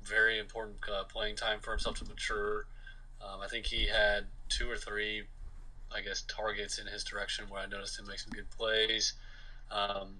very 0.03 0.39
important 0.39 0.77
uh, 0.91 1.03
playing 1.05 1.35
time 1.35 1.59
for 1.61 1.71
himself 1.71 1.97
to 1.99 2.05
mature. 2.05 2.65
Um, 3.21 3.41
I 3.41 3.47
think 3.47 3.65
he 3.65 3.87
had 3.87 4.25
two 4.49 4.69
or 4.69 4.77
three, 4.77 5.23
I 5.93 6.01
guess, 6.01 6.23
targets 6.27 6.77
in 6.79 6.87
his 6.87 7.03
direction 7.03 7.45
where 7.49 7.61
I 7.61 7.65
noticed 7.65 7.99
him 7.99 8.07
make 8.07 8.19
some 8.19 8.33
good 8.33 8.49
plays. 8.51 9.13
Um, 9.71 10.17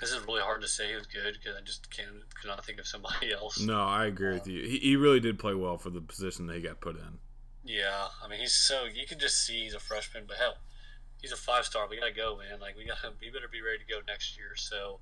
this 0.00 0.12
is 0.12 0.24
really 0.26 0.40
hard 0.40 0.62
to 0.62 0.68
say 0.68 0.90
he 0.90 0.94
was 0.94 1.06
good 1.06 1.34
because 1.34 1.56
I 1.56 1.64
just 1.64 1.90
can't 1.90 2.08
cannot 2.40 2.64
think 2.64 2.78
of 2.78 2.86
somebody 2.86 3.32
else. 3.34 3.60
No, 3.60 3.80
I 3.80 4.06
agree 4.06 4.32
with 4.32 4.46
you. 4.46 4.62
He, 4.62 4.78
he 4.78 4.96
really 4.96 5.20
did 5.20 5.38
play 5.38 5.54
well 5.54 5.78
for 5.78 5.90
the 5.90 6.00
position 6.00 6.46
that 6.46 6.56
he 6.56 6.62
got 6.62 6.80
put 6.80 6.96
in. 6.96 7.18
Yeah, 7.64 8.06
I 8.24 8.28
mean 8.28 8.40
he's 8.40 8.54
so 8.54 8.84
you 8.84 9.06
can 9.06 9.18
just 9.18 9.44
see 9.44 9.64
he's 9.64 9.74
a 9.74 9.80
freshman, 9.80 10.24
but 10.26 10.36
hell, 10.36 10.54
he's 11.20 11.32
a 11.32 11.36
five 11.36 11.64
star. 11.64 11.86
We 11.88 11.98
gotta 11.98 12.12
go, 12.12 12.36
man. 12.36 12.60
Like 12.60 12.76
we 12.76 12.86
gotta, 12.86 13.12
we 13.20 13.30
better 13.30 13.48
be 13.50 13.60
ready 13.60 13.78
to 13.78 13.92
go 13.92 14.00
next 14.06 14.36
year. 14.36 14.56
So, 14.56 15.00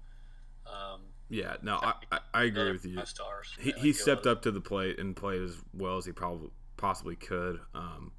um, 0.66 1.02
yeah, 1.28 1.56
no, 1.62 1.76
I, 1.82 1.94
I, 2.12 2.18
I 2.34 2.44
agree 2.44 2.72
with 2.72 2.84
you. 2.84 3.04
Stars. 3.04 3.54
He, 3.58 3.72
he 3.72 3.92
stepped 3.92 4.26
up 4.26 4.42
to 4.42 4.50
the 4.50 4.60
plate 4.60 4.98
and 4.98 5.14
played 5.14 5.42
as 5.42 5.56
well 5.72 5.96
as 5.96 6.06
he 6.06 6.12
probably 6.12 6.50
possibly 6.76 7.16
could. 7.16 7.60
Um, 7.74 8.12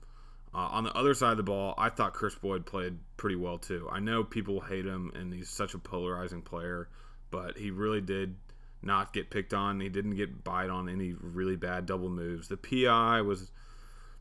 uh, 0.58 0.70
on 0.72 0.84
the 0.84 0.98
other 0.98 1.13
side 1.13 1.32
of 1.32 1.38
the 1.38 1.43
ball, 1.43 1.76
I 1.78 1.89
thought 1.89 2.15
Kris 2.15 2.34
Boyd 2.34 2.65
played 2.65 2.98
pretty 3.15 3.36
well 3.36 3.60
too. 3.60 3.88
I 3.91 4.00
know 4.00 4.24
people 4.24 4.60
hate 4.60 4.86
him 4.86 5.12
and 5.13 5.32
he's 5.32 5.50
such 5.50 5.76
a 5.76 5.78
polarizing 5.78 6.41
player, 6.41 6.89
but 7.30 7.60
he 7.60 7.70
really 7.70 8.02
did 8.02 8.36
not 8.82 9.13
get 9.13 9.30
picked 9.30 9.54
on. 9.54 9.80
He 9.80 9.89
didn't 9.89 10.15
get 10.15 10.43
bite 10.43 10.72
on 10.72 10.89
any 10.89 11.13
really 11.13 11.58
bad 11.58 11.86
double 11.86 12.10
moves. 12.10 12.48
The 12.48 12.58
PI 12.58 13.22
was 13.22 13.52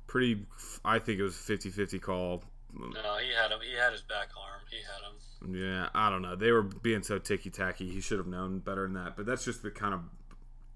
pretty. 0.07 0.45
I 0.85 0.99
think 0.99 1.21
it 1.21 1.23
was 1.23 1.37
a 1.37 1.53
50-50 1.53 2.03
call. 2.03 2.45
No, 2.75 3.17
he 3.17 3.33
had 3.35 3.51
him. 3.51 3.61
He 3.63 3.75
had 3.75 3.93
his 3.93 4.03
back 4.03 4.29
arm. 4.39 4.61
He 4.71 4.77
had 4.77 5.09
him. 5.09 5.55
Yeah, 5.55 5.89
I 5.95 6.11
don't 6.11 6.21
know. 6.21 6.37
They 6.37 6.53
were 6.53 6.63
being 6.63 7.03
so 7.03 7.19
ticky 7.19 7.49
tacky. 7.49 7.89
He 7.89 8.03
should 8.03 8.19
have 8.19 8.27
known 8.27 8.59
better 8.59 8.83
than 8.83 8.93
that. 8.93 9.17
But 9.17 9.25
that's 9.25 9.47
just 9.47 9.63
the 9.63 9.71
kind 9.71 9.95
of 9.95 10.01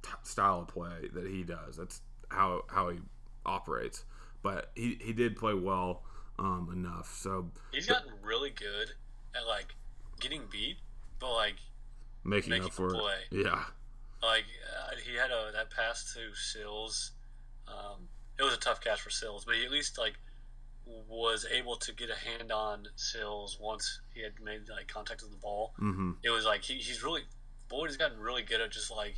t- 0.02 0.10
style 0.22 0.60
of 0.60 0.68
play 0.68 1.10
that 1.12 1.26
he 1.26 1.42
does. 1.42 1.76
That's 1.76 2.00
how 2.30 2.62
how 2.68 2.88
he 2.88 3.00
operates. 3.44 4.04
But 4.42 4.70
he 4.74 4.98
he 5.00 5.12
did 5.12 5.36
play 5.36 5.54
well 5.54 6.02
um, 6.38 6.70
enough. 6.72 7.14
So 7.20 7.50
he's 7.72 7.86
gotten 7.86 8.12
really 8.22 8.50
good 8.50 8.92
at 9.34 9.46
like 9.46 9.74
getting 10.20 10.42
beat, 10.50 10.78
but 11.18 11.32
like 11.34 11.56
making, 12.24 12.50
making 12.50 12.66
up 12.66 12.72
for 12.72 12.90
play. 12.90 13.14
it. 13.30 13.44
Yeah. 13.44 13.64
Like 14.22 14.44
uh, 14.76 14.96
he 15.04 15.16
had 15.16 15.30
a 15.30 15.52
that 15.52 15.70
pass 15.70 16.14
to 16.14 16.34
Sills. 16.34 17.12
Um, 17.68 18.08
it 18.38 18.42
was 18.42 18.54
a 18.54 18.58
tough 18.58 18.80
catch 18.80 19.00
for 19.00 19.10
Sills, 19.10 19.44
but 19.44 19.54
he 19.54 19.64
at 19.64 19.70
least 19.70 19.98
like 19.98 20.14
was 21.08 21.46
able 21.50 21.76
to 21.76 21.92
get 21.92 22.10
a 22.10 22.14
hand 22.14 22.50
on 22.50 22.88
Sills 22.96 23.58
once 23.60 24.00
he 24.14 24.22
had 24.22 24.32
made 24.42 24.68
like 24.68 24.88
contact 24.88 25.22
with 25.22 25.30
the 25.30 25.36
ball. 25.36 25.74
Mm-hmm. 25.80 26.12
It 26.22 26.30
was 26.30 26.44
like 26.44 26.62
he, 26.62 26.74
he's 26.74 27.02
really 27.02 27.22
Boyd 27.68 27.88
has 27.88 27.96
gotten 27.96 28.18
really 28.18 28.42
good 28.42 28.60
at 28.60 28.70
just 28.70 28.90
like 28.90 29.14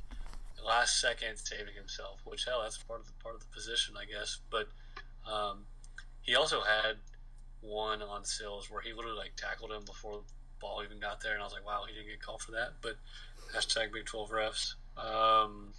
last 0.64 1.00
second 1.00 1.37
saving 1.37 1.74
himself, 1.74 2.20
which 2.24 2.44
hell 2.44 2.61
that's 2.62 2.78
part 2.78 3.00
of 3.00 3.06
the 3.06 3.12
part 3.22 3.35
of 3.35 3.40
the 3.40 3.46
position 3.46 3.94
I 4.00 4.04
guess. 4.04 4.38
But 4.50 4.68
um, 5.30 5.66
he 6.22 6.35
also 6.35 6.61
had 6.61 6.96
one 7.61 8.02
on 8.02 8.24
Sills 8.24 8.70
where 8.70 8.80
he 8.80 8.92
literally 8.92 9.18
like 9.18 9.37
tackled 9.37 9.70
him 9.70 9.85
before 9.85 10.16
the 10.16 10.22
ball 10.61 10.82
even 10.85 10.98
got 11.00 11.20
there, 11.20 11.32
and 11.32 11.42
I 11.42 11.44
was 11.44 11.52
like, 11.52 11.66
wow, 11.66 11.82
he 11.87 11.94
didn't 11.94 12.08
get 12.08 12.22
called 12.22 12.42
for 12.42 12.52
that. 12.52 12.74
But 12.80 12.96
hashtag 13.54 13.92
Big 13.92 14.06
Twelve 14.06 14.30
refs. 14.30 14.74
Um, 14.96 15.72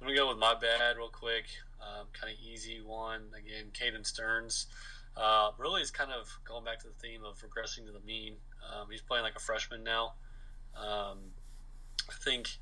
let 0.00 0.08
me 0.08 0.16
go 0.16 0.28
with 0.28 0.38
my 0.38 0.54
bad 0.54 0.96
real 0.96 1.08
quick. 1.08 1.44
Um, 1.80 2.06
kind 2.12 2.32
of 2.32 2.38
easy 2.40 2.80
one 2.84 3.22
again. 3.36 3.66
Caden 3.72 4.06
Sterns 4.06 4.66
Uh, 5.16 5.50
really 5.58 5.82
is 5.82 5.90
kind 5.90 6.12
of 6.12 6.28
going 6.44 6.64
back 6.64 6.78
to 6.80 6.86
the 6.86 6.94
theme 6.94 7.24
of 7.24 7.36
regressing 7.42 7.84
to 7.86 7.92
the 7.92 8.00
mean. 8.00 8.36
Um, 8.70 8.86
he's 8.90 9.02
playing 9.02 9.24
like 9.24 9.36
a 9.36 9.40
freshman 9.40 9.82
now. 9.82 10.14
Um, 10.76 11.18
I 12.08 12.14
think 12.24 12.58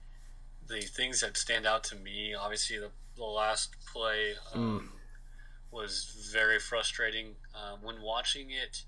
the 0.66 0.80
things 0.80 1.20
that 1.20 1.36
stand 1.36 1.66
out 1.66 1.84
to 1.84 1.96
me, 1.96 2.34
obviously, 2.34 2.78
the, 2.78 2.90
the 3.16 3.24
last 3.24 3.76
play 3.92 4.32
um, 4.54 4.80
mm. 4.80 4.97
Was 5.70 6.30
very 6.32 6.58
frustrating. 6.58 7.36
Um, 7.54 7.80
when 7.82 8.02
watching 8.02 8.50
it, 8.50 8.84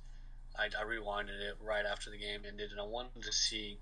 I, 0.58 0.66
I, 0.66 0.84
rewinded 0.84 1.40
it 1.40 1.56
right 1.60 1.84
after 1.84 2.10
the 2.10 2.18
game 2.18 2.40
ended, 2.46 2.70
and 2.70 2.80
I 2.80 2.84
wanted 2.84 3.22
to 3.22 3.32
see 3.32 3.78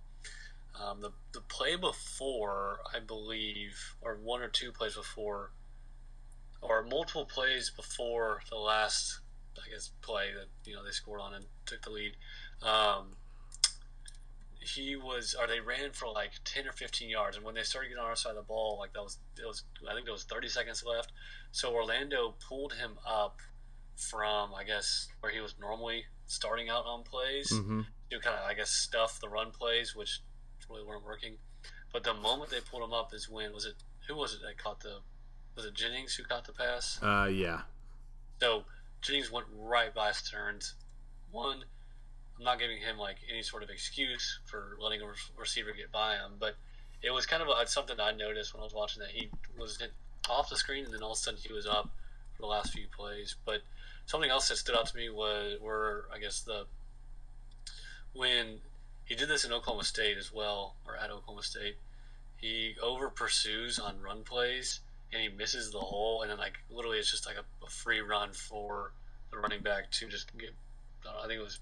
um, 0.80 1.00
the 1.00 1.10
the 1.32 1.40
play 1.40 1.76
before, 1.76 2.80
I 2.94 3.00
believe, 3.00 3.96
or 4.00 4.16
one 4.22 4.42
or 4.42 4.48
two 4.48 4.72
plays 4.72 4.94
before, 4.94 5.52
or 6.60 6.82
multiple 6.82 7.24
plays 7.24 7.70
before 7.70 8.42
the 8.48 8.56
last, 8.56 9.20
I 9.56 9.70
guess, 9.70 9.90
play 10.02 10.32
that 10.34 10.48
you 10.68 10.74
know 10.74 10.84
they 10.84 10.90
scored 10.90 11.20
on 11.20 11.34
and 11.34 11.46
took 11.66 11.82
the 11.82 11.90
lead. 11.90 12.12
Um, 12.62 13.16
he 14.74 14.96
was, 14.96 15.34
or 15.38 15.46
they 15.46 15.60
ran 15.60 15.92
for 15.92 16.08
like 16.08 16.32
ten 16.44 16.66
or 16.66 16.72
fifteen 16.72 17.08
yards, 17.08 17.36
and 17.36 17.44
when 17.44 17.54
they 17.54 17.62
started 17.62 17.88
getting 17.88 18.02
on 18.02 18.08
our 18.08 18.16
side 18.16 18.30
of 18.30 18.36
the 18.36 18.42
ball, 18.42 18.76
like 18.78 18.92
that 18.92 19.02
was, 19.02 19.18
it 19.38 19.46
was, 19.46 19.64
I 19.88 19.94
think 19.94 20.04
there 20.04 20.12
was 20.12 20.24
thirty 20.24 20.48
seconds 20.48 20.84
left. 20.84 21.12
So 21.50 21.72
Orlando 21.72 22.34
pulled 22.46 22.74
him 22.74 22.98
up 23.06 23.38
from, 23.96 24.54
I 24.54 24.64
guess, 24.64 25.08
where 25.20 25.32
he 25.32 25.40
was 25.40 25.54
normally 25.60 26.04
starting 26.26 26.68
out 26.68 26.84
on 26.86 27.02
plays 27.02 27.50
mm-hmm. 27.50 27.80
to 28.10 28.20
kind 28.20 28.36
of, 28.36 28.48
I 28.48 28.54
guess, 28.54 28.70
stuff 28.70 29.20
the 29.20 29.28
run 29.28 29.50
plays, 29.50 29.96
which 29.96 30.20
really 30.68 30.84
weren't 30.84 31.04
working. 31.04 31.36
But 31.92 32.04
the 32.04 32.14
moment 32.14 32.50
they 32.50 32.60
pulled 32.60 32.82
him 32.82 32.92
up 32.92 33.14
is 33.14 33.28
when 33.28 33.52
was 33.52 33.64
it? 33.64 33.74
Who 34.08 34.16
was 34.16 34.34
it 34.34 34.40
that 34.46 34.62
caught 34.62 34.80
the? 34.80 34.98
Was 35.56 35.64
it 35.64 35.74
Jennings 35.74 36.14
who 36.14 36.22
caught 36.22 36.46
the 36.46 36.52
pass? 36.52 36.98
Uh, 37.02 37.28
yeah. 37.32 37.62
So 38.40 38.64
Jennings 39.02 39.32
went 39.32 39.46
right 39.56 39.92
by 39.94 40.12
Sterns. 40.12 40.74
One, 41.30 41.64
I'm 42.38 42.44
not 42.44 42.58
giving 42.58 42.78
him 42.78 42.98
like 42.98 43.16
any 43.30 43.42
sort 43.42 43.62
of 43.62 43.70
excuse 43.70 44.38
for 44.46 44.76
letting 44.80 45.00
a 45.02 45.06
receiver 45.36 45.72
get 45.72 45.90
by 45.90 46.14
him, 46.14 46.32
but 46.38 46.56
it 47.02 47.10
was 47.10 47.26
kind 47.26 47.42
of 47.42 47.48
a, 47.48 47.66
something 47.66 47.98
I 48.00 48.12
noticed 48.12 48.54
when 48.54 48.60
I 48.60 48.64
was 48.64 48.74
watching 48.74 49.00
that 49.00 49.10
he 49.10 49.30
was 49.58 49.82
off 50.30 50.48
the 50.48 50.56
screen 50.56 50.84
and 50.84 50.94
then 50.94 51.02
all 51.02 51.12
of 51.12 51.18
a 51.18 51.20
sudden 51.20 51.40
he 51.44 51.52
was 51.52 51.66
up 51.66 51.90
for 52.34 52.42
the 52.42 52.46
last 52.46 52.72
few 52.72 52.86
plays. 52.96 53.36
But 53.44 53.62
something 54.06 54.30
else 54.30 54.48
that 54.48 54.56
stood 54.56 54.76
out 54.76 54.86
to 54.86 54.96
me 54.96 55.10
was 55.10 55.60
were 55.60 56.08
I 56.14 56.18
guess 56.18 56.40
the 56.40 56.66
when 58.12 58.60
he 59.04 59.14
did 59.14 59.28
this 59.28 59.44
in 59.44 59.52
Oklahoma 59.52 59.84
State 59.84 60.18
as 60.18 60.32
well, 60.32 60.74
or 60.86 60.96
at 60.96 61.10
Oklahoma 61.10 61.42
State. 61.42 61.76
He 62.36 62.76
over 62.80 63.08
pursues 63.08 63.78
on 63.80 64.00
run 64.00 64.22
plays 64.22 64.80
and 65.12 65.22
he 65.22 65.28
misses 65.28 65.72
the 65.72 65.78
hole, 65.80 66.22
and 66.22 66.30
then 66.30 66.38
like 66.38 66.58
literally 66.70 66.98
it's 66.98 67.10
just 67.10 67.26
like 67.26 67.36
a, 67.36 67.64
a 67.64 67.68
free 67.68 68.00
run 68.00 68.32
for 68.32 68.92
the 69.30 69.38
running 69.38 69.62
back 69.62 69.90
to 69.92 70.08
just 70.08 70.36
get. 70.38 70.50
I, 71.06 71.24
I 71.24 71.26
think 71.26 71.40
it 71.40 71.44
was 71.44 71.58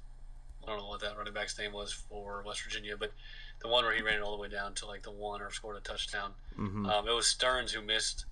I 0.67 0.71
don't 0.71 0.79
know 0.79 0.89
what 0.89 1.01
that 1.01 1.17
running 1.17 1.33
back's 1.33 1.59
name 1.59 1.73
was 1.73 1.93
for 1.93 2.43
West 2.45 2.63
Virginia, 2.63 2.97
but 2.99 3.13
the 3.63 3.69
one 3.69 3.85
where 3.85 3.95
he 3.95 4.03
ran 4.03 4.17
it 4.17 4.23
all 4.23 4.37
the 4.37 4.43
way 4.43 4.49
down 4.49 4.75
to 4.75 4.87
like 4.87 5.03
the 5.03 5.13
one 5.13 5.41
or 5.41 5.51
scored 5.51 5.77
a 5.77 5.81
touchdown. 5.81 6.33
Mm-hmm. 6.59 6.87
Um, 6.87 7.09
it 7.09 7.15
was 7.15 7.27
Sterns 7.27 7.73
who 7.73 7.83
missed 7.83 8.27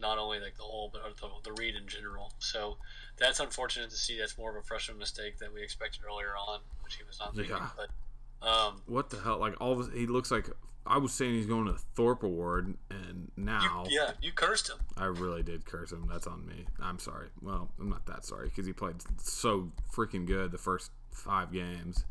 not 0.00 0.18
only 0.18 0.40
like 0.40 0.56
the 0.56 0.62
hole 0.62 0.90
but 0.92 1.02
the, 1.16 1.28
the 1.44 1.52
read 1.60 1.74
in 1.74 1.86
general. 1.86 2.32
So 2.38 2.76
that's 3.18 3.40
unfortunate 3.40 3.90
to 3.90 3.96
see. 3.96 4.18
That's 4.18 4.38
more 4.38 4.50
of 4.50 4.56
a 4.56 4.66
freshman 4.66 4.98
mistake 4.98 5.38
that 5.38 5.52
we 5.52 5.62
expected 5.62 6.02
earlier 6.08 6.34
on, 6.36 6.60
which 6.82 6.96
he 6.96 7.04
was 7.04 7.18
not 7.18 7.36
making. 7.36 7.56
Yeah. 7.56 7.68
But 7.76 8.48
um, 8.48 8.82
what 8.86 9.10
the 9.10 9.18
hell? 9.20 9.38
Like 9.38 9.54
all 9.60 9.78
of 9.78 9.92
he 9.92 10.06
looks 10.06 10.30
like 10.30 10.48
I 10.86 10.98
was 10.98 11.12
saying 11.12 11.34
he's 11.34 11.46
going 11.46 11.66
to 11.66 11.74
Thorpe 11.94 12.22
Award, 12.22 12.76
and 12.90 13.30
now 13.36 13.84
you, 13.88 13.98
yeah, 14.00 14.12
you 14.22 14.32
cursed 14.32 14.70
him. 14.70 14.78
I 14.96 15.06
really 15.06 15.42
did 15.42 15.64
curse 15.64 15.92
him. 15.92 16.06
That's 16.10 16.26
on 16.26 16.46
me. 16.46 16.66
I'm 16.80 16.98
sorry. 16.98 17.28
Well, 17.40 17.70
I'm 17.80 17.88
not 17.88 18.06
that 18.06 18.24
sorry 18.24 18.48
because 18.48 18.66
he 18.66 18.72
played 18.72 18.96
so 19.20 19.72
freaking 19.92 20.26
good 20.26 20.52
the 20.52 20.58
first 20.58 20.90
five 21.16 21.52
games, 21.52 22.04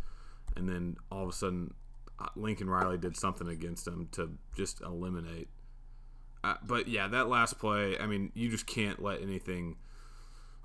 and 0.56 0.68
then 0.68 0.98
all 1.12 1.24
of 1.24 1.30
a 1.30 1.34
sudden, 1.34 1.74
uh, 2.20 2.28
Lincoln 2.36 2.70
Riley 2.70 2.98
did 2.98 3.18
something 3.18 3.48
against 3.48 3.88
him 3.88 4.08
to 4.14 4.32
just 4.56 4.82
eliminate. 4.82 5.48
Uh, 6.44 6.56
but 6.64 6.88
yeah, 6.88 7.08
that 7.08 7.28
last 7.28 7.58
play, 7.60 7.98
I 7.98 8.06
mean, 8.06 8.32
you 8.36 8.50
just 8.50 8.68
can't 8.68 9.02
let 9.02 9.22
anything 9.22 9.78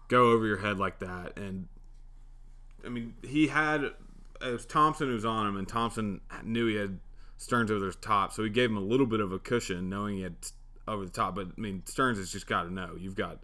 go 0.09 0.31
over 0.33 0.47
your 0.47 0.59
head 0.59 0.79
like 0.79 0.99
that. 0.99 1.39
And 1.39 1.69
I 2.85 2.89
mean, 2.89 3.15
he 3.23 3.47
had 3.49 3.85
it 4.43 4.53
was 4.53 4.67
Thompson 4.67 5.09
who 5.09 5.15
was 5.15 5.25
on 5.25 5.47
him, 5.47 5.57
and 5.57 5.69
Thompson 5.69 6.21
knew 6.43 6.67
he 6.67 6.77
had 6.77 6.99
Sterns 7.37 7.71
over 7.71 7.87
the 7.87 7.93
top, 7.93 8.33
so 8.33 8.43
he 8.43 8.51
gave 8.51 8.71
him 8.71 8.77
a 8.77 8.83
little 8.83 9.07
bit 9.07 9.21
of 9.21 9.33
a 9.33 9.39
cushion, 9.39 9.89
knowing 9.89 10.17
he 10.17 10.23
had 10.23 10.37
over 10.87 11.05
the 11.05 11.11
top. 11.11 11.35
But 11.35 11.49
I 11.57 11.61
mean, 11.61 11.83
Sterns 11.87 12.19
has 12.19 12.31
just 12.31 12.47
got 12.47 12.65
to 12.65 12.73
know 12.73 12.97
you've 12.99 13.15
got 13.15 13.39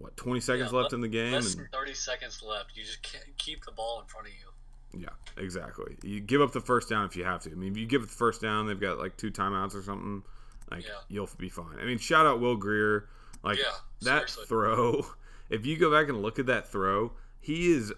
what 0.00 0.16
20 0.16 0.40
seconds 0.40 0.72
yeah, 0.72 0.78
left 0.78 0.92
in 0.92 1.00
the 1.00 1.08
game 1.08 1.32
less 1.32 1.54
than 1.54 1.68
30 1.72 1.94
seconds 1.94 2.42
left. 2.46 2.70
You 2.74 2.84
just 2.84 3.02
can't 3.02 3.24
keep 3.36 3.64
the 3.64 3.72
ball 3.72 4.00
in 4.00 4.06
front 4.06 4.26
of 4.26 4.32
you. 4.32 5.02
Yeah 5.02 5.10
exactly. 5.36 5.96
You 6.02 6.20
give 6.20 6.40
up 6.40 6.52
the 6.52 6.60
first 6.60 6.88
down 6.88 7.04
if 7.06 7.16
you 7.16 7.24
have 7.24 7.42
to. 7.42 7.50
I 7.50 7.54
mean 7.54 7.72
if 7.72 7.78
you 7.78 7.86
give 7.86 8.02
it 8.02 8.08
the 8.08 8.14
first 8.14 8.40
down 8.40 8.66
they've 8.66 8.80
got 8.80 8.98
like 8.98 9.16
two 9.16 9.30
timeouts 9.30 9.74
or 9.74 9.82
something 9.82 10.22
like 10.70 10.84
yeah. 10.84 10.94
you'll 11.08 11.28
be 11.38 11.48
fine. 11.48 11.78
I 11.80 11.84
mean 11.84 11.98
shout 11.98 12.26
out 12.26 12.40
Will 12.40 12.56
Grier. 12.56 13.08
Like 13.42 13.58
yeah, 13.58 13.64
that 14.02 14.30
seriously. 14.30 14.44
throw 14.46 15.06
if 15.50 15.66
you 15.66 15.78
go 15.78 15.90
back 15.90 16.08
and 16.08 16.22
look 16.22 16.38
at 16.38 16.46
that 16.46 16.68
throw 16.68 17.12
he 17.40 17.72
is 17.72 17.92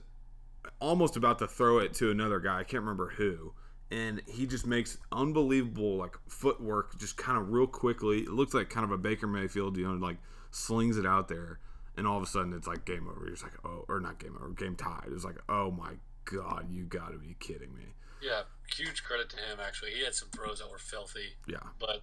almost 0.80 1.16
about 1.16 1.38
to 1.40 1.48
throw 1.48 1.78
it 1.78 1.94
to 1.94 2.10
another 2.10 2.40
guy. 2.40 2.60
I 2.60 2.64
can't 2.64 2.82
remember 2.82 3.10
who. 3.10 3.52
And 3.90 4.22
he 4.26 4.46
just 4.46 4.66
makes 4.66 4.96
unbelievable 5.10 5.96
like 5.96 6.16
footwork 6.28 6.98
just 6.98 7.16
kind 7.16 7.38
of 7.38 7.50
real 7.50 7.66
quickly. 7.66 8.20
It 8.20 8.30
looks 8.30 8.54
like 8.54 8.70
kind 8.70 8.84
of 8.84 8.90
a 8.90 8.98
baker 8.98 9.26
mayfield 9.26 9.76
you 9.76 9.86
know 9.86 9.94
like 9.94 10.18
slings 10.50 10.98
it 10.98 11.06
out 11.06 11.28
there 11.28 11.60
and 11.96 12.06
all 12.06 12.16
of 12.16 12.22
a 12.22 12.26
sudden 12.26 12.52
it's 12.52 12.66
like 12.66 12.84
game 12.84 13.08
over. 13.08 13.20
You're 13.20 13.30
just 13.30 13.42
like, 13.42 13.54
oh, 13.64 13.84
or 13.88 14.00
not 14.00 14.18
game 14.18 14.36
over, 14.36 14.50
game 14.50 14.76
tied. 14.76 15.08
It's 15.12 15.24
like, 15.24 15.38
oh 15.48 15.70
my 15.70 15.92
god, 16.24 16.66
you 16.70 16.84
got 16.84 17.12
to 17.12 17.18
be 17.18 17.36
kidding 17.40 17.74
me. 17.74 17.94
Yeah, 18.22 18.42
huge 18.74 19.02
credit 19.02 19.30
to 19.30 19.36
him. 19.36 19.58
Actually, 19.64 19.92
he 19.92 20.04
had 20.04 20.14
some 20.14 20.28
throws 20.28 20.60
that 20.60 20.70
were 20.70 20.78
filthy. 20.78 21.36
Yeah, 21.48 21.56
but 21.78 22.02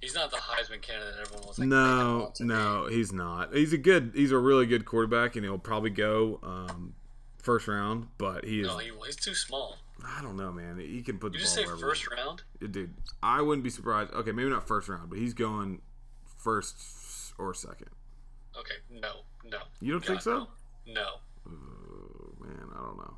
he's 0.00 0.14
not 0.14 0.30
the 0.30 0.36
Heisman 0.36 0.82
candidate. 0.82 1.14
Everyone 1.20 1.48
was 1.48 1.58
like, 1.58 1.68
no, 1.68 2.32
no, 2.40 2.86
he's 2.88 3.12
not. 3.12 3.54
He's 3.54 3.72
a 3.72 3.78
good, 3.78 4.12
he's 4.14 4.32
a 4.32 4.38
really 4.38 4.66
good 4.66 4.84
quarterback, 4.84 5.36
and 5.36 5.44
he'll 5.44 5.58
probably 5.58 5.90
go 5.90 6.40
um, 6.42 6.94
first 7.38 7.68
round. 7.68 8.08
But 8.18 8.44
he 8.44 8.60
is. 8.60 8.66
No, 8.66 8.78
he, 8.78 8.90
he's 9.06 9.16
too 9.16 9.34
small. 9.34 9.78
I 10.04 10.20
don't 10.22 10.36
know, 10.36 10.52
man. 10.52 10.78
He 10.78 11.02
can 11.02 11.18
put 11.18 11.32
You 11.32 11.38
the 11.38 11.44
just 11.44 11.56
ball 11.56 11.64
say 11.64 11.80
first 11.80 12.10
round? 12.10 12.42
Dude, 12.60 12.94
I 13.22 13.40
wouldn't 13.40 13.64
be 13.64 13.70
surprised. 13.70 14.12
Okay, 14.12 14.32
maybe 14.32 14.50
not 14.50 14.68
first 14.68 14.88
round, 14.88 15.08
but 15.08 15.18
he's 15.18 15.32
going 15.34 15.80
first 16.36 16.76
or 17.38 17.54
second. 17.54 17.88
Okay, 18.58 18.74
no, 18.90 19.12
no. 19.44 19.58
You 19.80 19.92
don't 19.92 20.04
think 20.04 20.20
so? 20.22 20.48
No. 20.86 20.94
no. 20.94 21.08
Oh, 21.48 22.44
man, 22.44 22.68
I 22.74 22.78
don't 22.78 22.96
know. 22.96 23.16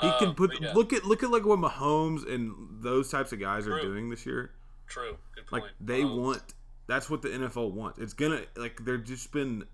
He 0.00 0.06
Uh, 0.08 0.18
can 0.18 0.34
put 0.34 0.60
yeah, 0.60 0.72
look 0.74 0.92
at 0.92 1.04
look 1.04 1.22
at 1.22 1.30
like 1.30 1.44
what 1.44 1.58
Mahomes 1.58 2.28
and 2.32 2.54
those 2.82 3.10
types 3.10 3.32
of 3.32 3.40
guys 3.40 3.66
are 3.66 3.80
doing 3.80 4.10
this 4.10 4.24
year. 4.26 4.52
True. 4.86 5.16
Good 5.34 5.50
Like 5.50 5.64
they 5.80 6.02
Um, 6.02 6.16
want 6.16 6.54
that's 6.86 7.10
what 7.10 7.22
the 7.22 7.28
NFL 7.28 7.72
wants. 7.72 7.98
It's 7.98 8.12
gonna 8.12 8.42
like 8.56 8.84
they're 8.84 8.96
just 8.98 9.32
been 9.32 9.64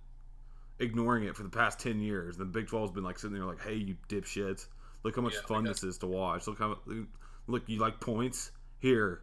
ignoring 0.79 1.25
it 1.25 1.37
for 1.37 1.43
the 1.43 1.51
past 1.51 1.79
ten 1.79 2.01
years. 2.01 2.37
The 2.37 2.45
Big 2.47 2.67
12's 2.67 2.91
been 2.93 3.05
like 3.05 3.19
sitting 3.19 3.37
there 3.37 3.45
like, 3.45 3.61
hey, 3.61 3.75
you 3.75 3.97
dipshits, 4.09 4.67
look 5.03 5.15
how 5.17 5.23
much 5.23 5.35
Yeah, 5.35 5.41
fun 5.47 5.65
this 5.65 5.83
is 5.85 5.99
to 5.99 6.07
watch. 6.07 6.47
Look 6.47 6.59
how 6.59 6.79
look 7.47 7.69
you 7.69 7.79
like 7.79 8.01
points 8.01 8.51
here. 8.79 9.23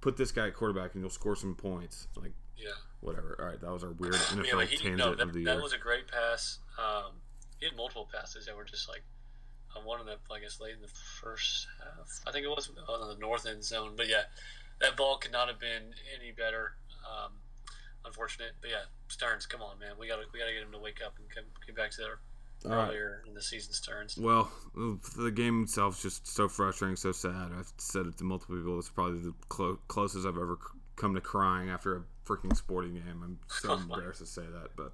Put 0.00 0.16
this 0.16 0.32
guy 0.32 0.46
at 0.48 0.54
quarterback 0.54 0.94
and 0.94 1.02
you'll 1.02 1.10
score 1.10 1.36
some 1.36 1.54
points. 1.54 2.08
Like 2.16 2.32
Yeah. 2.56 2.70
Whatever. 3.06 3.36
All 3.38 3.46
right, 3.46 3.60
that 3.60 3.72
was 3.72 3.84
our 3.84 3.92
weird 3.92 4.14
Yeah, 4.14 4.20
NFL 4.20 4.52
but 4.52 4.68
he, 4.68 4.76
tangent 4.76 4.98
no, 4.98 5.14
that, 5.14 5.22
of 5.22 5.32
the 5.32 5.40
year. 5.40 5.54
that 5.54 5.62
was 5.62 5.72
a 5.72 5.78
great 5.78 6.08
pass. 6.08 6.58
Um, 6.78 7.12
he 7.58 7.66
had 7.66 7.76
multiple 7.76 8.08
passes 8.12 8.46
that 8.46 8.56
were 8.56 8.64
just 8.64 8.88
like 8.88 9.02
uh, 9.74 9.80
one 9.80 10.00
of 10.00 10.06
them, 10.06 10.18
I 10.30 10.40
guess, 10.40 10.60
late 10.60 10.74
in 10.74 10.82
the 10.82 10.92
first 11.22 11.66
half. 11.82 12.20
I 12.26 12.32
think 12.32 12.44
it 12.44 12.48
was 12.48 12.70
on 12.88 13.08
the 13.08 13.16
north 13.20 13.46
end 13.46 13.64
zone. 13.64 13.92
But 13.96 14.08
yeah, 14.08 14.22
that 14.80 14.96
ball 14.96 15.18
could 15.18 15.32
not 15.32 15.48
have 15.48 15.60
been 15.60 15.94
any 16.20 16.32
better. 16.32 16.72
Um, 17.06 17.32
unfortunate, 18.04 18.52
but 18.60 18.70
yeah, 18.70 18.86
Sterns, 19.08 19.46
come 19.46 19.62
on, 19.62 19.78
man, 19.78 19.92
we 19.98 20.08
got 20.08 20.16
to 20.16 20.22
we 20.32 20.38
got 20.38 20.46
to 20.46 20.52
get 20.52 20.62
him 20.62 20.72
to 20.72 20.78
wake 20.78 21.00
up 21.04 21.14
and 21.18 21.28
come, 21.28 21.44
get 21.66 21.76
back 21.76 21.90
to 21.92 22.00
their 22.02 22.18
right. 22.64 22.88
earlier 22.88 23.22
in 23.26 23.34
the 23.34 23.42
season, 23.42 23.72
turns. 23.84 24.16
Well, 24.16 24.50
the 25.16 25.30
game 25.30 25.64
itself 25.64 25.96
is 25.96 26.02
just 26.02 26.26
so 26.28 26.48
frustrating, 26.48 26.96
so 26.96 27.12
sad. 27.12 27.50
I've 27.58 27.72
said 27.78 28.06
it 28.06 28.16
to 28.18 28.24
multiple 28.24 28.56
people. 28.56 28.78
It's 28.78 28.88
probably 28.88 29.20
the 29.20 29.34
clo- 29.48 29.78
closest 29.88 30.26
I've 30.26 30.36
ever 30.36 30.58
c- 30.60 30.78
come 30.96 31.14
to 31.14 31.20
crying 31.20 31.70
after 31.70 31.96
a 31.96 32.02
freaking 32.26 32.56
sporting 32.56 32.94
game. 32.94 33.22
I'm 33.22 33.38
so 33.48 33.74
embarrassed 33.76 34.20
to 34.20 34.26
say 34.26 34.42
that, 34.42 34.70
but 34.76 34.92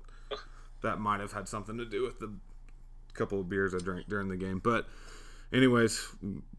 that 0.82 0.98
might 0.98 1.20
have 1.20 1.32
had 1.32 1.48
something 1.48 1.78
to 1.78 1.84
do 1.84 2.02
with 2.02 2.18
the 2.18 2.32
couple 3.14 3.40
of 3.40 3.48
beers 3.48 3.74
I 3.74 3.78
drank 3.78 4.08
during 4.08 4.28
the 4.28 4.36
game. 4.36 4.60
But, 4.62 4.86
anyways, 5.52 6.06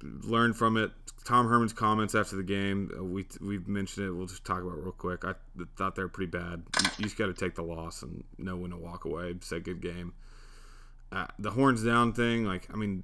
learn 0.01 0.53
from 0.53 0.77
it. 0.77 0.91
Tom 1.25 1.47
Herman's 1.47 1.73
comments 1.73 2.15
after 2.15 2.35
the 2.35 2.43
game, 2.43 2.91
uh, 2.97 3.03
we 3.03 3.25
we've 3.39 3.67
mentioned 3.67 4.07
it. 4.07 4.11
We'll 4.11 4.27
just 4.27 4.43
talk 4.43 4.61
about 4.61 4.77
it 4.77 4.83
real 4.83 4.91
quick. 4.91 5.23
I 5.23 5.35
thought 5.77 5.95
they 5.95 6.03
were 6.03 6.09
pretty 6.09 6.31
bad. 6.31 6.63
You, 6.81 6.89
you 6.97 7.03
just 7.05 7.17
got 7.17 7.27
to 7.27 7.33
take 7.33 7.55
the 7.55 7.63
loss 7.63 8.01
and 8.01 8.25
know 8.37 8.57
when 8.57 8.71
to 8.71 8.77
walk 8.77 9.05
away. 9.05 9.35
Say 9.41 9.61
good 9.61 9.81
game 9.81 10.13
uh, 11.13 11.27
the 11.37 11.51
horns 11.51 11.83
down 11.83 12.11
thing, 12.11 12.43
like 12.43 12.67
I 12.73 12.75
mean, 12.75 13.03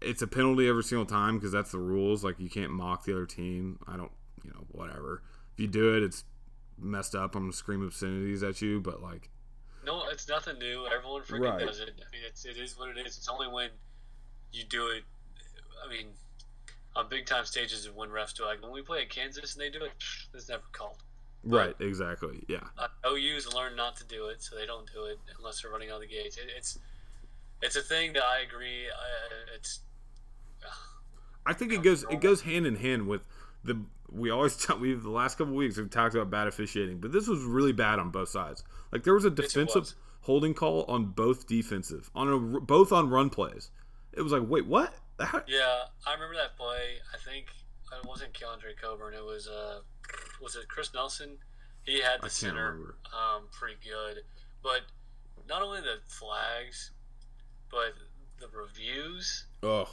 it's 0.00 0.22
a 0.22 0.26
penalty 0.26 0.68
every 0.68 0.82
single 0.82 1.06
time 1.06 1.36
because 1.36 1.52
that's 1.52 1.70
the 1.70 1.78
rules. 1.78 2.24
Like 2.24 2.38
you 2.38 2.50
can't 2.50 2.72
mock 2.72 3.04
the 3.04 3.12
other 3.12 3.26
team. 3.26 3.78
I 3.86 3.96
don't, 3.96 4.10
you 4.42 4.50
know, 4.50 4.64
whatever. 4.72 5.22
If 5.54 5.60
you 5.60 5.68
do 5.68 5.96
it, 5.96 6.02
it's 6.02 6.24
messed 6.78 7.14
up. 7.14 7.34
I'm 7.34 7.44
gonna 7.44 7.52
scream 7.52 7.82
obscenities 7.84 8.42
at 8.42 8.60
you, 8.62 8.80
but 8.80 9.02
like, 9.02 9.30
No, 9.84 10.08
it's 10.08 10.28
nothing 10.28 10.58
new. 10.58 10.86
Everyone 10.86 11.22
freaking 11.22 11.40
Right. 11.50 11.66
does 11.66 11.80
it. 11.80 11.90
I 11.98 12.10
mean, 12.12 12.22
it's 12.26 12.44
it 12.44 12.56
is 12.56 12.78
what 12.78 12.88
it 12.96 12.98
is. 13.06 13.16
It's 13.18 13.28
only 13.28 13.48
when 13.48 13.70
you 14.52 14.64
do 14.64 14.88
it. 14.88 15.04
I 15.84 15.88
mean, 15.88 16.06
on 16.96 17.08
big 17.08 17.26
time 17.26 17.44
stages 17.44 17.84
and 17.86 17.94
when 17.96 18.08
refs 18.08 18.34
do 18.34 18.44
it. 18.44 18.46
Like 18.46 18.62
when 18.62 18.72
we 18.72 18.80
play 18.82 19.02
at 19.02 19.10
Kansas 19.10 19.54
and 19.54 19.60
they 19.62 19.70
do 19.70 19.84
it, 19.84 19.92
it's 20.32 20.48
never 20.48 20.62
called. 20.72 21.02
right, 21.42 21.74
exactly, 21.80 22.42
yeah. 22.48 22.60
Uh, 22.78 22.88
OU's 23.06 23.52
learn 23.52 23.76
not 23.76 23.96
to 23.96 24.04
do 24.06 24.28
it, 24.28 24.42
so 24.42 24.56
they 24.56 24.64
don't 24.64 24.90
do 24.92 25.04
it 25.04 25.18
unless 25.38 25.60
they're 25.60 25.70
running 25.70 25.90
out 25.90 25.96
of 25.96 26.00
the 26.02 26.06
gates. 26.06 26.36
It, 26.38 26.50
it's 26.56 26.78
it's 27.62 27.76
a 27.76 27.82
thing 27.82 28.12
that 28.14 28.24
I 28.24 28.40
agree. 28.40 28.86
Uh, 28.88 29.54
it's 29.56 29.80
I 31.46 31.52
think 31.52 31.72
it 31.72 31.82
goes 31.82 32.04
it 32.04 32.20
goes 32.20 32.42
hand 32.42 32.66
in 32.66 32.76
hand 32.76 33.06
with 33.06 33.22
the 33.62 33.78
we 34.14 34.30
always 34.30 34.56
tell 34.64 34.78
we've 34.78 35.02
the 35.02 35.10
last 35.10 35.38
couple 35.38 35.54
weeks 35.54 35.76
we've 35.76 35.90
talked 35.90 36.14
about 36.14 36.30
bad 36.30 36.46
officiating, 36.46 36.98
but 36.98 37.12
this 37.12 37.26
was 37.26 37.42
really 37.42 37.72
bad 37.72 37.98
on 37.98 38.10
both 38.10 38.28
sides. 38.28 38.62
Like 38.92 39.02
there 39.02 39.14
was 39.14 39.24
a 39.24 39.30
defensive 39.30 39.82
was. 39.82 39.94
holding 40.22 40.54
call 40.54 40.84
on 40.88 41.06
both 41.06 41.46
defensive 41.46 42.10
on 42.14 42.28
a 42.28 42.60
both 42.60 42.92
on 42.92 43.10
run 43.10 43.30
plays. 43.30 43.70
It 44.12 44.22
was 44.22 44.32
like, 44.32 44.48
wait, 44.48 44.66
what? 44.66 44.94
How, 45.20 45.42
yeah. 45.46 45.84
I 46.06 46.14
remember 46.14 46.36
that 46.36 46.56
play. 46.56 46.98
I 47.12 47.18
think 47.28 47.46
it 47.92 48.06
wasn't 48.06 48.32
Keondre 48.32 48.80
Coburn. 48.80 49.14
It 49.14 49.24
was 49.24 49.48
uh, 49.48 49.80
was 50.42 50.56
it 50.56 50.68
Chris 50.68 50.92
Nelson? 50.94 51.38
He 51.84 52.00
had 52.00 52.22
the 52.22 52.30
center 52.30 52.72
remember. 52.72 52.96
um, 53.12 53.42
pretty 53.52 53.76
good, 53.84 54.22
but 54.62 54.80
not 55.48 55.62
only 55.62 55.80
the 55.80 55.98
flags, 56.06 56.92
but 57.70 57.92
the 58.40 58.46
reviews. 58.56 59.46
Oh, 59.62 59.88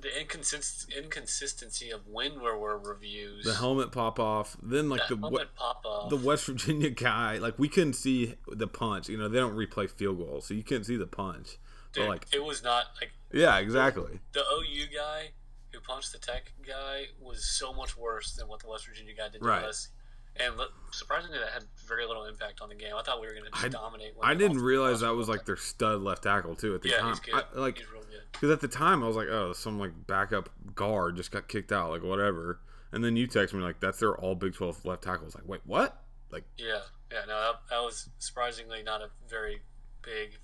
the 0.00 0.08
inconsist- 0.08 0.88
inconsistency 0.96 1.90
of 1.90 2.06
when 2.06 2.40
were 2.40 2.58
were 2.58 2.78
reviews. 2.78 3.44
the 3.44 3.54
helmet 3.54 3.92
pop 3.92 4.18
off. 4.18 4.56
Then 4.62 4.88
like 4.88 5.06
the 5.08 5.16
the 5.16 5.20
helmet 5.22 5.54
pop 5.54 5.82
off. 5.84 6.10
the 6.10 6.16
West 6.16 6.46
Virginia 6.46 6.90
guy, 6.90 7.38
like 7.38 7.58
we 7.58 7.68
couldn't 7.68 7.94
see 7.94 8.34
the 8.48 8.66
punch. 8.68 9.08
You 9.08 9.16
know, 9.16 9.28
they 9.28 9.38
don't 9.38 9.56
replay 9.56 9.88
field 9.90 10.18
goals, 10.18 10.46
so 10.46 10.54
you 10.54 10.62
couldn't 10.62 10.84
see 10.84 10.96
the 10.96 11.06
punch. 11.06 11.58
Dude, 11.92 12.04
but 12.04 12.08
like, 12.08 12.26
it 12.32 12.42
was 12.44 12.62
not 12.62 12.86
like 13.00 13.12
yeah, 13.32 13.58
exactly. 13.58 14.20
the 14.32 14.40
OU 14.40 14.86
guy 14.96 15.30
who 15.72 15.80
punched 15.80 16.12
the 16.12 16.18
Tech 16.18 16.52
guy 16.66 17.06
was 17.20 17.44
so 17.44 17.72
much 17.72 17.96
worse 17.96 18.32
than 18.34 18.46
what 18.48 18.60
the 18.60 18.68
West 18.68 18.86
Virginia 18.86 19.14
guy 19.16 19.28
did 19.28 19.40
to 19.40 19.46
Right. 19.46 19.64
us. 19.64 19.88
And 20.36 20.54
surprisingly, 20.90 21.38
that 21.38 21.52
had 21.52 21.64
very 21.86 22.06
little 22.06 22.24
impact 22.24 22.60
on 22.60 22.68
the 22.68 22.74
game. 22.74 22.92
I 22.96 23.02
thought 23.02 23.20
we 23.20 23.26
were 23.26 23.34
going 23.34 23.44
to 23.50 23.68
dominate. 23.68 24.16
when 24.16 24.28
I 24.28 24.34
didn't 24.34 24.58
realize 24.58 25.00
that 25.00 25.14
was 25.14 25.28
like 25.28 25.44
their 25.44 25.56
stud 25.56 26.00
left 26.00 26.24
tackle 26.24 26.56
too 26.56 26.74
at 26.74 26.82
the 26.82 26.88
yeah, 26.88 26.98
time. 26.98 27.08
he's 27.10 27.20
good. 27.20 27.34
I, 27.34 27.58
like 27.58 27.78
he's 27.78 27.90
real 27.90 28.02
good. 28.02 28.22
because 28.32 28.50
at 28.50 28.60
the 28.60 28.68
time 28.68 29.04
I 29.04 29.06
was 29.06 29.16
like, 29.16 29.28
oh, 29.28 29.52
some 29.52 29.78
like 29.78 29.92
backup 30.06 30.48
guard 30.74 31.16
just 31.16 31.30
got 31.30 31.46
kicked 31.46 31.70
out, 31.70 31.90
like 31.90 32.02
whatever. 32.02 32.60
And 32.90 33.04
then 33.04 33.16
you 33.16 33.26
text 33.26 33.54
me 33.54 33.60
like 33.60 33.80
that's 33.80 34.00
their 34.00 34.16
all 34.16 34.34
Big 34.34 34.54
Twelve 34.54 34.84
left 34.84 35.02
tackle. 35.04 35.22
I 35.22 35.26
was 35.26 35.34
like, 35.34 35.46
wait, 35.48 35.60
what? 35.64 36.00
Like, 36.30 36.44
Yeah, 36.58 36.80
yeah. 37.12 37.20
No, 37.28 37.40
that, 37.40 37.60
that 37.70 37.78
was 37.80 38.08
surprisingly 38.18 38.82
not 38.82 39.02
a 39.02 39.10
very 39.28 39.62
big 40.02 40.38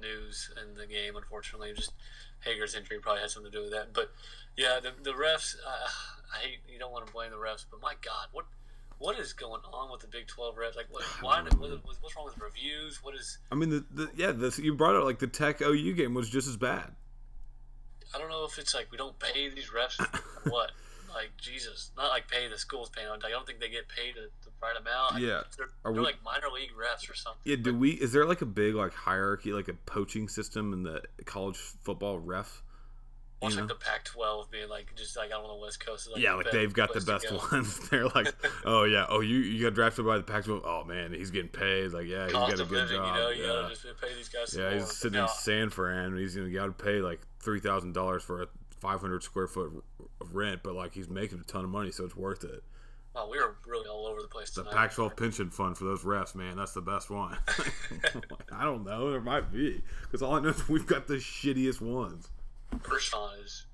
news 0.00 0.50
in 0.62 0.74
the 0.74 0.86
game. 0.86 1.16
Unfortunately, 1.16 1.72
just 1.74 1.92
Hager's 2.40 2.74
injury 2.74 2.98
probably 2.98 3.20
had 3.20 3.30
something 3.30 3.52
to 3.52 3.58
do 3.58 3.62
with 3.64 3.72
that. 3.72 3.92
But 3.92 4.10
yeah, 4.56 4.80
the, 4.82 4.92
the 5.02 5.16
refs. 5.16 5.56
Uh, 5.56 5.88
I 6.34 6.38
hate 6.40 6.58
you 6.68 6.78
don't 6.78 6.92
want 6.92 7.06
to 7.06 7.12
blame 7.12 7.30
the 7.30 7.36
refs, 7.36 7.64
but 7.70 7.80
my 7.80 7.94
God, 8.02 8.28
what 8.32 8.46
what 8.98 9.18
is 9.18 9.32
going 9.32 9.60
on 9.72 9.90
with 9.90 10.00
the 10.00 10.06
Big 10.08 10.26
Twelve 10.26 10.56
refs? 10.56 10.76
Like, 10.76 10.86
what, 10.90 11.02
why? 11.20 11.42
What, 11.42 11.70
what's 12.00 12.16
wrong 12.16 12.26
with 12.26 12.38
reviews? 12.38 13.02
What 13.02 13.14
is? 13.14 13.38
I 13.50 13.54
mean, 13.54 13.70
the, 13.70 13.84
the 13.90 14.10
yeah, 14.16 14.32
this 14.32 14.58
you 14.58 14.74
brought 14.74 14.96
it 14.96 15.04
like 15.04 15.18
the 15.18 15.26
Tech 15.26 15.60
OU 15.60 15.94
game 15.94 16.14
was 16.14 16.28
just 16.28 16.48
as 16.48 16.56
bad. 16.56 16.92
I 18.14 18.18
don't 18.18 18.30
know 18.30 18.44
if 18.44 18.58
it's 18.58 18.74
like 18.74 18.90
we 18.90 18.96
don't 18.96 19.18
pay 19.18 19.48
these 19.50 19.68
refs. 19.68 20.00
or 20.00 20.50
what? 20.50 20.72
Like 21.14 21.30
Jesus, 21.38 21.90
not 21.96 22.10
like 22.10 22.28
pay 22.28 22.48
the 22.48 22.58
schools 22.58 22.90
paying. 22.90 23.08
On 23.08 23.18
I 23.24 23.30
don't 23.30 23.46
think 23.46 23.60
they 23.60 23.68
get 23.70 23.88
paid 23.88 24.14
the, 24.14 24.28
the 24.44 24.50
right 24.62 24.76
amount. 24.78 25.18
Yeah. 25.22 25.42
they're, 25.56 25.66
Are 25.84 25.92
they're 25.92 26.02
we- 26.02 26.06
like 26.06 26.22
minor 26.24 26.48
league 26.54 26.70
refs 26.70 27.10
or 27.10 27.14
something. 27.14 27.40
Yeah, 27.44 27.56
do 27.56 27.74
we? 27.74 27.90
Is 27.92 28.12
there 28.12 28.24
like 28.26 28.42
a 28.42 28.46
big 28.46 28.74
like 28.74 28.92
hierarchy, 28.92 29.52
like 29.52 29.68
a 29.68 29.74
poaching 29.74 30.28
system 30.28 30.72
in 30.72 30.82
the 30.82 31.02
college 31.24 31.56
football 31.56 32.18
ref? 32.18 32.62
Watch 33.40 33.52
you 33.54 33.60
like 33.60 33.68
know? 33.68 33.74
the 33.74 33.80
Pac-12 33.84 34.50
being 34.50 34.68
like 34.68 34.92
just 34.96 35.16
like 35.16 35.30
out 35.30 35.42
on 35.44 35.48
the 35.48 35.62
West 35.62 35.84
Coast. 35.84 36.06
is, 36.06 36.12
Like 36.12 36.22
yeah, 36.22 36.34
like 36.34 36.50
they've 36.50 36.72
got 36.72 36.92
the 36.92 37.00
best 37.00 37.28
go. 37.28 37.36
ones. 37.52 37.88
They're 37.88 38.08
like, 38.08 38.34
oh 38.64 38.84
yeah, 38.84 39.06
oh 39.08 39.20
you 39.20 39.38
you 39.38 39.64
got 39.64 39.74
drafted 39.74 40.04
by 40.06 40.16
the 40.16 40.24
Pac-12. 40.24 40.62
Oh 40.64 40.84
man, 40.84 41.12
he's 41.12 41.30
getting 41.30 41.50
paid. 41.50 41.92
Like 41.92 42.06
yeah, 42.06 42.24
he's 42.24 42.32
Cost 42.32 42.56
got 42.56 42.66
a 42.66 42.68
good 42.68 42.82
living, 42.90 42.96
job. 42.96 43.14
you 43.16 43.20
know, 43.22 43.28
you 43.30 43.62
yeah, 43.62 43.68
just 43.68 43.84
pay 44.00 44.14
these 44.16 44.28
guys. 44.28 44.54
Yeah, 44.56 44.70
more. 44.70 44.72
he's 44.80 44.90
sitting 44.92 45.18
Now, 45.18 45.24
in 45.24 45.28
San 45.28 45.70
Fran. 45.70 46.16
He's 46.16 46.34
gonna 46.34 46.50
got 46.50 46.66
to 46.66 46.72
pay 46.72 47.00
like 47.00 47.20
three 47.40 47.60
thousand 47.60 47.92
dollars 47.92 48.22
for 48.24 48.42
a 48.42 48.46
five 48.80 49.00
hundred 49.00 49.22
square 49.22 49.46
foot 49.46 49.84
of 50.20 50.34
rent, 50.34 50.62
but 50.64 50.74
like 50.74 50.94
he's 50.94 51.08
making 51.08 51.38
a 51.38 51.44
ton 51.44 51.64
of 51.64 51.70
money, 51.70 51.90
so 51.92 52.04
it's 52.04 52.16
worth 52.16 52.42
it. 52.44 52.62
wow, 53.14 53.28
we 53.30 53.38
were 53.38 53.56
really 53.66 53.88
all 53.88 54.06
over 54.06 54.20
the 54.20 54.28
place 54.28 54.50
The. 54.50 54.64
Pac-12 54.64 55.16
pension 55.16 55.50
fund 55.50 55.76
for 55.78 55.84
those 55.84 56.02
refs, 56.02 56.34
man, 56.34 56.56
that's 56.56 56.72
the 56.72 56.80
best 56.80 57.08
one. 57.10 57.36
I 58.52 58.64
don't 58.64 58.84
know, 58.84 59.10
there 59.10 59.20
might 59.20 59.52
be 59.52 59.82
because 60.02 60.22
all 60.22 60.34
I 60.34 60.40
know 60.40 60.48
is 60.50 60.68
we've 60.68 60.86
got 60.86 61.06
the 61.06 61.14
shittiest 61.14 61.80
ones. 61.80 62.28
Krishan 62.76 63.44
is. 63.44 63.66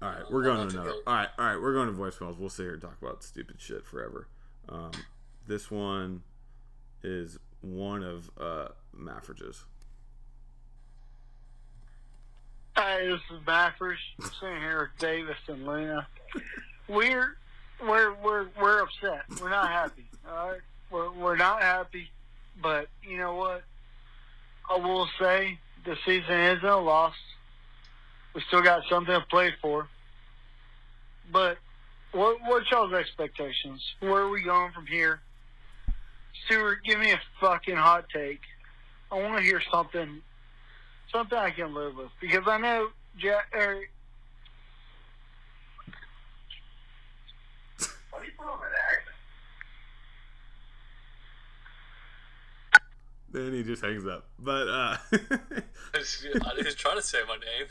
All 0.00 0.08
right, 0.08 0.22
we're 0.30 0.44
going 0.44 0.68
to 0.68 0.74
another. 0.74 0.94
All 1.06 1.14
right, 1.14 1.28
all 1.38 1.44
right, 1.44 1.60
we're 1.60 1.74
going 1.74 1.88
to 1.88 2.00
voicemails. 2.00 2.38
We'll 2.38 2.50
sit 2.50 2.62
here 2.62 2.74
and 2.74 2.82
talk 2.82 2.96
about 3.02 3.24
stupid 3.24 3.56
shit 3.58 3.84
forever. 3.84 4.28
Um, 4.68 4.92
this 5.46 5.70
one 5.70 6.22
is 7.02 7.38
one 7.62 8.04
of 8.04 8.30
uh, 8.40 8.68
Maffridge's. 8.96 9.64
Hey, 12.76 13.08
this 13.08 13.20
is 13.32 13.44
Baffers. 13.44 13.98
Sitting 14.40 14.60
here 14.60 14.90
with 14.92 15.00
Davis 15.00 15.36
and 15.48 15.66
Luna. 15.66 16.06
We're 16.86 17.36
we're 17.82 18.14
we're 18.22 18.46
we're 18.60 18.82
upset. 18.82 19.22
We're 19.40 19.50
not 19.50 19.68
happy. 19.68 20.06
All 20.30 20.50
right, 20.50 20.60
we're 20.90 21.10
we're 21.10 21.36
not 21.36 21.60
happy. 21.60 22.08
But 22.62 22.86
you 23.02 23.18
know 23.18 23.34
what? 23.34 23.64
I 24.70 24.76
will 24.76 25.08
say 25.20 25.58
the 25.84 25.96
season 26.06 26.38
isn't 26.38 26.64
a 26.64 26.78
loss. 26.78 27.14
We 28.38 28.44
still 28.46 28.62
got 28.62 28.84
something 28.88 29.12
to 29.12 29.26
play 29.26 29.52
for. 29.60 29.88
But 31.32 31.58
what 32.12 32.36
what 32.46 32.62
y'all's 32.70 32.92
expectations? 32.92 33.82
Where 33.98 34.22
are 34.22 34.30
we 34.30 34.44
going 34.44 34.70
from 34.70 34.86
here? 34.86 35.18
Stewart, 36.46 36.78
give 36.84 37.00
me 37.00 37.10
a 37.10 37.20
fucking 37.40 37.74
hot 37.74 38.04
take. 38.14 38.42
I 39.10 39.20
want 39.20 39.38
to 39.38 39.42
hear 39.42 39.60
something, 39.72 40.20
something 41.12 41.36
I 41.36 41.50
can 41.50 41.74
live 41.74 41.96
with 41.96 42.10
because 42.20 42.46
I 42.46 42.58
know 42.58 42.90
Jack. 43.18 43.52
Er, 43.52 43.80
what 48.12 48.22
are 48.22 48.24
you? 48.24 48.30
Then 53.32 53.52
he 53.52 53.64
just 53.64 53.82
hangs 53.82 54.06
up. 54.06 54.26
But 54.38 54.68
uh, 54.68 54.96
I 55.12 55.98
was 55.98 56.76
trying 56.76 56.98
to 56.98 57.02
say 57.02 57.18
my 57.26 57.34
name. 57.34 57.66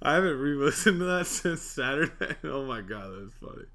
I 0.00 0.14
haven't 0.14 0.38
re-listened 0.38 1.00
to 1.00 1.04
that 1.06 1.26
since 1.30 1.62
Saturday. 1.62 2.36
Oh 2.44 2.64
my 2.64 2.80
god, 2.80 3.12
that's 3.18 3.34
funny. 3.34 3.66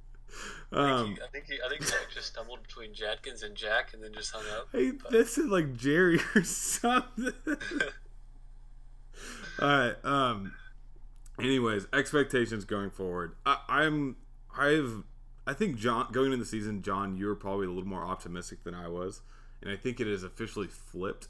Um, 0.72 1.18
I 1.24 1.28
think 1.32 1.46
he, 1.46 1.58
I 1.64 1.70
think 1.70 1.82
Jack 1.82 2.08
just 2.14 2.28
stumbled 2.28 2.64
between 2.64 2.94
Jadkins 2.94 3.44
and 3.44 3.56
Jack, 3.56 3.94
and 3.94 4.04
then 4.04 4.14
just 4.14 4.32
hung 4.32 4.44
up. 4.58 4.68
Hey, 4.72 4.92
but. 4.92 5.12
this 5.12 5.38
is 5.38 5.46
like 5.46 5.76
Jerry 5.76 6.20
or 6.36 6.44
something. 6.44 7.34
All 9.60 9.68
right. 9.68 9.96
Um. 10.04 10.54
Anyways, 11.40 11.88
expectations 11.94 12.66
going 12.66 12.90
forward. 12.90 13.36
I, 13.46 13.58
I'm. 13.70 14.16
I've. 14.58 15.04
I 15.46 15.54
think 15.54 15.78
John 15.78 16.08
going 16.12 16.28
into 16.32 16.38
the 16.38 16.50
season, 16.50 16.82
John, 16.82 17.18
you 17.18 17.28
were 17.28 17.36
probably 17.36 17.68
a 17.68 17.70
little 17.70 17.88
more 17.88 18.04
optimistic 18.04 18.64
than 18.64 18.74
I 18.74 18.88
was, 18.88 19.22
and 19.62 19.70
I 19.70 19.76
think 19.76 20.00
it 20.00 20.08
has 20.08 20.24
officially 20.24 20.68
flipped 20.68 21.28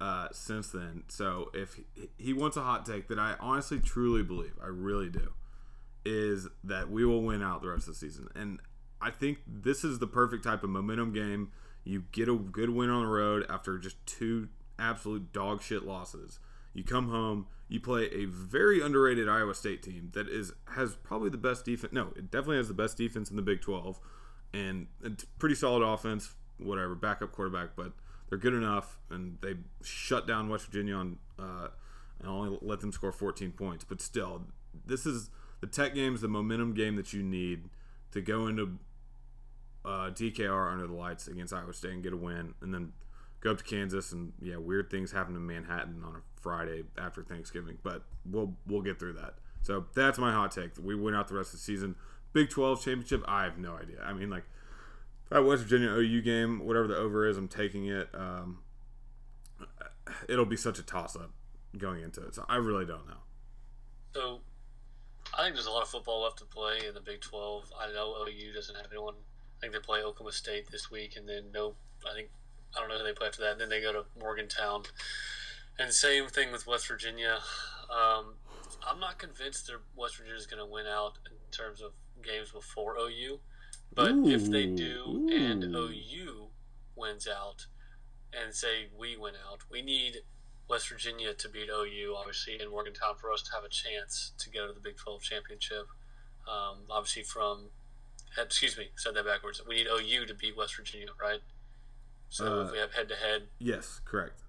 uh, 0.00 0.28
since 0.32 0.68
then. 0.68 1.04
So 1.08 1.50
if 1.54 1.78
he, 2.18 2.32
wants 2.32 2.56
a 2.56 2.62
hot 2.62 2.84
take 2.84 3.08
that 3.08 3.18
I 3.18 3.36
honestly 3.40 3.80
truly 3.80 4.22
believe, 4.22 4.54
I 4.62 4.66
really 4.66 5.08
do, 5.08 5.32
is 6.04 6.48
that 6.64 6.90
we 6.90 7.04
will 7.04 7.22
win 7.22 7.42
out 7.42 7.62
the 7.62 7.68
rest 7.68 7.88
of 7.88 7.94
the 7.94 8.00
season. 8.00 8.28
And 8.34 8.60
I 9.00 9.10
think 9.10 9.38
this 9.46 9.84
is 9.84 9.98
the 9.98 10.06
perfect 10.06 10.44
type 10.44 10.62
of 10.62 10.70
momentum 10.70 11.12
game. 11.12 11.52
You 11.84 12.04
get 12.12 12.28
a 12.28 12.34
good 12.34 12.70
win 12.70 12.90
on 12.90 13.02
the 13.02 13.08
road 13.08 13.46
after 13.48 13.78
just 13.78 14.04
two 14.06 14.48
absolute 14.78 15.32
dog 15.32 15.62
shit 15.62 15.84
losses. 15.84 16.38
You 16.72 16.82
come 16.82 17.08
home, 17.08 17.46
you 17.68 17.80
play 17.80 18.08
a 18.12 18.24
very 18.24 18.80
underrated 18.80 19.28
Iowa 19.28 19.54
State 19.54 19.82
team 19.82 20.10
that 20.14 20.28
is 20.28 20.52
has 20.74 20.96
probably 20.96 21.30
the 21.30 21.38
best 21.38 21.64
defense. 21.64 21.92
No, 21.92 22.12
it 22.16 22.30
definitely 22.30 22.56
has 22.56 22.68
the 22.68 22.74
best 22.74 22.96
defense 22.96 23.30
in 23.30 23.36
the 23.36 23.42
Big 23.42 23.60
12 23.60 24.00
and 24.54 24.86
it's 25.02 25.24
pretty 25.38 25.56
solid 25.56 25.84
offense, 25.84 26.32
whatever, 26.58 26.94
backup 26.94 27.32
quarterback, 27.32 27.70
but 27.76 27.92
they're 28.28 28.38
good 28.38 28.54
enough 28.54 28.98
and 29.10 29.38
they 29.42 29.54
shut 29.82 30.26
down 30.26 30.48
West 30.48 30.66
Virginia 30.66 30.94
on 30.94 31.18
uh, 31.38 31.68
and 32.20 32.28
only 32.28 32.58
let 32.62 32.80
them 32.80 32.92
score 32.92 33.12
14 33.12 33.52
points. 33.52 33.84
But 33.84 34.00
still, 34.00 34.46
this 34.86 35.06
is 35.06 35.30
the 35.60 35.66
Tech 35.66 35.94
game 35.94 36.14
is 36.14 36.20
the 36.20 36.28
momentum 36.28 36.74
game 36.74 36.96
that 36.96 37.12
you 37.12 37.22
need 37.22 37.64
to 38.12 38.20
go 38.20 38.46
into 38.46 38.78
uh, 39.84 40.10
DKR 40.10 40.72
under 40.72 40.86
the 40.86 40.94
lights 40.94 41.28
against 41.28 41.52
Iowa 41.52 41.72
State 41.72 41.92
and 41.92 42.02
get 42.02 42.12
a 42.12 42.16
win, 42.16 42.54
and 42.60 42.72
then 42.72 42.92
go 43.40 43.50
up 43.50 43.58
to 43.58 43.64
Kansas 43.64 44.12
and 44.12 44.32
yeah, 44.40 44.56
weird 44.56 44.90
things 44.90 45.12
happen 45.12 45.36
in 45.36 45.46
Manhattan 45.46 46.02
on 46.04 46.16
a 46.16 46.40
Friday 46.40 46.84
after 46.98 47.22
Thanksgiving, 47.22 47.78
but 47.82 48.02
we'll 48.30 48.54
we'll 48.66 48.82
get 48.82 48.98
through 48.98 49.14
that. 49.14 49.34
So 49.62 49.86
that's 49.94 50.18
my 50.18 50.32
hot 50.32 50.50
take. 50.50 50.72
We 50.82 50.94
win 50.94 51.14
out 51.14 51.28
the 51.28 51.34
rest 51.34 51.52
of 51.52 51.60
the 51.60 51.64
season. 51.64 51.96
Big 52.32 52.50
12 52.50 52.84
championship, 52.84 53.22
I 53.26 53.44
have 53.44 53.58
no 53.58 53.76
idea. 53.76 54.02
I 54.02 54.12
mean, 54.12 54.28
like 54.28 54.44
that 55.30 55.44
West 55.44 55.62
Virginia 55.62 55.90
OU 55.90 56.22
game, 56.22 56.64
whatever 56.64 56.86
the 56.86 56.96
over 56.96 57.26
is, 57.26 57.36
I'm 57.36 57.48
taking 57.48 57.86
it. 57.86 58.08
Um, 58.14 58.58
it'll 60.28 60.44
be 60.44 60.56
such 60.56 60.78
a 60.78 60.82
toss 60.82 61.16
up 61.16 61.30
going 61.76 62.02
into 62.02 62.24
it. 62.24 62.34
So 62.34 62.44
I 62.48 62.56
really 62.56 62.84
don't 62.84 63.06
know. 63.06 63.22
So 64.14 64.40
I 65.36 65.42
think 65.42 65.54
there's 65.54 65.66
a 65.66 65.70
lot 65.70 65.82
of 65.82 65.88
football 65.88 66.22
left 66.22 66.38
to 66.38 66.44
play 66.44 66.86
in 66.86 66.94
the 66.94 67.00
Big 67.00 67.20
12. 67.20 67.72
I 67.80 67.92
know 67.92 68.16
OU 68.28 68.52
doesn't 68.52 68.76
have 68.76 68.86
anyone. 68.92 69.14
I 69.58 69.60
think 69.60 69.72
they 69.72 69.80
play 69.80 70.02
Oklahoma 70.02 70.32
State 70.32 70.70
this 70.70 70.90
week, 70.90 71.16
and 71.16 71.28
then 71.28 71.44
no, 71.52 71.74
I 72.08 72.14
think 72.14 72.28
I 72.76 72.80
don't 72.80 72.88
know 72.88 72.98
who 72.98 73.04
they 73.04 73.12
play 73.12 73.28
after 73.28 73.42
that. 73.42 73.52
And 73.52 73.60
then 73.60 73.68
they 73.68 73.80
go 73.80 73.92
to 73.92 74.04
Morgantown, 74.20 74.82
and 75.78 75.92
same 75.92 76.28
thing 76.28 76.52
with 76.52 76.66
West 76.66 76.86
Virginia. 76.86 77.38
Um, 77.90 78.34
I'm 78.86 79.00
not 79.00 79.18
convinced 79.18 79.66
that 79.66 79.76
West 79.96 80.16
Virginia 80.16 80.38
is 80.38 80.46
going 80.46 80.64
to 80.64 80.70
win 80.70 80.86
out 80.86 81.18
in 81.26 81.36
terms 81.50 81.80
of 81.80 81.92
games 82.22 82.50
before 82.50 82.96
OU. 82.98 83.40
But 83.92 84.10
ooh, 84.10 84.28
if 84.28 84.50
they 84.50 84.66
do 84.66 85.04
ooh. 85.06 85.36
and 85.36 85.64
OU 85.64 86.48
wins 86.96 87.28
out 87.28 87.66
and 88.32 88.54
say 88.54 88.88
we 88.96 89.16
win 89.16 89.34
out, 89.50 89.60
we 89.70 89.82
need 89.82 90.18
West 90.68 90.88
Virginia 90.88 91.34
to 91.34 91.48
beat 91.48 91.68
OU, 91.68 92.14
obviously, 92.16 92.60
in 92.60 92.70
Morgantown 92.70 93.14
for 93.20 93.32
us 93.32 93.42
to 93.42 93.52
have 93.52 93.64
a 93.64 93.68
chance 93.68 94.32
to 94.38 94.50
go 94.50 94.66
to 94.66 94.72
the 94.72 94.80
Big 94.80 94.96
12 94.96 95.22
championship. 95.22 95.86
Um, 96.48 96.84
obviously, 96.90 97.22
from, 97.22 97.70
excuse 98.38 98.76
me, 98.76 98.88
said 98.96 99.14
that 99.14 99.26
backwards. 99.26 99.60
We 99.68 99.76
need 99.76 99.86
OU 99.86 100.26
to 100.26 100.34
beat 100.34 100.56
West 100.56 100.76
Virginia, 100.76 101.08
right? 101.20 101.40
So 102.30 102.60
uh, 102.60 102.64
if 102.64 102.72
we 102.72 102.78
have 102.78 102.94
head 102.94 103.08
to 103.08 103.14
head. 103.14 103.42
Yes, 103.58 104.00
correct. 104.04 104.42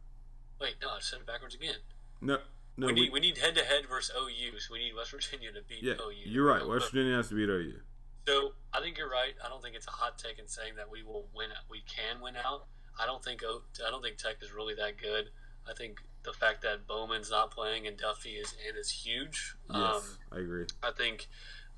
Wait, 0.59 0.75
no, 0.81 0.89
I 0.89 0.99
said 1.01 1.19
it 1.19 1.27
backwards 1.27 1.55
again. 1.55 1.75
No. 2.21 2.37
No, 2.77 2.87
we 2.87 2.93
need 2.93 3.13
we 3.13 3.21
need 3.21 3.37
head 3.37 3.55
to 3.55 3.63
head 3.63 3.85
versus 3.89 4.13
OU, 4.19 4.59
so 4.59 4.73
we 4.73 4.79
need 4.79 4.95
West 4.95 5.11
Virginia 5.11 5.49
to 5.53 5.61
beat 5.67 5.81
yeah, 5.81 5.93
OU. 5.93 6.11
You're 6.25 6.45
right. 6.45 6.67
West 6.67 6.91
Virginia 6.91 7.15
has 7.15 7.29
to 7.29 7.35
beat 7.35 7.47
OU. 7.47 7.79
So 8.27 8.53
I 8.73 8.81
think 8.81 8.97
you're 8.97 9.09
right. 9.09 9.33
I 9.43 9.49
don't 9.49 9.61
think 9.61 9.75
it's 9.75 9.87
a 9.87 9.91
hot 9.91 10.17
take 10.17 10.39
in 10.39 10.47
saying 10.47 10.75
that 10.77 10.89
we 10.89 11.03
will 11.03 11.27
win. 11.35 11.49
We 11.69 11.83
can 11.87 12.21
win 12.21 12.35
out. 12.35 12.65
I 12.99 13.05
don't 13.05 13.23
think 13.23 13.43
I 13.43 13.89
don't 13.89 14.01
think 14.01 14.17
Tech 14.17 14.37
is 14.41 14.53
really 14.53 14.73
that 14.75 14.97
good. 14.97 15.29
I 15.69 15.73
think 15.73 15.99
the 16.23 16.33
fact 16.33 16.61
that 16.63 16.87
Bowman's 16.87 17.29
not 17.29 17.51
playing 17.51 17.87
and 17.87 17.97
Duffey 17.97 18.39
is 18.41 18.55
in 18.67 18.75
is 18.77 18.89
huge. 18.89 19.55
Yes, 19.71 19.77
um, 19.77 20.01
I 20.31 20.39
agree. 20.39 20.65
I 20.81 20.91
think 20.91 21.27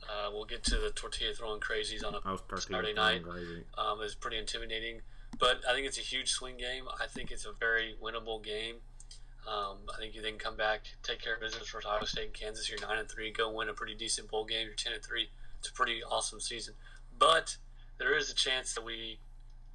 uh, 0.04 0.30
we'll 0.32 0.46
get 0.46 0.64
to 0.66 0.78
the 0.78 0.92
tortilla 0.92 1.34
throwing 1.34 1.60
crazies 1.60 2.06
on 2.06 2.16
a 2.16 2.60
Saturday 2.60 2.94
night. 2.94 3.24
Um, 3.78 4.02
is 4.02 4.16
pretty 4.16 4.38
intimidating, 4.38 5.02
but 5.40 5.62
I 5.68 5.74
think 5.74 5.86
it's 5.86 5.98
a 5.98 6.02
huge 6.02 6.30
swing 6.30 6.58
game. 6.58 6.84
I 7.02 7.08
think 7.08 7.32
it's 7.32 7.46
a 7.46 7.52
very 7.52 7.96
winnable 8.02 8.44
game. 8.44 8.76
Um, 9.48 9.78
I 9.94 9.98
think 10.00 10.14
you 10.14 10.22
then 10.22 10.38
come 10.38 10.58
back, 10.58 10.82
take 11.04 11.22
care 11.22 11.36
of 11.36 11.42
business 11.42 11.70
for 11.70 11.82
Iowa 11.88 12.06
State 12.06 12.26
and 12.26 12.34
Kansas. 12.34 12.70
You're 12.70 12.82
nine 12.82 13.00
and 13.00 13.10
three, 13.10 13.32
go 13.32 13.52
win 13.52 13.70
a 13.70 13.74
pretty 13.74 13.96
decent 13.96 14.30
bowl 14.30 14.46
game. 14.46 14.66
You're 14.68 14.76
ten 14.76 14.94
and 14.94 15.04
three 15.04 15.30
it's 15.60 15.70
a 15.70 15.74
pretty 15.74 16.02
awesome 16.04 16.40
season. 16.40 16.76
But 17.18 17.58
there 17.98 18.16
is 18.16 18.30
a 18.30 18.36
chance 18.36 18.74
that 18.74 18.86
we 18.86 19.20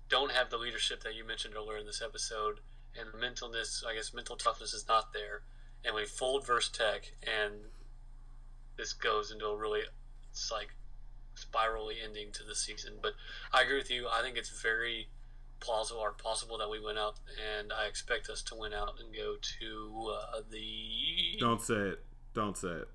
don't 0.08 0.32
have 0.32 0.50
the 0.50 0.58
leadership 0.58 1.02
that 1.02 1.14
you 1.14 1.26
mentioned 1.26 1.54
earlier 1.56 1.78
in 1.78 1.86
this 1.86 2.02
episode, 2.02 2.60
and 2.98 3.08
the 3.12 3.18
mentalness, 3.18 3.84
I 3.86 3.94
guess, 3.94 4.12
mental 4.14 4.36
toughness 4.36 4.74
is 4.74 4.86
not 4.86 5.12
there, 5.12 5.42
and 5.84 5.94
we 5.94 6.04
fold 6.04 6.46
versus 6.46 6.70
Tech, 6.70 7.12
and 7.22 7.54
this 8.76 8.92
goes 8.92 9.30
into 9.30 9.46
a 9.46 9.56
really, 9.56 9.80
it's 10.30 10.50
like 10.50 10.74
spirally 11.34 11.96
ending 12.04 12.30
to 12.32 12.44
the 12.44 12.54
season. 12.54 12.94
But 13.00 13.12
I 13.52 13.62
agree 13.62 13.78
with 13.78 13.90
you. 13.90 14.06
I 14.08 14.22
think 14.22 14.36
it's 14.36 14.62
very 14.62 15.08
plausible 15.60 16.00
or 16.00 16.12
possible 16.12 16.58
that 16.58 16.68
we 16.68 16.78
win 16.78 16.98
out, 16.98 17.14
and 17.58 17.72
I 17.72 17.86
expect 17.86 18.28
us 18.28 18.42
to 18.42 18.54
win 18.54 18.72
out 18.74 18.94
and 19.00 19.14
go 19.14 19.36
to 19.60 20.14
uh, 20.14 20.40
the. 20.50 21.38
Don't 21.40 21.62
say 21.62 21.74
it. 21.74 22.04
Don't 22.34 22.56
say 22.56 22.68
it. 22.68 22.88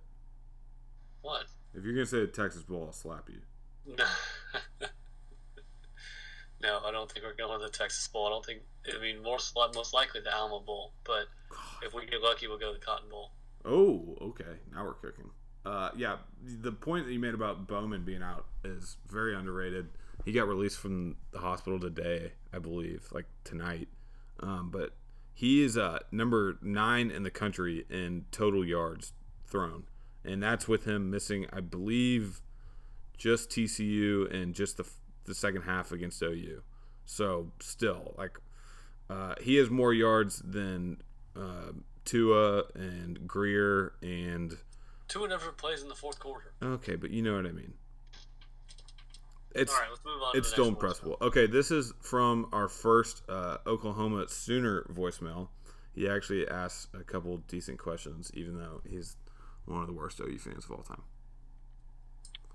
What? 1.21 1.45
If 1.77 1.85
you're 1.85 1.93
gonna 1.93 2.07
say 2.07 2.21
the 2.21 2.27
Texas 2.27 2.63
Bowl, 2.63 2.85
I'll 2.87 2.91
slap 2.91 3.29
you. 3.29 3.95
no, 6.61 6.79
I 6.83 6.91
don't 6.91 7.09
think 7.11 7.23
we're 7.23 7.35
going 7.35 7.59
to 7.59 7.65
the 7.65 7.71
Texas 7.71 8.07
Bowl. 8.07 8.25
I 8.25 8.29
don't 8.31 8.43
think. 8.43 8.61
I 8.91 8.99
mean, 8.99 9.21
most 9.21 9.55
most 9.75 9.93
likely 9.93 10.21
the 10.21 10.33
Alamo 10.33 10.59
Bowl, 10.61 10.93
but 11.05 11.27
if 11.83 11.93
we 11.93 12.07
get 12.07 12.21
lucky, 12.23 12.47
we'll 12.47 12.57
go 12.57 12.73
to 12.73 12.79
the 12.79 12.83
Cotton 12.83 13.09
Bowl. 13.09 13.29
Oh, 13.63 14.17
okay. 14.21 14.57
Now 14.73 14.85
we're 14.85 14.93
cooking. 14.93 15.29
Uh, 15.65 15.91
yeah, 15.95 16.17
the 16.43 16.71
point 16.71 17.05
that 17.05 17.11
you 17.11 17.19
made 17.19 17.35
about 17.35 17.67
Bowman 17.67 18.03
being 18.03 18.23
out 18.23 18.45
is 18.63 18.97
very 19.07 19.35
underrated. 19.35 19.89
He 20.25 20.31
got 20.31 20.47
released 20.47 20.79
from 20.79 21.17
the 21.31 21.39
hospital 21.39 21.79
today, 21.79 22.31
I 22.51 22.57
believe, 22.57 23.07
like 23.11 23.25
tonight. 23.43 23.87
Um, 24.39 24.71
but 24.71 24.95
he 25.33 25.63
is 25.63 25.77
uh, 25.77 25.99
number 26.11 26.57
nine 26.61 27.11
in 27.11 27.21
the 27.21 27.29
country 27.29 27.85
in 27.89 28.25
total 28.31 28.65
yards 28.65 29.13
thrown 29.45 29.83
and 30.23 30.41
that's 30.41 30.67
with 30.67 30.85
him 30.85 31.09
missing, 31.09 31.45
I 31.51 31.61
believe, 31.61 32.41
just 33.17 33.49
TCU 33.49 34.33
and 34.33 34.53
just 34.53 34.77
the 34.77 34.85
the 35.27 35.35
second 35.35 35.63
half 35.63 35.91
against 35.91 36.21
OU. 36.21 36.61
So 37.05 37.51
still, 37.59 38.15
like, 38.17 38.39
uh, 39.09 39.35
he 39.41 39.55
has 39.55 39.69
more 39.69 39.93
yards 39.93 40.41
than 40.43 41.01
uh, 41.35 41.71
Tua 42.05 42.63
and 42.75 43.27
Grier 43.27 43.93
and. 44.01 44.57
Tua 45.07 45.27
never 45.27 45.51
plays 45.51 45.81
in 45.81 45.89
the 45.89 45.95
fourth 45.95 46.19
quarter. 46.19 46.53
Okay, 46.61 46.95
but 46.95 47.11
you 47.11 47.21
know 47.21 47.35
what 47.35 47.45
I 47.45 47.51
mean. 47.51 47.73
It's, 49.55 49.73
All 49.73 49.79
right, 49.79 49.89
let's 49.89 50.05
move 50.05 50.21
on. 50.21 50.37
It's 50.37 50.49
still 50.49 50.67
impressive. 50.67 51.13
Okay, 51.21 51.47
this 51.47 51.71
is 51.71 51.93
from 52.01 52.47
our 52.51 52.67
first 52.67 53.23
uh, 53.29 53.57
Oklahoma 53.65 54.27
Sooner 54.27 54.83
voicemail. 54.93 55.47
He 55.95 56.07
actually 56.07 56.47
asks 56.47 56.87
a 56.93 57.03
couple 57.03 57.37
decent 57.47 57.79
questions, 57.79 58.29
even 58.35 58.57
though 58.57 58.81
he's 58.87 59.15
one 59.67 59.81
of 59.81 59.87
the 59.87 59.93
worst 59.93 60.19
OU 60.19 60.37
fans 60.37 60.65
of 60.65 60.71
all 60.71 60.83
time. 60.83 61.03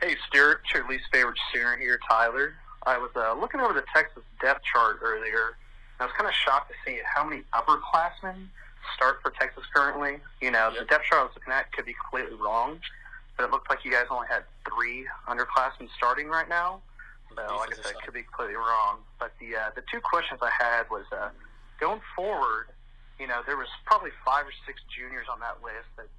Hey, 0.00 0.16
Stuart, 0.28 0.62
it's 0.64 0.74
your 0.74 0.88
least 0.88 1.04
favorite 1.12 1.38
Sooner 1.52 1.76
here, 1.76 2.00
Tyler. 2.08 2.54
I 2.84 2.98
was 2.98 3.10
uh, 3.14 3.38
looking 3.38 3.60
over 3.60 3.72
the 3.72 3.84
Texas 3.94 4.24
depth 4.40 4.62
chart 4.64 4.98
earlier. 5.02 5.56
I 6.00 6.04
was 6.04 6.12
kind 6.18 6.28
of 6.28 6.34
shocked 6.34 6.72
to 6.72 6.76
see 6.84 6.98
how 7.06 7.22
many 7.22 7.42
upperclassmen 7.54 8.48
start 8.96 9.22
for 9.22 9.30
Texas 9.38 9.62
currently. 9.72 10.18
You 10.40 10.50
know, 10.50 10.70
yep. 10.70 10.80
the 10.80 10.84
depth 10.86 11.04
chart 11.06 11.20
I 11.20 11.24
was 11.24 11.32
looking 11.36 11.52
at 11.52 11.70
could 11.72 11.86
be 11.86 11.94
completely 11.94 12.36
wrong, 12.42 12.80
but 13.36 13.44
it 13.44 13.50
looked 13.52 13.70
like 13.70 13.84
you 13.84 13.92
guys 13.92 14.06
only 14.10 14.26
had 14.26 14.42
three 14.66 15.06
underclassmen 15.28 15.86
starting 15.96 16.26
right 16.26 16.48
now. 16.48 16.82
So, 17.36 17.56
like 17.56 17.72
I 17.72 17.76
said, 17.80 17.94
it 17.96 18.02
could 18.04 18.14
be 18.14 18.24
completely 18.24 18.56
wrong. 18.56 18.98
But 19.18 19.32
the 19.40 19.56
uh, 19.56 19.70
the 19.74 19.82
two 19.90 20.00
questions 20.00 20.40
I 20.42 20.50
had 20.50 20.90
was 20.90 21.06
uh, 21.12 21.30
going 21.80 22.00
forward. 22.16 22.74
You 23.20 23.26
know, 23.28 23.40
there 23.46 23.56
was 23.56 23.68
probably 23.86 24.10
five 24.26 24.44
or 24.44 24.52
six 24.66 24.82
juniors 24.90 25.26
on 25.30 25.38
that 25.40 25.62
list 25.62 25.86
that 25.96 26.10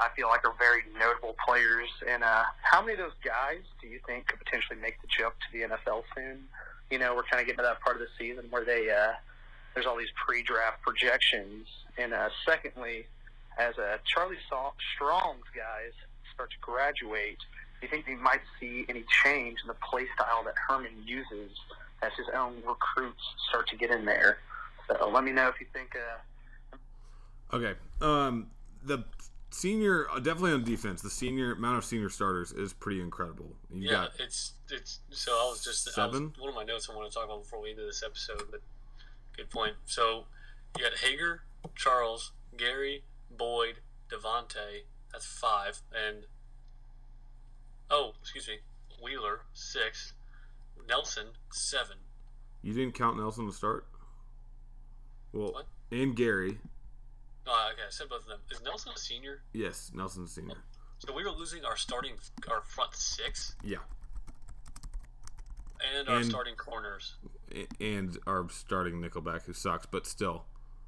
I 0.00 0.08
feel 0.16 0.28
like 0.28 0.44
are 0.44 0.54
very 0.58 0.82
notable 0.98 1.36
players. 1.44 1.88
And 2.08 2.24
uh, 2.24 2.44
how 2.62 2.80
many 2.80 2.94
of 2.94 2.98
those 2.98 3.18
guys 3.24 3.62
do 3.80 3.88
you 3.88 4.00
think 4.06 4.26
could 4.26 4.38
potentially 4.38 4.78
make 4.80 5.00
the 5.02 5.08
jump 5.08 5.34
to 5.34 5.58
the 5.58 5.64
NFL 5.66 6.04
soon? 6.14 6.48
you 6.92 6.98
know, 6.98 7.14
we're 7.16 7.22
kind 7.22 7.40
of 7.40 7.46
getting 7.46 7.56
to 7.56 7.62
that 7.62 7.80
part 7.80 7.96
of 7.96 8.02
the 8.02 8.08
season 8.18 8.44
where 8.50 8.64
they 8.64 8.90
uh, 8.90 9.14
there's 9.74 9.86
all 9.86 9.96
these 9.96 10.12
pre-draft 10.26 10.82
projections, 10.82 11.66
and 11.96 12.12
uh, 12.12 12.28
secondly, 12.46 13.06
as 13.58 13.76
uh, 13.78 13.96
Charlie 14.04 14.36
Strong's 14.46 15.48
guys 15.56 15.92
start 16.34 16.50
to 16.50 16.56
graduate, 16.60 17.38
do 17.80 17.86
you 17.86 17.88
think 17.88 18.06
we 18.06 18.14
might 18.14 18.42
see 18.60 18.84
any 18.90 19.04
change 19.24 19.58
in 19.62 19.68
the 19.68 19.76
play 19.90 20.06
style 20.14 20.44
that 20.44 20.54
Herman 20.68 20.92
uses 21.06 21.50
as 22.02 22.12
his 22.18 22.26
own 22.36 22.56
recruits 22.66 23.22
start 23.48 23.68
to 23.68 23.76
get 23.76 23.90
in 23.90 24.04
there? 24.04 24.36
So 24.86 25.08
let 25.08 25.24
me 25.24 25.32
know 25.32 25.48
if 25.48 25.54
you 25.60 25.66
think. 25.72 25.96
Uh, 25.96 27.56
okay. 27.56 27.78
Um, 28.02 28.48
the 28.84 29.02
senior, 29.54 30.06
uh, 30.10 30.18
definitely 30.18 30.52
on 30.52 30.64
defense, 30.64 31.02
the 31.02 31.10
senior 31.10 31.52
amount 31.52 31.78
of 31.78 31.84
senior 31.84 32.08
starters 32.08 32.52
is 32.52 32.72
pretty 32.72 33.00
incredible. 33.00 33.54
You 33.72 33.90
yeah, 33.90 34.06
it's 34.18 34.52
it's. 34.70 35.00
So 35.10 35.32
I 35.32 35.50
was 35.50 35.62
just 35.64 35.92
seven. 35.92 36.30
Was, 36.30 36.40
one 36.40 36.48
of 36.48 36.54
my 36.54 36.64
notes 36.64 36.88
I 36.90 36.96
want 36.96 37.10
to 37.10 37.14
talk 37.14 37.24
about 37.24 37.42
before 37.42 37.60
we 37.60 37.70
end 37.70 37.78
this 37.78 38.02
episode, 38.04 38.42
but 38.50 38.60
good 39.36 39.50
point. 39.50 39.74
So 39.86 40.24
you 40.76 40.84
got 40.84 40.98
Hager, 40.98 41.42
Charles, 41.74 42.32
Gary, 42.56 43.04
Boyd, 43.30 43.76
Devonte. 44.10 44.84
That's 45.12 45.26
five, 45.26 45.82
and 45.92 46.24
oh, 47.90 48.12
excuse 48.20 48.48
me, 48.48 48.58
Wheeler 49.02 49.40
six, 49.52 50.14
Nelson 50.88 51.28
seven. 51.50 51.98
You 52.62 52.72
didn't 52.72 52.94
count 52.94 53.18
Nelson 53.18 53.46
to 53.46 53.52
start. 53.52 53.86
Well, 55.32 55.52
what? 55.52 55.66
and 55.90 56.16
Gary. 56.16 56.58
Oh, 57.46 57.70
okay. 57.72 57.82
I 57.86 57.90
said 57.90 58.08
both 58.08 58.22
of 58.22 58.28
them. 58.28 58.40
Is 58.50 58.62
Nelson 58.62 58.92
a 58.94 58.98
senior? 58.98 59.42
Yes, 59.52 59.90
Nelson's 59.94 60.30
a 60.30 60.34
senior. 60.34 60.56
So 60.98 61.12
we 61.12 61.24
were 61.24 61.30
losing 61.30 61.64
our 61.64 61.76
starting, 61.76 62.14
our 62.48 62.62
front 62.62 62.94
six. 62.94 63.56
Yeah. 63.64 63.78
And 65.98 66.08
our 66.08 66.18
and, 66.18 66.26
starting 66.26 66.54
corners. 66.54 67.16
And 67.80 68.16
our 68.26 68.48
starting 68.50 69.02
nickelback, 69.02 69.46
who 69.46 69.52
sucks, 69.52 69.86
but 69.86 70.06
still. 70.06 70.44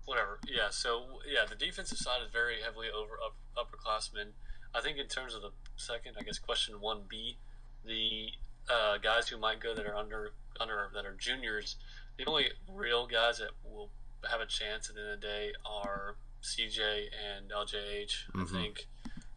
Whatever. 0.06 0.38
Yeah. 0.46 0.68
So 0.70 1.20
yeah, 1.26 1.44
the 1.48 1.56
defensive 1.56 1.98
side 1.98 2.20
is 2.24 2.30
very 2.32 2.62
heavily 2.62 2.88
over 2.96 3.14
up, 3.24 3.34
upperclassmen. 3.56 4.32
I 4.74 4.80
think 4.80 4.98
in 4.98 5.08
terms 5.08 5.34
of 5.34 5.42
the 5.42 5.50
second, 5.76 6.16
I 6.18 6.22
guess 6.22 6.38
question 6.38 6.80
one 6.80 7.02
B, 7.08 7.38
the 7.84 8.28
uh, 8.70 8.98
guys 8.98 9.28
who 9.28 9.38
might 9.38 9.60
go 9.60 9.74
that 9.74 9.86
are 9.86 9.96
under 9.96 10.32
under 10.60 10.88
that 10.94 11.04
are 11.04 11.14
juniors, 11.14 11.76
the 12.18 12.24
only 12.26 12.50
real 12.72 13.06
guys 13.06 13.38
that 13.38 13.50
will 13.64 13.90
have 14.30 14.40
a 14.40 14.46
chance 14.46 14.88
at 14.88 14.94
the 14.94 15.00
end 15.00 15.10
of 15.14 15.20
the 15.20 15.26
day 15.26 15.52
are 15.66 16.16
CJ 16.44 16.78
and 16.78 17.50
LJH. 17.50 18.30
Mm-hmm. 18.34 18.42
I 18.42 18.44
think 18.44 18.86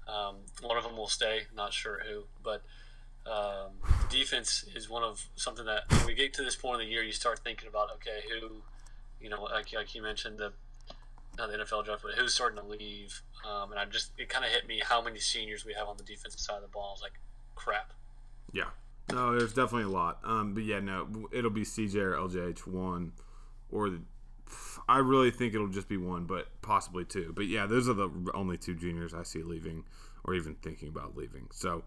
um, 0.08 0.36
one 0.62 0.78
of 0.78 0.84
them 0.84 0.98
will 0.98 1.08
stay. 1.08 1.42
Not 1.56 1.74
sure 1.74 2.02
who, 2.08 2.24
but 2.44 2.64
um, 3.26 3.72
defense 4.10 4.66
is 4.76 4.90
one 4.90 5.04
of 5.04 5.28
something 5.36 5.66
that 5.66 5.84
when 5.90 6.06
we 6.06 6.14
get 6.14 6.34
to 6.36 6.44
this 6.44 6.56
point 6.56 6.76
of 6.76 6.88
the 6.88 6.92
year, 6.92 7.04
you 7.04 7.12
start 7.12 7.40
thinking 7.40 7.68
about 7.68 7.90
okay, 7.96 8.24
who, 8.30 8.62
you 9.22 9.30
know, 9.30 9.44
like, 9.44 9.74
like 9.74 9.96
you 9.96 10.02
mentioned 10.02 10.38
the 10.38 10.54
not 11.38 11.52
the 11.52 11.58
NFL 11.58 11.86
draft, 11.86 12.02
but 12.04 12.14
who's 12.14 12.34
starting 12.34 12.60
to 12.60 12.66
leave. 12.66 13.22
Um, 13.46 13.72
and 13.72 13.80
I 13.80 13.86
just 13.86 14.12
it 14.18 14.28
kind 14.30 14.44
of 14.44 14.52
hit 14.52 14.68
me 14.68 14.82
how 14.84 15.02
many 15.02 15.20
seniors 15.20 15.66
we 15.66 15.74
have 15.74 15.88
on 15.88 15.98
the 15.98 16.04
defensive 16.04 16.40
side 16.40 16.58
of 16.58 16.62
the 16.64 16.68
ball. 16.68 16.90
I 16.90 16.94
was 16.94 17.02
like, 17.02 17.20
crap. 17.56 17.94
Yeah. 18.54 18.70
No, 19.12 19.38
there's 19.38 19.54
definitely 19.54 19.84
a 19.84 19.96
lot. 19.96 20.20
Um, 20.24 20.54
but 20.54 20.64
yeah, 20.64 20.80
no, 20.80 21.08
it'll 21.32 21.50
be 21.50 21.64
CJ 21.64 21.96
or 21.96 22.14
LJH 22.14 22.68
one, 22.68 23.14
or 23.72 23.90
the 23.90 24.02
I 24.88 25.00
really 25.00 25.32
think 25.32 25.54
it'll 25.54 25.68
just 25.68 25.90
be 25.90 25.98
one, 25.98 26.26
but 26.26 26.48
possibly 26.62 27.06
two. 27.06 27.34
But 27.36 27.48
yeah, 27.48 27.66
those 27.66 27.90
are 27.90 27.94
the 27.94 28.10
only 28.34 28.58
two 28.58 28.76
juniors 28.76 29.14
I 29.14 29.24
see 29.24 29.44
leaving 29.44 29.84
or 30.24 30.34
even 30.34 30.56
thinking 30.56 30.88
about 30.88 31.16
leaving. 31.18 31.48
So, 31.52 31.84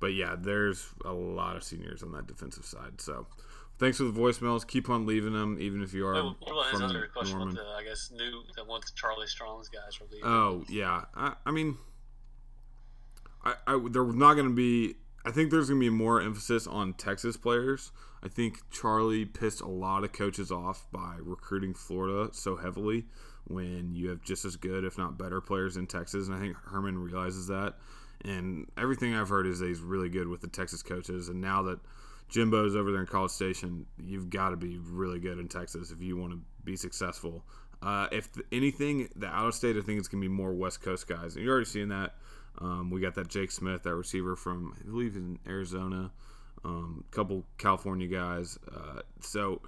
but 0.00 0.14
yeah, 0.14 0.36
there's 0.38 0.88
a 1.04 1.12
lot 1.12 1.56
of 1.56 1.64
seniors 1.64 2.02
on 2.02 2.12
that 2.12 2.26
defensive 2.26 2.64
side. 2.64 3.00
So, 3.00 3.26
thanks 3.78 3.98
for 3.98 4.04
the 4.04 4.12
voicemails. 4.12 4.66
Keep 4.66 4.90
on 4.90 5.06
leaving 5.06 5.32
them, 5.32 5.56
even 5.60 5.82
if 5.82 5.94
you 5.94 6.06
are. 6.06 6.14
what 6.14 6.52
about 6.52 6.70
his 6.72 6.82
other 6.82 7.08
question? 7.14 7.38
Norman. 7.38 7.54
The, 7.56 7.62
I 7.62 7.84
guess 7.84 8.10
new 8.14 8.42
that 8.56 8.66
once 8.66 8.90
Charlie 8.92 9.26
Strong's 9.26 9.68
guys 9.68 9.98
are 10.00 10.06
leaving. 10.10 10.28
Oh 10.28 10.64
yeah, 10.68 11.04
I, 11.14 11.34
I 11.46 11.50
mean, 11.50 11.78
I, 13.44 13.54
I 13.66 13.80
they're 13.90 14.04
not 14.04 14.34
going 14.34 14.48
to 14.48 14.54
be 14.54 14.96
I 15.24 15.30
think 15.30 15.50
there's 15.50 15.68
going 15.68 15.80
to 15.80 15.84
be 15.84 15.90
more 15.90 16.20
emphasis 16.20 16.66
on 16.66 16.94
Texas 16.94 17.36
players. 17.36 17.92
I 18.22 18.28
think 18.28 18.60
Charlie 18.70 19.24
pissed 19.24 19.60
a 19.60 19.68
lot 19.68 20.04
of 20.04 20.12
coaches 20.12 20.50
off 20.50 20.86
by 20.92 21.16
recruiting 21.20 21.74
Florida 21.74 22.30
so 22.32 22.56
heavily 22.56 23.04
when 23.44 23.94
you 23.94 24.08
have 24.08 24.22
just 24.22 24.44
as 24.44 24.56
good, 24.56 24.84
if 24.84 24.98
not 24.98 25.18
better, 25.18 25.40
players 25.40 25.76
in 25.76 25.86
Texas. 25.86 26.28
And 26.28 26.36
I 26.36 26.40
think 26.40 26.56
Herman 26.56 26.98
realizes 26.98 27.48
that. 27.48 27.74
And 28.24 28.70
everything 28.76 29.14
I've 29.14 29.28
heard 29.28 29.46
is 29.46 29.58
that 29.58 29.66
he's 29.66 29.80
really 29.80 30.08
good 30.08 30.28
with 30.28 30.40
the 30.40 30.48
Texas 30.48 30.82
coaches. 30.82 31.28
And 31.28 31.40
now 31.40 31.62
that 31.62 31.80
Jimbo's 32.28 32.76
over 32.76 32.92
there 32.92 33.00
in 33.00 33.06
College 33.06 33.32
Station, 33.32 33.86
you've 33.98 34.30
got 34.30 34.50
to 34.50 34.56
be 34.56 34.78
really 34.78 35.18
good 35.18 35.38
in 35.38 35.48
Texas 35.48 35.90
if 35.90 36.00
you 36.00 36.16
want 36.16 36.32
to 36.32 36.40
be 36.64 36.76
successful. 36.76 37.44
Uh, 37.82 38.06
if 38.12 38.28
anything, 38.52 39.08
the 39.16 39.26
out 39.26 39.48
of 39.48 39.54
state, 39.54 39.76
I 39.76 39.80
think 39.80 39.98
it's 39.98 40.06
going 40.06 40.22
to 40.22 40.28
be 40.28 40.32
more 40.32 40.52
West 40.52 40.82
Coast 40.82 41.08
guys. 41.08 41.34
And 41.34 41.44
you're 41.44 41.52
already 41.52 41.68
seeing 41.68 41.88
that 41.88 42.14
um, 42.58 42.90
we 42.90 43.00
got 43.00 43.14
that 43.14 43.28
Jake 43.28 43.50
Smith, 43.50 43.82
that 43.82 43.94
receiver 43.94 44.36
from 44.36 44.74
I 44.80 44.90
believe 44.90 45.16
in 45.16 45.38
Arizona. 45.46 46.12
A 46.64 46.68
um, 46.68 47.04
couple 47.10 47.44
California 47.58 48.06
guys. 48.06 48.56
Uh, 48.72 49.00
so 49.20 49.62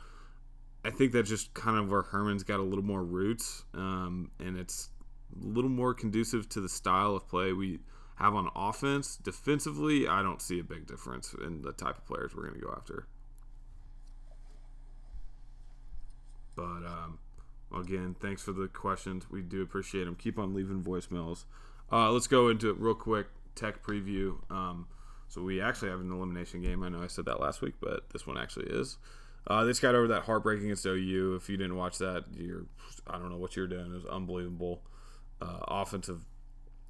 I 0.85 0.91
think 0.91 1.13
that's 1.13 1.29
just 1.29 1.55
kind 1.55 1.77
of 1.79 1.91
where 1.91 2.03
Herman's 2.03 2.45
got 2.45 2.61
a 2.61 2.63
little 2.63 2.85
more 2.85 3.03
roots, 3.03 3.65
um, 3.75 4.31
and 4.39 4.57
it's 4.57 4.91
a 5.35 5.47
little 5.47 5.71
more 5.71 5.95
conducive 5.95 6.49
to 6.51 6.61
the 6.61 6.69
style 6.69 7.17
of 7.17 7.27
play 7.27 7.53
we 7.53 7.81
have 8.17 8.35
on 8.35 8.49
offense. 8.55 9.17
Defensively, 9.17 10.07
I 10.07 10.23
don't 10.23 10.41
see 10.41 10.61
a 10.61 10.65
big 10.65 10.87
difference 10.87 11.35
in 11.35 11.63
the 11.63 11.73
type 11.73 11.99
of 11.99 12.07
players 12.07 12.35
we're 12.35 12.47
going 12.49 12.61
to 12.61 12.67
go 12.67 12.75
after. 12.77 13.07
But 16.55 16.63
um, 16.87 17.19
again, 17.75 18.15
thanks 18.21 18.43
for 18.43 18.53
the 18.53 18.69
questions. 18.69 19.25
We 19.31 19.43
do 19.43 19.63
appreciate 19.63 20.05
them. 20.05 20.15
Keep 20.15 20.39
on 20.39 20.55
leaving 20.55 20.83
voicemails. 20.83 21.45
Uh, 21.95 22.11
let's 22.11 22.27
go 22.27 22.49
into 22.49 22.71
it 22.71 22.77
real 22.81 22.95
quick. 22.95 23.29
Tech 23.55 23.81
preview. 23.81 24.35
Um, 24.51 24.89
so 25.29 25.41
we 25.43 25.61
actually 25.61 25.91
have 25.91 26.01
an 26.01 26.11
elimination 26.11 26.61
game. 26.61 26.83
I 26.83 26.89
know 26.89 27.01
I 27.01 27.07
said 27.07 27.27
that 27.27 27.41
last 27.41 27.63
week, 27.63 27.75
but 27.81 28.11
this 28.11 28.27
one 28.27 28.37
actually 28.37 28.67
is. 28.67 28.99
Uh, 29.47 29.63
this 29.63 29.79
got 29.79 29.95
over 29.95 30.09
that 30.09 30.23
heartbreaking 30.23 30.65
against 30.67 30.85
OU. 30.87 31.37
If 31.37 31.49
you 31.49 31.57
didn't 31.57 31.77
watch 31.77 31.99
that, 31.99 32.25
you're 32.37 32.67
I 33.07 33.19
don't 33.19 33.31
know 33.31 33.37
what 33.37 33.55
you're 33.55 33.69
doing. 33.69 33.93
It 33.93 33.95
was 33.95 34.07
unbelievable 34.07 34.83
uh, 35.41 35.61
offensive 35.69 36.25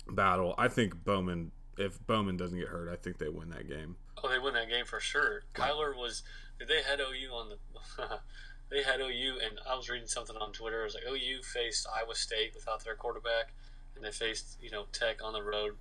battle. 0.09 0.55
I 0.57 0.69
think 0.69 1.05
Bowman. 1.05 1.53
If 1.77 1.99
Bowman 2.07 2.37
doesn't 2.37 2.59
get 2.59 2.69
hurt, 2.69 2.89
I 2.89 2.97
think 2.97 3.19
they 3.19 3.29
win 3.29 3.51
that 3.51 3.69
game. 3.69 3.97
Oh, 4.23 4.31
they 4.31 4.39
win 4.39 4.55
that 4.55 4.71
game 4.71 4.87
for 4.87 5.01
sure. 5.01 5.43
Kyler 5.55 5.95
was. 5.95 6.23
They 6.67 6.83
had 6.89 7.01
OU 7.01 7.35
on 7.35 7.49
the? 7.51 8.21
they 8.71 8.83
had 8.83 9.01
OU, 9.01 9.39
and 9.45 9.59
I 9.69 9.75
was 9.75 9.91
reading 9.91 10.07
something 10.07 10.37
on 10.37 10.53
Twitter. 10.53 10.83
It 10.83 10.85
was 10.85 10.95
like 10.95 11.05
OU 11.07 11.43
faced 11.43 11.89
Iowa 11.95 12.15
State 12.15 12.53
without 12.55 12.85
their 12.85 12.95
quarterback 12.95 13.53
and 13.97 14.05
they 14.05 14.11
faced 14.11 14.59
you 14.61 14.71
know 14.71 14.85
Tech 14.93 15.23
on 15.23 15.33
the 15.33 15.43
road 15.43 15.73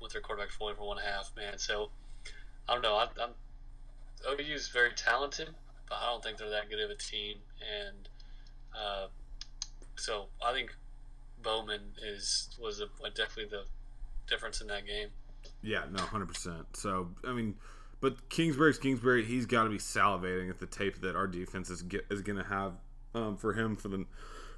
with 0.00 0.12
their 0.12 0.20
quarterback 0.20 0.50
fully 0.50 0.74
for 0.74 0.86
one 0.86 0.98
half. 0.98 1.32
Man, 1.36 1.58
so 1.58 1.90
I 2.68 2.74
don't 2.74 2.82
know. 2.82 2.96
I, 2.96 3.08
I'm 3.22 3.30
OU 4.28 4.54
is 4.54 4.68
very 4.68 4.92
talented, 4.92 5.50
but 5.88 5.98
I 6.00 6.06
don't 6.06 6.22
think 6.22 6.38
they're 6.38 6.50
that 6.50 6.70
good 6.70 6.80
of 6.80 6.90
a 6.90 6.94
team, 6.94 7.38
and 7.60 8.08
uh, 8.74 9.06
so 9.96 10.26
I 10.44 10.52
think 10.52 10.74
Bowman 11.42 11.80
is 12.02 12.48
was 12.60 12.80
a 12.80 12.86
definitely 13.10 13.46
the 13.50 13.64
difference 14.28 14.60
in 14.60 14.66
that 14.68 14.86
game. 14.86 15.08
Yeah, 15.62 15.84
no, 15.90 16.02
hundred 16.02 16.28
percent. 16.28 16.64
So 16.74 17.08
I 17.26 17.32
mean, 17.32 17.54
but 18.00 18.28
Kingsbury's 18.28 18.78
Kingsbury. 18.78 19.24
He's 19.24 19.46
got 19.46 19.64
to 19.64 19.70
be 19.70 19.78
salivating 19.78 20.50
at 20.50 20.58
the 20.58 20.66
tape 20.66 21.00
that 21.02 21.16
our 21.16 21.26
defense 21.26 21.70
is 21.70 21.82
get, 21.82 22.06
is 22.10 22.22
going 22.22 22.38
to 22.38 22.44
have 22.44 22.72
um, 23.14 23.36
for 23.36 23.52
him 23.52 23.76
for 23.76 23.88
the 23.88 24.04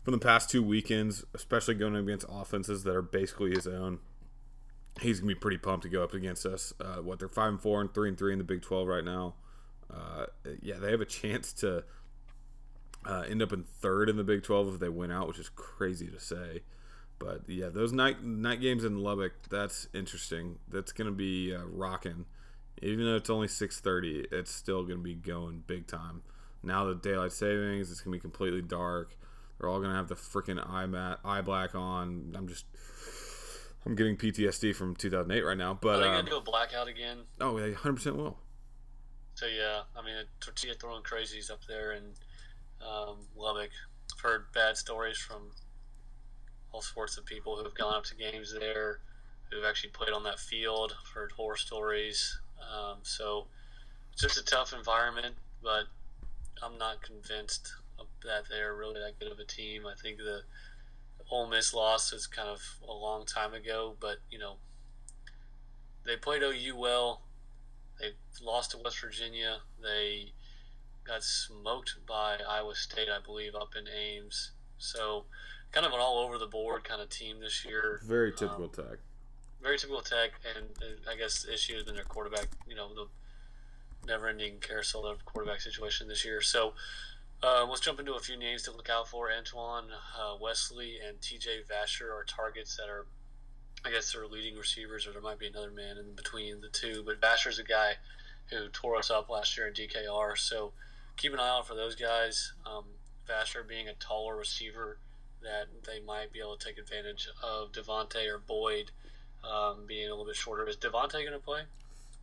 from 0.07 0.12
the 0.12 0.18
past 0.20 0.48
two 0.48 0.62
weekends, 0.62 1.24
especially 1.34 1.74
going 1.74 1.96
against 1.96 2.24
offenses 2.28 2.84
that 2.84 2.94
are 2.94 3.02
basically 3.02 3.50
his 3.50 3.66
own. 3.66 3.98
He's 5.00 5.18
gonna 5.18 5.34
be 5.34 5.34
pretty 5.34 5.59
pumped 5.59 5.82
to 5.82 5.88
go 5.88 6.04
up 6.04 6.14
against 6.14 6.46
us. 6.46 6.72
Uh, 6.78 6.98
what 7.02 7.18
they're 7.18 7.28
five 7.28 7.48
and 7.48 7.61
four 7.61 7.80
and 7.80 7.92
three 7.92 8.09
and 8.09 8.16
three 8.16 8.30
in 8.30 8.38
the 8.38 8.44
Big 8.44 8.62
Twelve 8.62 8.86
right 8.86 9.02
now. 9.02 9.34
Uh, 9.92 10.26
yeah, 10.62 10.76
they 10.76 10.92
have 10.92 11.00
a 11.00 11.04
chance 11.07 11.52
to 11.54 11.82
uh, 13.04 13.24
end 13.28 13.42
up 13.42 13.52
in 13.52 13.64
third 13.64 14.09
in 14.09 14.16
the 14.16 14.22
Big 14.22 14.44
Twelve 14.44 14.72
if 14.72 14.78
they 14.78 14.88
win 14.88 15.11
out, 15.11 15.26
which 15.26 15.40
is 15.40 15.48
crazy 15.48 16.07
to 16.07 16.20
say. 16.20 16.61
But 17.18 17.40
yeah, 17.48 17.68
those 17.68 17.92
night 17.92 18.22
night 18.22 18.61
games 18.61 18.84
in 18.84 19.00
Lubbock, 19.00 19.32
that's 19.50 19.88
interesting. 19.92 20.61
That's 20.68 20.92
gonna 20.92 21.11
be 21.11 21.52
uh, 21.52 21.64
rocking. 21.64 22.26
Even 22.80 23.07
though 23.07 23.16
it's 23.16 23.28
only 23.28 23.48
six 23.48 23.80
thirty, 23.80 24.24
it's 24.30 24.52
still 24.52 24.84
gonna 24.84 25.00
be 25.00 25.16
going 25.16 25.64
big 25.66 25.88
time. 25.88 26.22
Now 26.62 26.84
the 26.84 26.94
daylight 26.94 27.32
savings, 27.32 27.90
it's 27.90 28.02
gonna 28.02 28.16
be 28.16 28.20
completely 28.20 28.62
dark. 28.62 29.16
They're 29.59 29.68
all 29.68 29.80
gonna 29.80 29.94
have 29.94 30.09
the 30.09 30.14
freaking 30.14 30.64
eye 30.68 30.86
mat, 30.86 31.20
eye 31.24 31.40
black 31.40 31.74
on. 31.74 32.34
I'm 32.36 32.48
just, 32.48 32.66
I'm 33.84 33.94
getting 33.94 34.16
PTSD 34.16 34.74
from 34.74 34.94
2008 34.96 35.42
right 35.42 35.57
now. 35.57 35.78
But 35.80 35.96
are 35.96 35.98
they 35.98 36.04
gonna 36.04 36.18
um, 36.18 36.26
do 36.26 36.36
a 36.36 36.40
blackout 36.40 36.88
again? 36.88 37.18
Oh, 37.40 37.59
they 37.59 37.70
100 37.70 37.94
percent 37.94 38.16
will. 38.16 38.38
So 39.34 39.46
yeah, 39.46 39.82
I 39.96 40.04
mean, 40.04 40.14
tortilla 40.40 40.74
throwing 40.74 41.02
crazies 41.02 41.50
up 41.50 41.61
there 41.68 41.92
in 41.92 42.04
um, 42.80 43.18
Lubbock. 43.36 43.70
I've 44.14 44.20
heard 44.20 44.46
bad 44.54 44.76
stories 44.76 45.18
from 45.18 45.50
all 46.72 46.80
sorts 46.80 47.18
of 47.18 47.24
people 47.24 47.57
who've 47.57 47.74
gone 47.74 47.94
up 47.94 48.04
to 48.04 48.14
games 48.14 48.54
there, 48.59 49.00
who've 49.50 49.64
actually 49.64 49.90
played 49.90 50.12
on 50.12 50.22
that 50.24 50.38
field. 50.38 50.94
I've 50.98 51.12
heard 51.12 51.32
horror 51.32 51.57
stories. 51.57 52.38
Um, 52.61 52.98
so 53.02 53.46
it's 54.12 54.22
just 54.22 54.38
a 54.38 54.44
tough 54.44 54.72
environment, 54.72 55.36
but 55.62 55.84
I'm 56.62 56.78
not 56.78 57.02
convinced 57.02 57.74
that 58.24 58.44
they're 58.51 58.74
really 58.74 59.01
that 59.01 59.18
good 59.18 59.30
of 59.30 59.38
a 59.38 59.44
team. 59.44 59.86
I 59.86 59.94
think 60.01 60.18
the 60.18 60.42
Ole 61.30 61.49
Miss 61.49 61.74
loss 61.74 62.12
was 62.12 62.26
kind 62.26 62.49
of 62.49 62.61
a 62.86 62.92
long 62.92 63.24
time 63.24 63.55
ago, 63.55 63.97
but 64.01 64.18
you 64.30 64.38
know 64.38 64.57
they 66.05 66.16
played 66.16 66.42
OU 66.42 66.76
well. 66.76 67.22
They 68.01 68.11
lost 68.42 68.72
to 68.72 68.78
West 68.78 69.01
Virginia. 69.01 69.59
They 69.82 70.32
got 71.05 71.22
smoked 71.22 71.97
by 72.07 72.38
Iowa 72.49 72.74
State, 72.74 73.09
I 73.09 73.24
believe, 73.24 73.55
up 73.55 73.74
in 73.76 73.86
Ames. 73.88 74.53
So 74.78 75.24
kind 75.72 75.86
of 75.86 75.92
an 75.92 76.01
all 76.01 76.18
over 76.18 76.38
the 76.38 76.47
board 76.47 76.84
kind 76.84 77.01
of 77.01 77.09
team 77.09 77.40
this 77.40 77.64
year. 77.64 78.01
Very 78.05 78.32
typical 78.32 78.64
um, 78.64 78.70
Tech. 78.70 78.99
Very 79.62 79.78
typical 79.78 80.03
Tech, 80.03 80.32
and 80.57 80.66
I 81.11 81.16
guess 81.16 81.42
the 81.42 81.55
issue 81.55 81.74
has 81.74 81.84
been 81.84 81.94
their 81.94 82.05
quarterback. 82.05 82.49
You 82.68 82.76
know 82.76 82.94
the 82.94 83.07
never-ending 84.07 84.59
carousel 84.61 85.05
of 85.05 85.24
quarterback 85.24 85.61
situation 85.61 86.07
this 86.07 86.24
year. 86.24 86.40
So 86.40 86.74
uh, 87.43 87.66
let's 87.68 87.80
jump 87.80 88.01
into 88.01 88.14
a 88.14 88.20
few 88.20 88.39
names 88.39 88.62
to 88.62 88.72
look 88.72 88.91
out 88.91 89.09
for. 89.09 89.30
Antoine 89.30 89.87
uh, 90.18 90.37
Wesley 90.41 90.97
and 91.07 91.20
T.J. 91.20 91.62
Vasher 91.70 92.11
are 92.11 92.24
targets 92.24 92.76
that 92.76 92.89
are, 92.89 93.07
I 93.84 93.91
guess, 93.91 94.12
they're 94.12 94.26
leading 94.26 94.57
receivers, 94.57 95.07
or 95.07 95.12
there 95.12 95.22
might 95.22 95.39
be 95.39 95.47
another 95.47 95.70
man 95.70 95.99
in 95.99 96.14
between 96.14 96.61
the 96.61 96.68
two. 96.68 97.03
But 97.05 97.20
Vasher's 97.20 97.59
a 97.59 97.64
guy 97.64 97.95
who 98.51 98.68
tore 98.68 98.97
us 98.97 99.11
up 99.11 99.28
last 99.28 99.57
year 99.57 99.68
in 99.68 99.74
DKR, 99.74 100.37
so 100.37 100.72
keep 101.16 101.32
an 101.32 101.41
eye 101.41 101.49
out 101.49 101.66
for 101.66 101.74
those 101.74 101.95
guys. 101.95 102.53
Um, 102.64 102.84
Vasher 103.28 103.66
being 103.66 103.89
a 103.89 103.95
taller 103.95 104.37
receiver, 104.37 104.99
that 105.43 105.66
they 105.87 106.01
might 106.05 106.32
be 106.32 106.41
able 106.41 106.57
to 106.57 106.66
take 106.66 106.78
advantage 106.78 107.28
of 107.43 107.72
Devontae 107.72 108.28
or 108.28 108.39
Boyd 108.39 108.91
um, 109.45 109.84
being 109.87 110.07
a 110.07 110.11
little 110.11 110.26
bit 110.26 110.37
shorter. 110.37 110.66
Is 110.66 110.76
Devontae 110.76 111.12
going 111.12 111.32
to 111.32 111.39
play? 111.39 111.62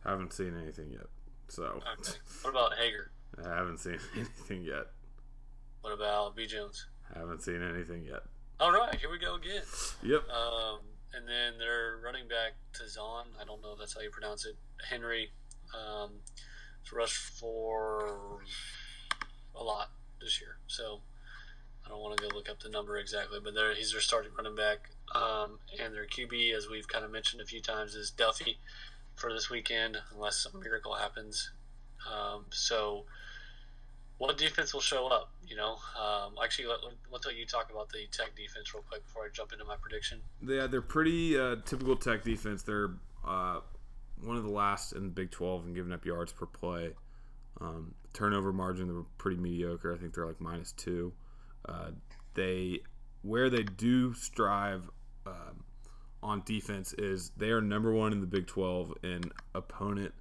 Haven't 0.04 0.32
seen 0.32 0.58
anything 0.60 0.90
yet. 0.92 1.06
So. 1.48 1.80
Okay. 2.00 2.18
What 2.42 2.50
about 2.50 2.74
Hager? 2.74 3.10
I 3.44 3.56
haven't 3.56 3.78
seen 3.78 3.98
anything 4.14 4.62
yet. 4.62 4.86
What 5.84 5.92
about 5.92 6.34
B 6.34 6.46
Jones? 6.46 6.86
I 7.14 7.18
Haven't 7.18 7.42
seen 7.42 7.62
anything 7.62 8.06
yet. 8.06 8.22
All 8.58 8.72
right, 8.72 8.94
here 8.94 9.10
we 9.10 9.18
go 9.18 9.34
again. 9.34 9.60
Yep. 10.02 10.22
Um, 10.30 10.78
and 11.12 11.28
then 11.28 11.58
they're 11.58 11.98
running 12.02 12.26
back 12.26 12.54
Ta'Zhawn. 12.72 13.26
I 13.38 13.44
don't 13.44 13.60
know 13.60 13.74
if 13.74 13.80
that's 13.80 13.94
how 13.94 14.00
you 14.00 14.08
pronounce 14.08 14.46
it. 14.46 14.56
Henry. 14.88 15.28
Um, 15.74 16.12
to 16.86 16.96
rush 16.96 17.12
for 17.12 18.40
a 19.54 19.62
lot 19.62 19.90
this 20.22 20.40
year. 20.40 20.56
So 20.68 21.02
I 21.84 21.90
don't 21.90 22.00
want 22.00 22.16
to 22.16 22.22
go 22.26 22.34
look 22.34 22.48
up 22.48 22.60
the 22.60 22.70
number 22.70 22.96
exactly, 22.96 23.40
but 23.44 23.52
there 23.52 23.74
he's 23.74 23.92
their 23.92 24.00
starting 24.00 24.32
running 24.38 24.56
back. 24.56 24.88
Um, 25.14 25.58
and 25.78 25.92
their 25.92 26.06
QB, 26.06 26.56
as 26.56 26.66
we've 26.70 26.88
kind 26.88 27.04
of 27.04 27.10
mentioned 27.10 27.42
a 27.42 27.44
few 27.44 27.60
times, 27.60 27.94
is 27.94 28.10
Duffey 28.10 28.56
for 29.16 29.34
this 29.34 29.50
weekend, 29.50 29.98
unless 30.14 30.38
some 30.38 30.58
miracle 30.60 30.94
happens. 30.94 31.50
Um, 32.10 32.46
so, 32.50 33.04
what 34.24 34.38
defense 34.38 34.72
will 34.72 34.80
show 34.80 35.06
up? 35.06 35.30
You 35.46 35.56
know, 35.56 35.76
um, 36.00 36.34
actually, 36.42 36.68
let, 36.68 36.78
let, 37.10 37.26
let 37.26 37.36
you 37.36 37.46
talk 37.46 37.70
about 37.70 37.90
the 37.90 38.06
Tech 38.10 38.34
defense 38.34 38.74
real 38.74 38.84
quick 38.88 39.04
before 39.04 39.24
I 39.24 39.28
jump 39.32 39.52
into 39.52 39.64
my 39.64 39.76
prediction. 39.76 40.20
Yeah, 40.46 40.66
they're 40.66 40.82
pretty 40.82 41.38
uh, 41.38 41.56
typical 41.64 41.96
Tech 41.96 42.24
defense. 42.24 42.62
They're 42.62 42.90
uh, 43.26 43.60
one 44.22 44.36
of 44.36 44.44
the 44.44 44.50
last 44.50 44.92
in 44.92 45.04
the 45.04 45.10
Big 45.10 45.30
12 45.30 45.66
in 45.66 45.74
giving 45.74 45.92
up 45.92 46.04
yards 46.04 46.32
per 46.32 46.46
play. 46.46 46.90
Um, 47.60 47.94
turnover 48.12 48.52
margin, 48.52 48.88
they're 48.88 49.04
pretty 49.18 49.36
mediocre. 49.36 49.94
I 49.94 49.98
think 49.98 50.14
they're 50.14 50.26
like 50.26 50.40
minus 50.40 50.72
two. 50.72 51.12
Uh, 51.68 51.90
they 52.34 52.80
where 53.22 53.48
they 53.48 53.62
do 53.62 54.12
strive 54.12 54.90
um, 55.26 55.64
on 56.22 56.42
defense 56.44 56.92
is 56.94 57.30
they 57.36 57.50
are 57.50 57.60
number 57.60 57.92
one 57.92 58.12
in 58.12 58.20
the 58.20 58.26
Big 58.26 58.46
12 58.46 58.94
in 59.02 59.22
opponent 59.54 60.12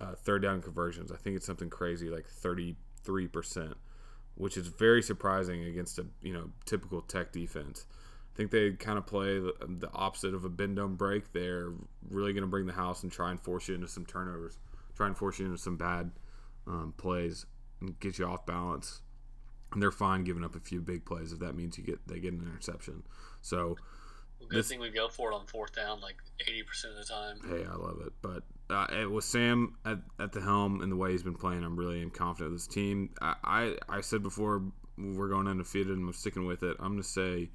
uh, 0.00 0.14
third 0.16 0.42
down 0.42 0.60
conversions. 0.60 1.12
I 1.12 1.16
think 1.16 1.36
it's 1.36 1.46
something 1.46 1.70
crazy 1.70 2.08
like 2.08 2.26
33 3.04 3.28
percent, 3.28 3.76
which 4.34 4.56
is 4.56 4.68
very 4.68 5.02
surprising 5.02 5.64
against 5.64 5.98
a 5.98 6.06
you 6.20 6.32
know 6.32 6.50
typical 6.64 7.02
Tech 7.02 7.32
defense. 7.32 7.86
I 8.32 8.36
think 8.36 8.50
they 8.50 8.70
kind 8.72 8.96
of 8.96 9.06
play 9.06 9.38
the, 9.38 9.54
the 9.68 9.90
opposite 9.92 10.34
of 10.34 10.44
a 10.44 10.48
bend 10.48 10.76
don't 10.76 10.94
break. 10.94 11.32
They're 11.32 11.72
really 12.08 12.32
going 12.32 12.42
to 12.42 12.48
bring 12.48 12.66
the 12.66 12.72
house 12.72 13.02
and 13.02 13.12
try 13.12 13.30
and 13.30 13.38
force 13.38 13.68
you 13.68 13.74
into 13.74 13.88
some 13.88 14.06
turnovers, 14.06 14.56
try 14.96 15.06
and 15.06 15.16
force 15.16 15.38
you 15.38 15.44
into 15.46 15.58
some 15.58 15.76
bad 15.76 16.10
um, 16.66 16.94
plays 16.96 17.44
and 17.80 17.98
get 18.00 18.18
you 18.18 18.24
off 18.24 18.46
balance. 18.46 19.02
And 19.72 19.82
they're 19.82 19.90
fine 19.90 20.24
giving 20.24 20.44
up 20.44 20.54
a 20.54 20.60
few 20.60 20.80
big 20.80 21.04
plays 21.04 21.32
if 21.32 21.40
that 21.40 21.54
means 21.54 21.78
you 21.78 21.84
get 21.84 22.06
they 22.06 22.20
get 22.20 22.32
an 22.32 22.40
interception. 22.40 23.02
So 23.40 23.76
well, 24.38 24.48
good 24.48 24.58
this, 24.58 24.68
thing 24.68 24.80
we 24.80 24.90
go 24.90 25.08
for 25.08 25.32
it 25.32 25.34
on 25.34 25.46
fourth 25.46 25.74
down 25.74 26.00
like 26.00 26.16
eighty 26.46 26.62
percent 26.62 26.94
of 26.94 27.06
the 27.06 27.12
time. 27.12 27.38
Hey, 27.48 27.66
I 27.66 27.74
love 27.74 28.00
it. 28.04 28.12
But 28.22 28.44
uh, 28.72 29.08
with 29.08 29.24
Sam 29.24 29.76
at, 29.84 29.98
at 30.18 30.32
the 30.32 30.40
helm 30.40 30.80
and 30.80 30.90
the 30.90 30.96
way 30.96 31.12
he's 31.12 31.22
been 31.22 31.34
playing, 31.34 31.64
I'm 31.64 31.76
really 31.76 32.04
confident 32.10 32.52
of 32.52 32.58
this 32.58 32.66
team. 32.66 33.10
I, 33.20 33.34
I, 33.44 33.76
I 33.88 34.00
said 34.00 34.22
before 34.22 34.62
we're 34.98 35.28
going 35.28 35.48
undefeated 35.48 35.96
and 35.96 36.06
I'm 36.06 36.12
sticking 36.12 36.46
with 36.46 36.62
it. 36.62 36.76
I'm 36.80 36.92
going 36.92 37.02
to 37.02 37.08
say 37.08 37.50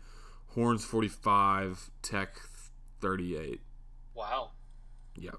Horns 0.47 0.83
45, 0.83 1.91
Tech 2.01 2.35
38. 3.01 3.61
Wow. 4.15 4.51
Yep. 5.15 5.35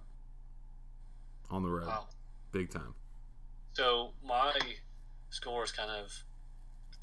On 1.50 1.62
the 1.62 1.68
road. 1.68 1.86
Wow. 1.86 2.06
Big 2.52 2.70
time. 2.70 2.94
So 3.72 4.10
my 4.24 4.52
score 5.30 5.64
is 5.64 5.72
kind 5.72 5.90
of 5.90 6.12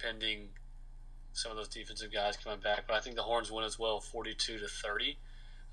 pending 0.01 0.49
some 1.34 1.51
of 1.51 1.57
those 1.57 1.67
defensive 1.67 2.13
guys 2.13 2.38
coming 2.38 2.59
back, 2.59 2.86
but 2.88 2.95
I 2.95 3.01
think 3.01 3.15
the 3.15 3.21
Horns 3.21 3.51
win 3.51 3.65
as 3.65 3.78
well, 3.78 3.99
42 3.99 4.59
to 4.59 4.67
30. 4.67 5.17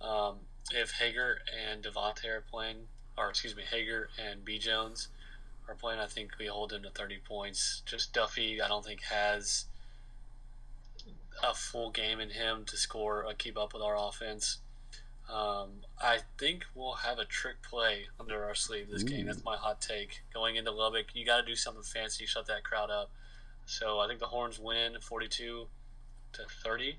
Um, 0.01 0.39
if 0.75 0.91
Hager 0.93 1.39
and 1.71 1.83
Devontae 1.83 2.27
are 2.27 2.45
playing, 2.51 2.79
or 3.17 3.29
excuse 3.29 3.57
me, 3.57 3.63
Hager 3.69 4.09
and 4.19 4.45
B 4.45 4.59
Jones 4.59 5.09
are 5.69 5.75
playing, 5.75 6.01
I 6.01 6.07
think 6.07 6.33
we 6.39 6.47
hold 6.47 6.71
them 6.71 6.83
to 6.83 6.91
30 6.91 7.19
points. 7.27 7.83
Just 7.87 8.13
Duffey, 8.13 8.61
I 8.61 8.69
don't 8.69 8.85
think 8.85 9.03
has 9.03 9.67
a 11.43 11.55
full 11.55 11.91
game 11.91 12.21
in 12.21 12.31
him 12.31 12.65
to 12.67 12.77
score, 12.77 13.27
uh, 13.27 13.33
keep 13.37 13.59
up 13.59 13.73
with 13.73 13.83
our 13.83 13.97
offense. 13.97 14.59
Um, 15.33 15.71
I 16.01 16.19
think 16.39 16.65
we'll 16.75 16.95
have 16.95 17.19
a 17.19 17.25
trick 17.25 17.63
play 17.63 18.07
under 18.21 18.45
our 18.45 18.55
sleeve 18.55 18.91
this 18.91 19.03
Ooh. 19.03 19.07
game. 19.07 19.27
That's 19.27 19.45
my 19.45 19.57
hot 19.57 19.81
take. 19.81 20.23
Going 20.35 20.57
into 20.57 20.71
Lubbock, 20.71 21.07
you 21.15 21.25
got 21.25 21.41
to 21.41 21.47
do 21.47 21.55
something 21.57 21.83
fancy, 21.83 22.27
shut 22.27 22.47
that 22.47 22.65
crowd 22.65 22.91
up. 22.91 23.11
So 23.65 24.01
I 24.01 24.09
think 24.09 24.21
the 24.21 24.27
Horns 24.27 24.59
win 24.59 24.97
42 25.01 25.67
to 26.33 26.43
30. 26.63 26.99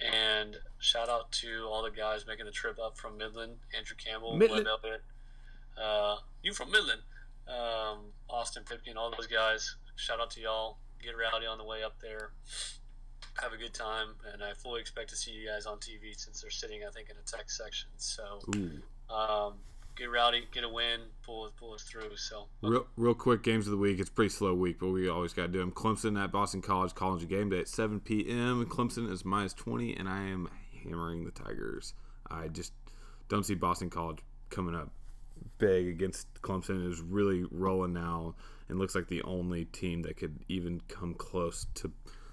And 0.00 0.56
shout 0.78 1.08
out 1.08 1.30
to 1.32 1.66
all 1.68 1.82
the 1.82 1.90
guys 1.90 2.26
making 2.26 2.46
the 2.46 2.52
trip 2.52 2.78
up 2.84 2.98
from 2.98 3.16
Midland. 3.16 3.54
Andrew 3.76 3.96
Campbell, 3.96 4.36
Midland. 4.36 4.66
Webb 4.66 4.80
Elliott, 4.84 5.02
uh, 5.82 6.16
you 6.42 6.52
from 6.52 6.70
Midland, 6.70 7.02
um, 7.48 8.12
Austin 8.28 8.64
Pipkin, 8.68 8.96
all 8.96 9.10
those 9.10 9.26
guys. 9.26 9.76
Shout 9.96 10.20
out 10.20 10.30
to 10.32 10.40
y'all. 10.40 10.78
Get 11.02 11.12
rowdy 11.16 11.46
on 11.46 11.58
the 11.58 11.64
way 11.64 11.82
up 11.82 12.00
there 12.00 12.30
have 13.42 13.52
a 13.52 13.56
good 13.56 13.74
time, 13.74 14.08
and 14.32 14.42
I 14.42 14.52
fully 14.54 14.80
expect 14.80 15.10
to 15.10 15.16
see 15.16 15.32
you 15.32 15.48
guys 15.48 15.66
on 15.66 15.78
TV 15.78 16.16
since 16.16 16.40
they're 16.40 16.50
sitting, 16.50 16.82
I 16.86 16.90
think, 16.90 17.10
in 17.10 17.16
a 17.16 17.22
tech 17.22 17.50
section. 17.50 17.88
So, 17.96 18.40
um, 19.10 19.54
get 19.96 20.10
rowdy, 20.10 20.46
get 20.52 20.64
a 20.64 20.68
win, 20.68 21.00
pull 21.24 21.50
pull 21.58 21.74
us 21.74 21.82
through. 21.82 22.16
So, 22.16 22.46
real 22.62 22.86
real 22.96 23.14
quick, 23.14 23.42
games 23.42 23.66
of 23.66 23.72
the 23.72 23.76
week. 23.76 23.98
It's 23.98 24.08
a 24.08 24.12
pretty 24.12 24.30
slow 24.30 24.54
week, 24.54 24.78
but 24.78 24.88
we 24.88 25.08
always 25.08 25.32
got 25.32 25.42
to 25.42 25.48
do 25.48 25.58
them. 25.58 25.72
Clemson 25.72 26.22
at 26.22 26.30
Boston 26.30 26.62
College, 26.62 26.94
college 26.94 27.26
game 27.28 27.50
day 27.50 27.60
at 27.60 27.68
7 27.68 28.00
p.m. 28.00 28.64
Clemson 28.66 29.10
is 29.10 29.24
minus 29.24 29.52
20, 29.54 29.96
and 29.96 30.08
I 30.08 30.22
am 30.24 30.48
hammering 30.82 31.24
the 31.24 31.32
Tigers. 31.32 31.94
I 32.30 32.48
just 32.48 32.72
don't 33.28 33.44
see 33.44 33.54
Boston 33.54 33.90
College 33.90 34.18
coming 34.50 34.74
up 34.74 34.90
big 35.58 35.88
against 35.88 36.26
Clemson. 36.42 36.90
is 36.90 37.00
really 37.00 37.44
rolling 37.50 37.92
now, 37.92 38.34
and 38.68 38.78
looks 38.78 38.94
like 38.94 39.08
the 39.08 39.22
only 39.22 39.64
team 39.66 40.02
that 40.02 40.16
could 40.16 40.38
even 40.48 40.80
come 40.88 41.14
close 41.14 41.66
to 41.74 41.92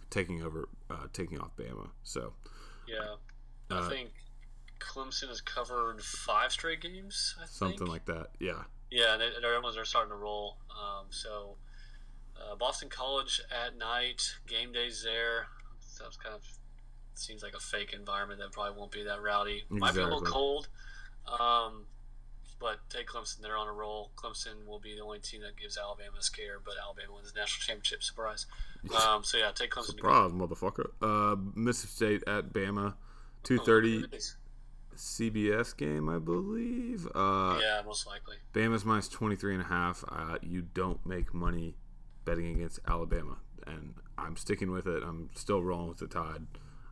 taking 0.09 0.41
over, 0.43 0.69
uh, 0.89 1.07
taking 1.13 1.39
off 1.39 1.55
Bama. 1.57 1.89
So, 2.03 2.33
yeah, 2.87 3.15
I 3.69 3.79
uh, 3.79 3.89
think 3.89 4.09
Clemson 4.79 5.29
has 5.29 5.41
covered 5.41 6.01
five 6.01 6.51
straight 6.51 6.81
games. 6.81 7.35
I 7.41 7.45
something 7.47 7.77
think. 7.79 7.89
like 7.89 8.05
that. 8.05 8.27
Yeah. 8.39 8.63
Yeah, 8.89 9.13
and 9.13 9.21
their 9.41 9.61
ones 9.61 9.77
are 9.77 9.85
starting 9.85 10.11
to 10.11 10.17
roll. 10.17 10.57
Um, 10.69 11.05
so, 11.09 11.55
uh, 12.35 12.55
Boston 12.55 12.89
College 12.89 13.41
at 13.49 13.77
night, 13.77 14.21
game 14.47 14.73
days 14.73 15.01
there. 15.03 15.47
So 15.79 16.05
it's 16.07 16.17
kind 16.17 16.35
of 16.35 16.41
seems 17.13 17.43
like 17.43 17.53
a 17.53 17.59
fake 17.59 17.93
environment 17.93 18.39
that 18.39 18.51
probably 18.51 18.77
won't 18.77 18.91
be 18.91 19.03
that 19.03 19.21
rowdy. 19.21 19.63
Exactly. 19.69 19.79
Might 19.79 19.93
be 19.93 20.01
a 20.01 20.03
little 20.03 20.21
cold. 20.21 20.67
Um, 21.27 21.85
but 22.61 22.77
take 22.89 23.07
Clemson. 23.07 23.41
They're 23.41 23.57
on 23.57 23.67
a 23.67 23.73
roll. 23.73 24.11
Clemson 24.15 24.65
will 24.67 24.79
be 24.79 24.95
the 24.95 25.01
only 25.01 25.19
team 25.19 25.41
that 25.41 25.57
gives 25.57 25.77
Alabama 25.77 26.17
a 26.19 26.23
scare, 26.23 26.59
but 26.63 26.75
Alabama 26.81 27.15
wins 27.15 27.33
the 27.33 27.39
national 27.39 27.65
championship. 27.65 28.03
Surprise. 28.03 28.45
Um, 28.95 29.23
so 29.23 29.37
yeah, 29.37 29.51
take 29.53 29.71
Clemson. 29.71 29.97
Surprise, 29.97 30.31
motherfucker. 30.31 30.91
Uh, 31.01 31.35
Mississippi 31.55 32.19
State 32.19 32.23
at 32.27 32.53
Bama, 32.53 32.93
two 33.43 33.57
thirty. 33.57 34.05
Oh, 34.05 34.17
CBS 34.95 35.75
game, 35.75 36.09
I 36.09 36.19
believe. 36.19 37.07
Uh, 37.15 37.57
yeah, 37.61 37.81
most 37.83 38.05
likely. 38.05 38.35
Bama's 38.53 38.85
minus 38.85 39.07
23 39.07 39.53
and 39.55 39.63
a 39.63 39.65
half. 39.65 40.03
Uh, 40.07 40.37
you 40.43 40.61
don't 40.61 41.03
make 41.05 41.33
money 41.33 41.75
betting 42.23 42.55
against 42.55 42.79
Alabama, 42.87 43.37
and 43.65 43.95
I'm 44.17 44.35
sticking 44.35 44.69
with 44.69 44.85
it. 44.85 45.01
I'm 45.01 45.29
still 45.33 45.63
rolling 45.63 45.87
with 45.87 45.97
the 45.97 46.07
Tide. 46.07 46.45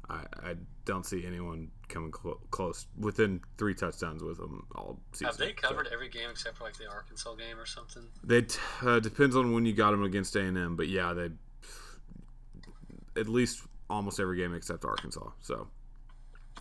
I, 0.09 0.23
I 0.41 0.55
don't 0.89 1.05
see 1.05 1.25
anyone 1.25 1.69
coming 1.87 2.11
clo- 2.11 2.39
close 2.51 2.85
within 2.97 3.41
three 3.57 3.73
touchdowns 3.73 4.21
with 4.23 4.37
them 4.37 4.65
all 4.75 4.99
season. 5.13 5.27
Have 5.27 5.37
they 5.37 5.55
So- 5.61 5.67
covered 5.69 5.87
every 5.87 6.09
game 6.09 6.29
except 6.29 6.57
for 6.57 6.63
like 6.65 6.77
the 6.77 6.87
Arkansas 6.87 7.33
game 7.35 7.57
or 7.57 7.65
something? 7.65 8.07
They 8.23 8.41
t- 8.43 8.59
uh, 8.81 8.99
depends 8.99 9.35
on 9.35 9.53
when 9.53 9.65
you 9.65 9.73
got 9.73 9.91
them 9.91 10.03
against 10.03 10.35
A 10.35 10.41
and 10.41 10.57
M, 10.57 10.75
but 10.75 10.87
yeah, 10.87 11.13
they 11.13 11.29
at 13.15 13.27
least 13.27 13.63
almost 13.89 14.19
every 14.19 14.37
game 14.37 14.53
except 14.53 14.85
Arkansas. 14.85 15.31
So 15.41 15.67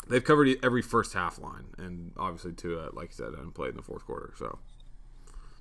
they've 0.09 0.25
covered 0.25 0.49
every 0.63 0.83
first 0.83 1.13
half 1.13 1.39
line, 1.39 1.67
and 1.79 2.13
obviously 2.17 2.53
two, 2.53 2.79
uh, 2.79 2.91
like 2.93 3.11
you 3.11 3.15
said, 3.15 3.35
and 3.35 3.55
played 3.55 3.71
in 3.71 3.77
the 3.77 3.83
fourth 3.83 4.05
quarter. 4.07 4.33
So 4.39 4.59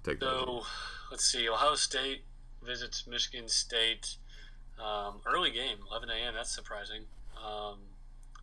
take 0.03 0.19
that. 0.19 0.25
So 0.25 0.63
let's 1.11 1.25
see. 1.25 1.47
Ohio 1.49 1.75
State 1.75 2.23
visits 2.63 3.05
Michigan 3.07 3.47
State. 3.47 4.17
Um, 4.79 5.21
early 5.25 5.49
game, 5.51 5.79
11 5.89 6.09
a.m. 6.11 6.35
That's 6.35 6.53
surprising. 6.53 7.03
Um, 7.43 7.79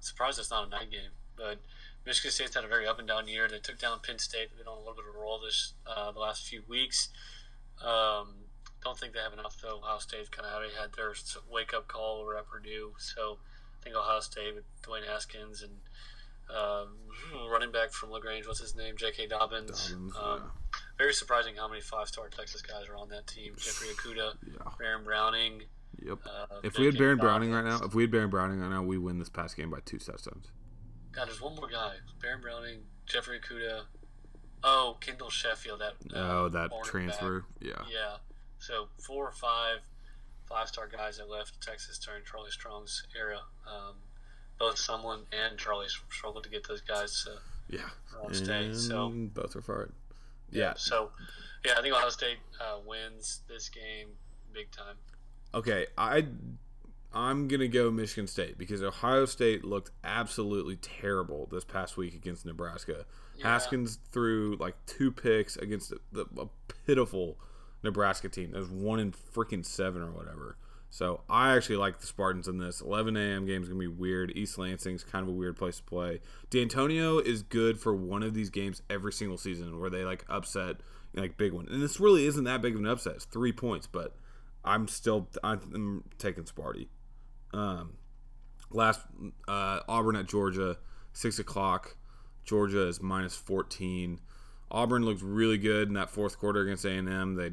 surprised 0.05 0.39
it's 0.39 0.51
not 0.51 0.67
a 0.67 0.71
night 0.71 0.91
game, 0.91 1.11
but 1.37 1.59
Michigan 2.07 2.31
State's 2.31 2.55
had 2.55 2.65
a 2.65 2.69
very 2.69 2.87
up 2.87 2.99
and 2.99 3.09
down 3.09 3.29
year. 3.29 3.49
They 3.49 3.59
took 3.59 3.79
down 3.79 4.01
Penn 4.03 4.19
State. 4.19 4.51
They've 4.51 4.59
been 4.59 4.69
on 4.69 4.77
a 4.77 4.81
little 4.81 4.95
bit 4.95 5.05
of 5.09 5.15
a 5.15 5.19
roll 5.19 5.41
this 5.41 5.75
uh, 5.87 6.13
the 6.13 6.21
last 6.21 6.47
few 6.47 6.63
weeks. 6.69 7.09
Um, 7.83 8.35
don't 8.83 8.99
think 8.99 9.15
they 9.15 9.21
have 9.21 9.33
enough 9.33 9.57
though. 9.63 9.79
Ohio 9.79 9.99
State 9.99 10.31
kind 10.31 10.47
of 10.47 10.55
already 10.55 10.75
had 10.75 10.93
their 10.95 11.15
wake 11.51 11.73
up 11.75 11.89
call 11.89 12.21
over 12.21 12.37
at 12.37 12.47
Purdue, 12.47 12.93
so 12.99 13.39
I 13.81 13.85
think 13.85 13.97
Ohio 13.97 14.21
State 14.21 14.55
with 14.55 14.65
Dwayne 14.83 15.07
Haskins 15.07 15.63
and 15.63 15.73
um, 16.51 16.89
running 17.51 17.73
back 17.73 17.91
from 17.91 18.11
Lagrange, 18.11 18.47
what's 18.47 18.61
his 18.61 18.77
name, 18.77 18.97
J.K. 18.97 19.29
Dobbins. 19.29 19.91
Dobbins, 19.91 20.15
um, 20.23 20.51
Very 20.99 21.15
surprising 21.15 21.57
how 21.57 21.69
many 21.69 21.81
five 21.81 22.09
star 22.09 22.29
Texas 22.29 22.63
guys 22.63 22.89
are 22.89 22.97
on 22.97 23.09
that 23.09 23.27
team. 23.27 23.55
Jeffrey 23.57 23.89
Okudah, 23.89 24.35
yeah. 24.47 24.71
Baron 24.79 25.05
Browning. 25.05 25.63
Yep. 26.05 26.19
Uh, 26.27 26.47
If 26.63 26.79
we 26.79 26.87
had. 26.87 26.99
Baron 26.99 27.19
Browning 27.19 27.51
right 27.53 27.65
now, 27.65 27.81
if 27.85 27.95
we 27.95 28.03
had 28.03 28.11
Baron 28.11 28.31
Browning 28.31 28.61
right 28.61 28.71
now, 28.71 28.83
we 28.83 28.99
win 28.99 29.19
this 29.19 29.29
past 29.31 29.57
game 29.57 29.71
by 29.71 29.79
two 29.85 29.99
touchdowns. 29.99 30.47
God, 31.13 31.29
there's 31.29 31.41
one 31.41 31.55
more 31.57 31.69
guy. 31.69 31.95
Baron 32.21 32.41
Browning, 32.41 32.81
Jeffrey 33.07 33.39
Okudah. 33.41 33.83
Oh, 34.63 34.97
Kendall 35.01 35.31
Sheffield. 35.31 35.81
That 35.81 35.95
uh, 36.17 36.19
Oh, 36.45 36.49
that 36.51 36.71
transfer. 36.85 37.45
Yeah. 37.61 37.73
Yeah. 37.91 38.17
So 38.59 38.89
four 38.99 39.27
or 39.29 39.33
five 39.33 39.79
five 40.49 40.69
star 40.69 40.87
guys 40.89 41.17
that 41.19 41.29
left 41.29 41.61
Texas 41.63 41.99
during 41.99 42.23
Charlie 42.25 42.51
Strong's 42.51 43.07
era. 43.19 43.41
Um, 43.67 43.95
both 44.59 44.77
Sumlin 44.77 45.21
and 45.33 45.59
Charlie 45.59 45.87
struggled 46.11 46.45
to 46.45 46.51
get 46.51 46.67
those 46.69 46.81
guys 46.81 47.25
to 47.25 47.39
Yeah. 47.77 47.89
uh, 48.23 48.33
stay. 48.33 48.73
So 48.75 49.09
both 49.11 49.57
are 49.57 49.63
fired. 49.63 49.93
Yeah. 50.51 50.75
So 50.77 51.11
yeah, 51.65 51.73
I 51.79 51.83
think 51.83 51.95
Ohio 51.95 52.09
State 52.11 52.39
uh, 52.61 52.79
wins 52.87 53.41
this 53.49 53.69
game 53.69 54.09
big 54.53 54.71
time. 54.71 54.97
Okay, 55.55 55.87
I 55.97 56.27
I'm 57.15 57.47
gonna 57.47 57.69
go 57.69 57.91
Michigan 57.91 58.27
State 58.27 58.59
because 58.59 58.83
Ohio 58.83 59.25
State 59.25 59.65
looked 59.65 59.93
absolutely 60.03 60.77
terrible 60.77 61.49
this 61.51 61.65
past 61.65 61.97
week 61.97 62.15
against 62.15 62.45
Nebraska. 62.45 63.07
Yeah. 63.37 63.53
Haskins 63.53 63.99
threw 64.11 64.57
like 64.59 64.75
two 64.87 65.13
picks 65.13 65.57
against 65.57 65.91
the, 65.91 66.27
the, 66.33 66.43
a 66.43 66.49
pitiful 66.87 67.39
Nebraska 67.85 68.29
team. 68.29 68.51
That 68.51 68.59
was 68.59 68.71
one 68.71 68.99
in 68.99 69.13
freaking 69.13 69.65
seven 69.65 70.03
or 70.03 70.11
whatever. 70.11 70.57
So 70.91 71.23
I 71.29 71.57
actually 71.57 71.77
like 71.77 72.01
the 72.01 72.07
Spartans 72.07 72.47
in 72.47 72.59
this. 72.59 72.81
11 72.81 73.17
a.m. 73.17 73.47
game 73.47 73.63
is 73.63 73.69
gonna 73.69 73.79
be 73.79 73.87
weird. 73.87 74.33
East 74.35 74.59
Lansing's 74.59 75.05
kind 75.05 75.23
of 75.23 75.29
a 75.29 75.37
weird 75.37 75.57
place 75.57 75.77
to 75.77 75.83
play. 75.85 76.21
D'Antonio 76.51 77.19
is 77.19 77.43
good 77.45 77.79
for 77.79 77.95
one 77.95 78.25
of 78.25 78.35
these 78.35 78.51
games 78.51 78.83
every 78.91 79.13
single 79.13 79.39
season 79.39 79.79
where 79.79 79.91
they 79.91 80.05
like 80.05 80.25
upset 80.29 80.79
like 81.15 81.37
big 81.37 81.53
one. 81.53 81.69
And 81.71 81.81
this 81.81 82.01
really 82.01 82.27
isn't 82.27 82.45
that 82.45 82.61
big 82.61 82.75
of 82.75 82.81
an 82.81 82.87
upset. 82.87 83.17
It's 83.17 83.25
three 83.25 83.53
points, 83.53 83.87
but 83.87 84.17
I'm 84.65 84.89
still 84.89 85.29
I'm 85.43 86.05
taking 86.19 86.45
Sparty. 86.45 86.89
Um, 87.53 87.95
last 88.71 89.01
uh, 89.47 89.81
Auburn 89.89 90.17
at 90.17 90.27
Georgia, 90.27 90.79
six 91.13 91.39
o'clock. 91.39 91.97
Georgia 92.45 92.87
is 92.87 93.01
minus 93.03 93.37
fourteen. 93.37 94.21
Auburn 94.71 95.05
looked 95.05 95.23
really 95.23 95.59
good 95.59 95.89
in 95.89 95.95
that 95.95 96.11
fourth 96.11 96.39
quarter 96.39 96.61
against 96.63 96.85
A 96.85 96.91
and 96.91 97.09
M. 97.09 97.35
They 97.37 97.53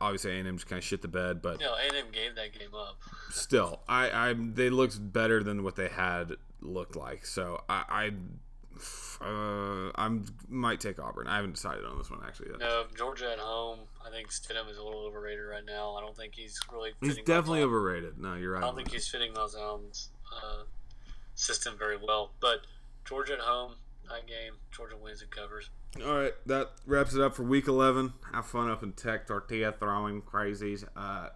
obviously 0.00 0.32
A 0.32 0.34
and 0.38 0.48
M 0.48 0.56
just 0.56 0.68
kind 0.68 0.78
of 0.78 0.84
shit 0.84 1.02
the 1.02 1.08
bed, 1.08 1.42
but 1.42 1.60
You 1.60 1.66
know, 1.66 1.74
A&M 1.74 2.06
gave 2.12 2.36
that 2.36 2.52
game 2.56 2.74
up. 2.74 2.96
still, 3.30 3.80
I, 3.88 4.30
I 4.30 4.34
they 4.36 4.70
looked 4.70 5.12
better 5.12 5.42
than 5.42 5.64
what 5.64 5.76
they 5.76 5.88
had 5.88 6.34
looked 6.60 6.94
like. 6.94 7.26
So 7.26 7.64
I, 7.68 7.84
I 7.88 8.10
uh, 9.22 9.90
I'm 9.94 10.26
might 10.48 10.80
take 10.80 10.98
Auburn. 10.98 11.26
I 11.26 11.36
haven't 11.36 11.52
decided 11.52 11.84
on 11.84 11.98
this 11.98 12.10
one 12.10 12.20
actually 12.26 12.50
yet. 12.50 12.60
No, 12.60 12.84
Georgia 12.96 13.30
at 13.32 13.38
home. 13.38 13.80
I 14.04 14.10
think 14.10 14.30
Stidham 14.30 14.70
is 14.70 14.76
a 14.78 14.82
little 14.82 15.00
overrated 15.00 15.44
right 15.48 15.64
now. 15.64 15.94
I 15.94 16.00
don't 16.00 16.16
think 16.16 16.34
he's 16.34 16.58
really. 16.72 16.92
He's 17.00 17.16
definitely 17.16 17.62
overrated. 17.62 18.18
No, 18.18 18.34
you're 18.34 18.52
right. 18.52 18.62
I 18.62 18.66
don't 18.66 18.76
think 18.76 18.88
that. 18.88 18.94
he's 18.94 19.08
fitting 19.08 19.32
Malzahn's 19.32 20.10
uh, 20.34 20.64
system 21.34 21.76
very 21.78 21.96
well. 21.96 22.32
But 22.40 22.66
Georgia 23.04 23.34
at 23.34 23.40
home, 23.40 23.74
that 24.08 24.26
game, 24.26 24.54
Georgia 24.70 24.96
wins 24.96 25.22
and 25.22 25.30
covers. 25.30 25.70
All 26.04 26.14
right, 26.16 26.32
that 26.46 26.70
wraps 26.86 27.14
it 27.14 27.20
up 27.20 27.34
for 27.34 27.42
week 27.42 27.68
11. 27.68 28.14
Have 28.32 28.46
fun 28.46 28.70
up 28.70 28.82
in 28.82 28.92
Tech, 28.92 29.26
tortilla 29.26 29.72
throwing 29.72 30.22
crazies. 30.22 30.84
Uh, 30.96 31.28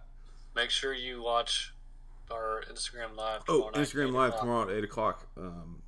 Make 0.55 0.71
sure 0.71 0.93
you 0.93 1.21
watch 1.21 1.73
our 2.31 2.63
Instagram 2.71 3.15
live. 3.15 3.41
oh, 3.47 3.69
Instagram 3.75 4.13
live 4.13 4.39
tomorrow 4.39 4.69
at 4.69 4.75
8 4.75 4.83
o'clock. 4.83 5.27
Um, 5.37 5.83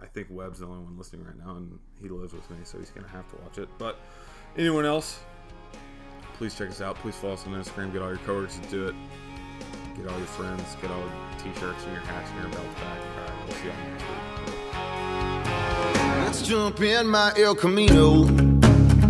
I 0.00 0.06
think 0.06 0.28
Webb's 0.30 0.60
the 0.60 0.66
only 0.66 0.84
one 0.84 0.96
listening 0.96 1.24
right 1.24 1.36
now, 1.38 1.56
and 1.56 1.78
he 2.00 2.08
lives 2.08 2.32
with 2.32 2.48
me, 2.50 2.58
so 2.64 2.78
he's 2.78 2.90
to 2.90 3.02
have 3.08 3.28
to 3.30 3.36
watch 3.42 3.58
it. 3.58 3.68
But 3.78 3.98
anyone 4.56 4.84
else, 4.84 5.20
please 6.34 6.54
check 6.54 6.68
us 6.70 6.80
out. 6.80 6.96
Please 6.96 7.16
follow 7.16 7.34
us 7.34 7.46
on 7.46 7.52
Instagram. 7.54 7.92
Get 7.92 8.02
all 8.02 8.08
your 8.08 8.18
coworkers 8.18 8.58
to 8.60 8.68
do 8.68 8.86
it. 8.86 8.94
Get 9.96 10.06
all 10.06 10.18
your 10.18 10.26
friends. 10.28 10.62
Get 10.80 10.90
all 10.90 11.00
your 11.00 11.10
t 11.38 11.50
shirts 11.58 11.82
and 11.84 11.92
your 11.92 12.02
hats 12.02 12.30
and 12.30 12.42
your 12.42 12.50
belts 12.52 12.74
back. 12.80 13.00
All 13.00 13.22
right, 13.24 13.32
we'll 13.46 13.56
see 13.56 13.64
you 13.64 13.72
all 13.72 13.76
next 13.90 14.04
week. 14.04 14.18
Let's 16.24 16.42
jump 16.42 16.80
in 16.80 17.06
my 17.08 17.32
El 17.36 17.54
Camino. 17.54 18.24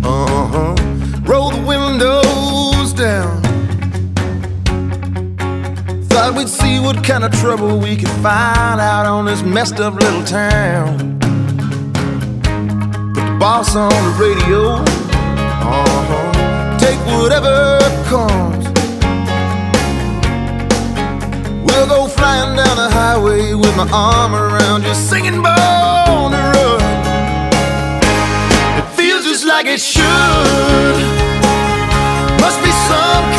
Uh 0.03 0.47
huh. 0.47 0.75
Roll 1.23 1.51
the 1.51 1.61
windows 1.67 2.93
down. 2.93 3.48
Thought 6.29 6.37
we'd 6.37 6.47
see 6.47 6.79
what 6.79 7.03
kind 7.03 7.23
of 7.23 7.31
trouble 7.31 7.79
we 7.79 7.95
could 7.95 8.15
find 8.21 8.79
out 8.79 9.07
on 9.07 9.25
this 9.25 9.41
messed 9.41 9.79
up 9.79 9.95
little 9.95 10.23
town. 10.23 11.17
Put 13.15 13.25
the 13.25 13.37
boss 13.39 13.75
on 13.75 13.89
the 13.89 14.11
radio. 14.21 14.73
Uh 14.75 15.85
huh. 16.07 16.77
Take 16.77 16.99
whatever 17.17 17.79
comes. 18.05 18.63
We'll 21.65 21.87
go 21.87 22.07
flying 22.07 22.55
down 22.55 22.77
the 22.77 22.89
highway 22.91 23.55
with 23.55 23.75
my 23.75 23.89
arm 23.91 24.35
around 24.35 24.83
you, 24.83 24.93
singing 24.93 25.41
Born 25.41 26.31
to 26.33 26.43
Run. 26.53 26.81
It 28.77 28.87
feels 28.95 29.25
just 29.25 29.47
like 29.47 29.65
it 29.65 29.81
should. 29.81 30.05
Must 32.39 32.61
be 32.61 32.69
some 32.85 33.38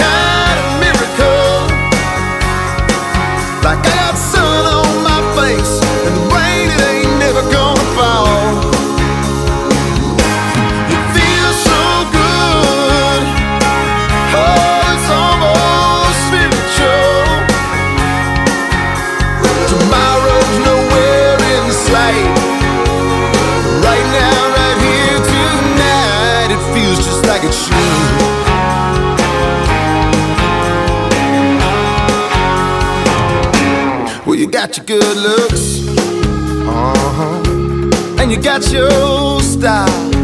got 38.60 38.72
your 38.72 39.40
style. 39.40 40.14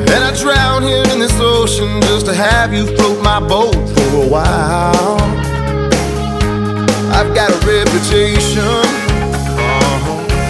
And 0.00 0.24
I 0.24 0.32
drown 0.40 0.82
here 0.82 1.04
in 1.12 1.18
this 1.18 1.38
ocean 1.40 2.00
just 2.02 2.26
to 2.26 2.34
have 2.34 2.72
you 2.72 2.86
float 2.96 3.22
my 3.22 3.40
boat 3.40 3.74
for 3.74 4.24
a 4.24 4.28
while. 4.28 5.18
I've 7.12 7.34
got 7.34 7.50
a 7.50 7.58
reputation, 7.66 8.62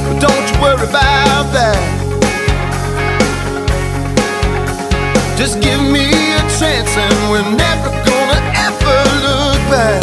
but 0.05 0.19
don't 0.21 0.51
you 0.51 0.63
worry 0.63 0.89
about 0.89 1.53
that. 1.53 1.79
Just 5.37 5.61
give 5.61 5.81
me 5.81 6.35
a 6.35 6.43
chance 6.59 6.97
and 6.97 7.31
we're 7.31 7.51
never 7.57 7.91
gonna 8.09 8.41
ever 8.67 8.97
look 9.23 9.61
back. 9.71 10.03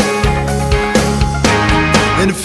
And 2.22 2.32
it 2.32 2.36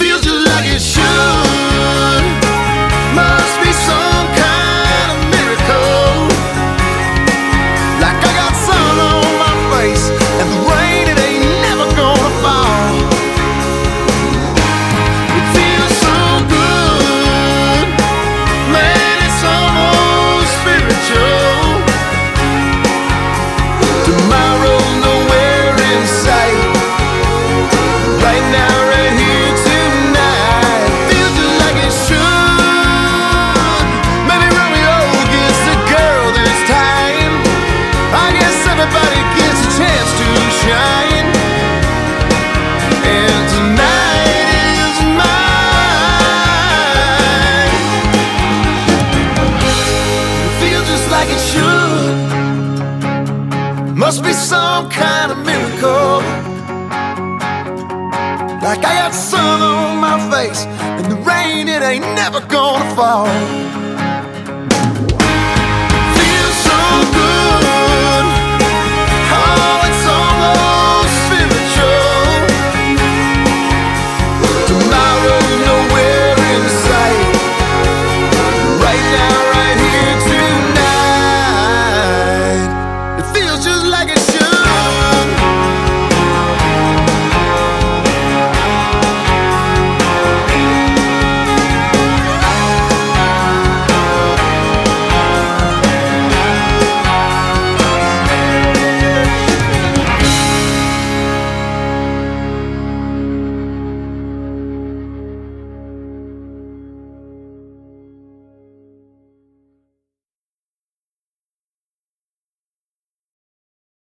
never 62.21 62.45
gonna 62.45 62.95
fall. 62.95 63.60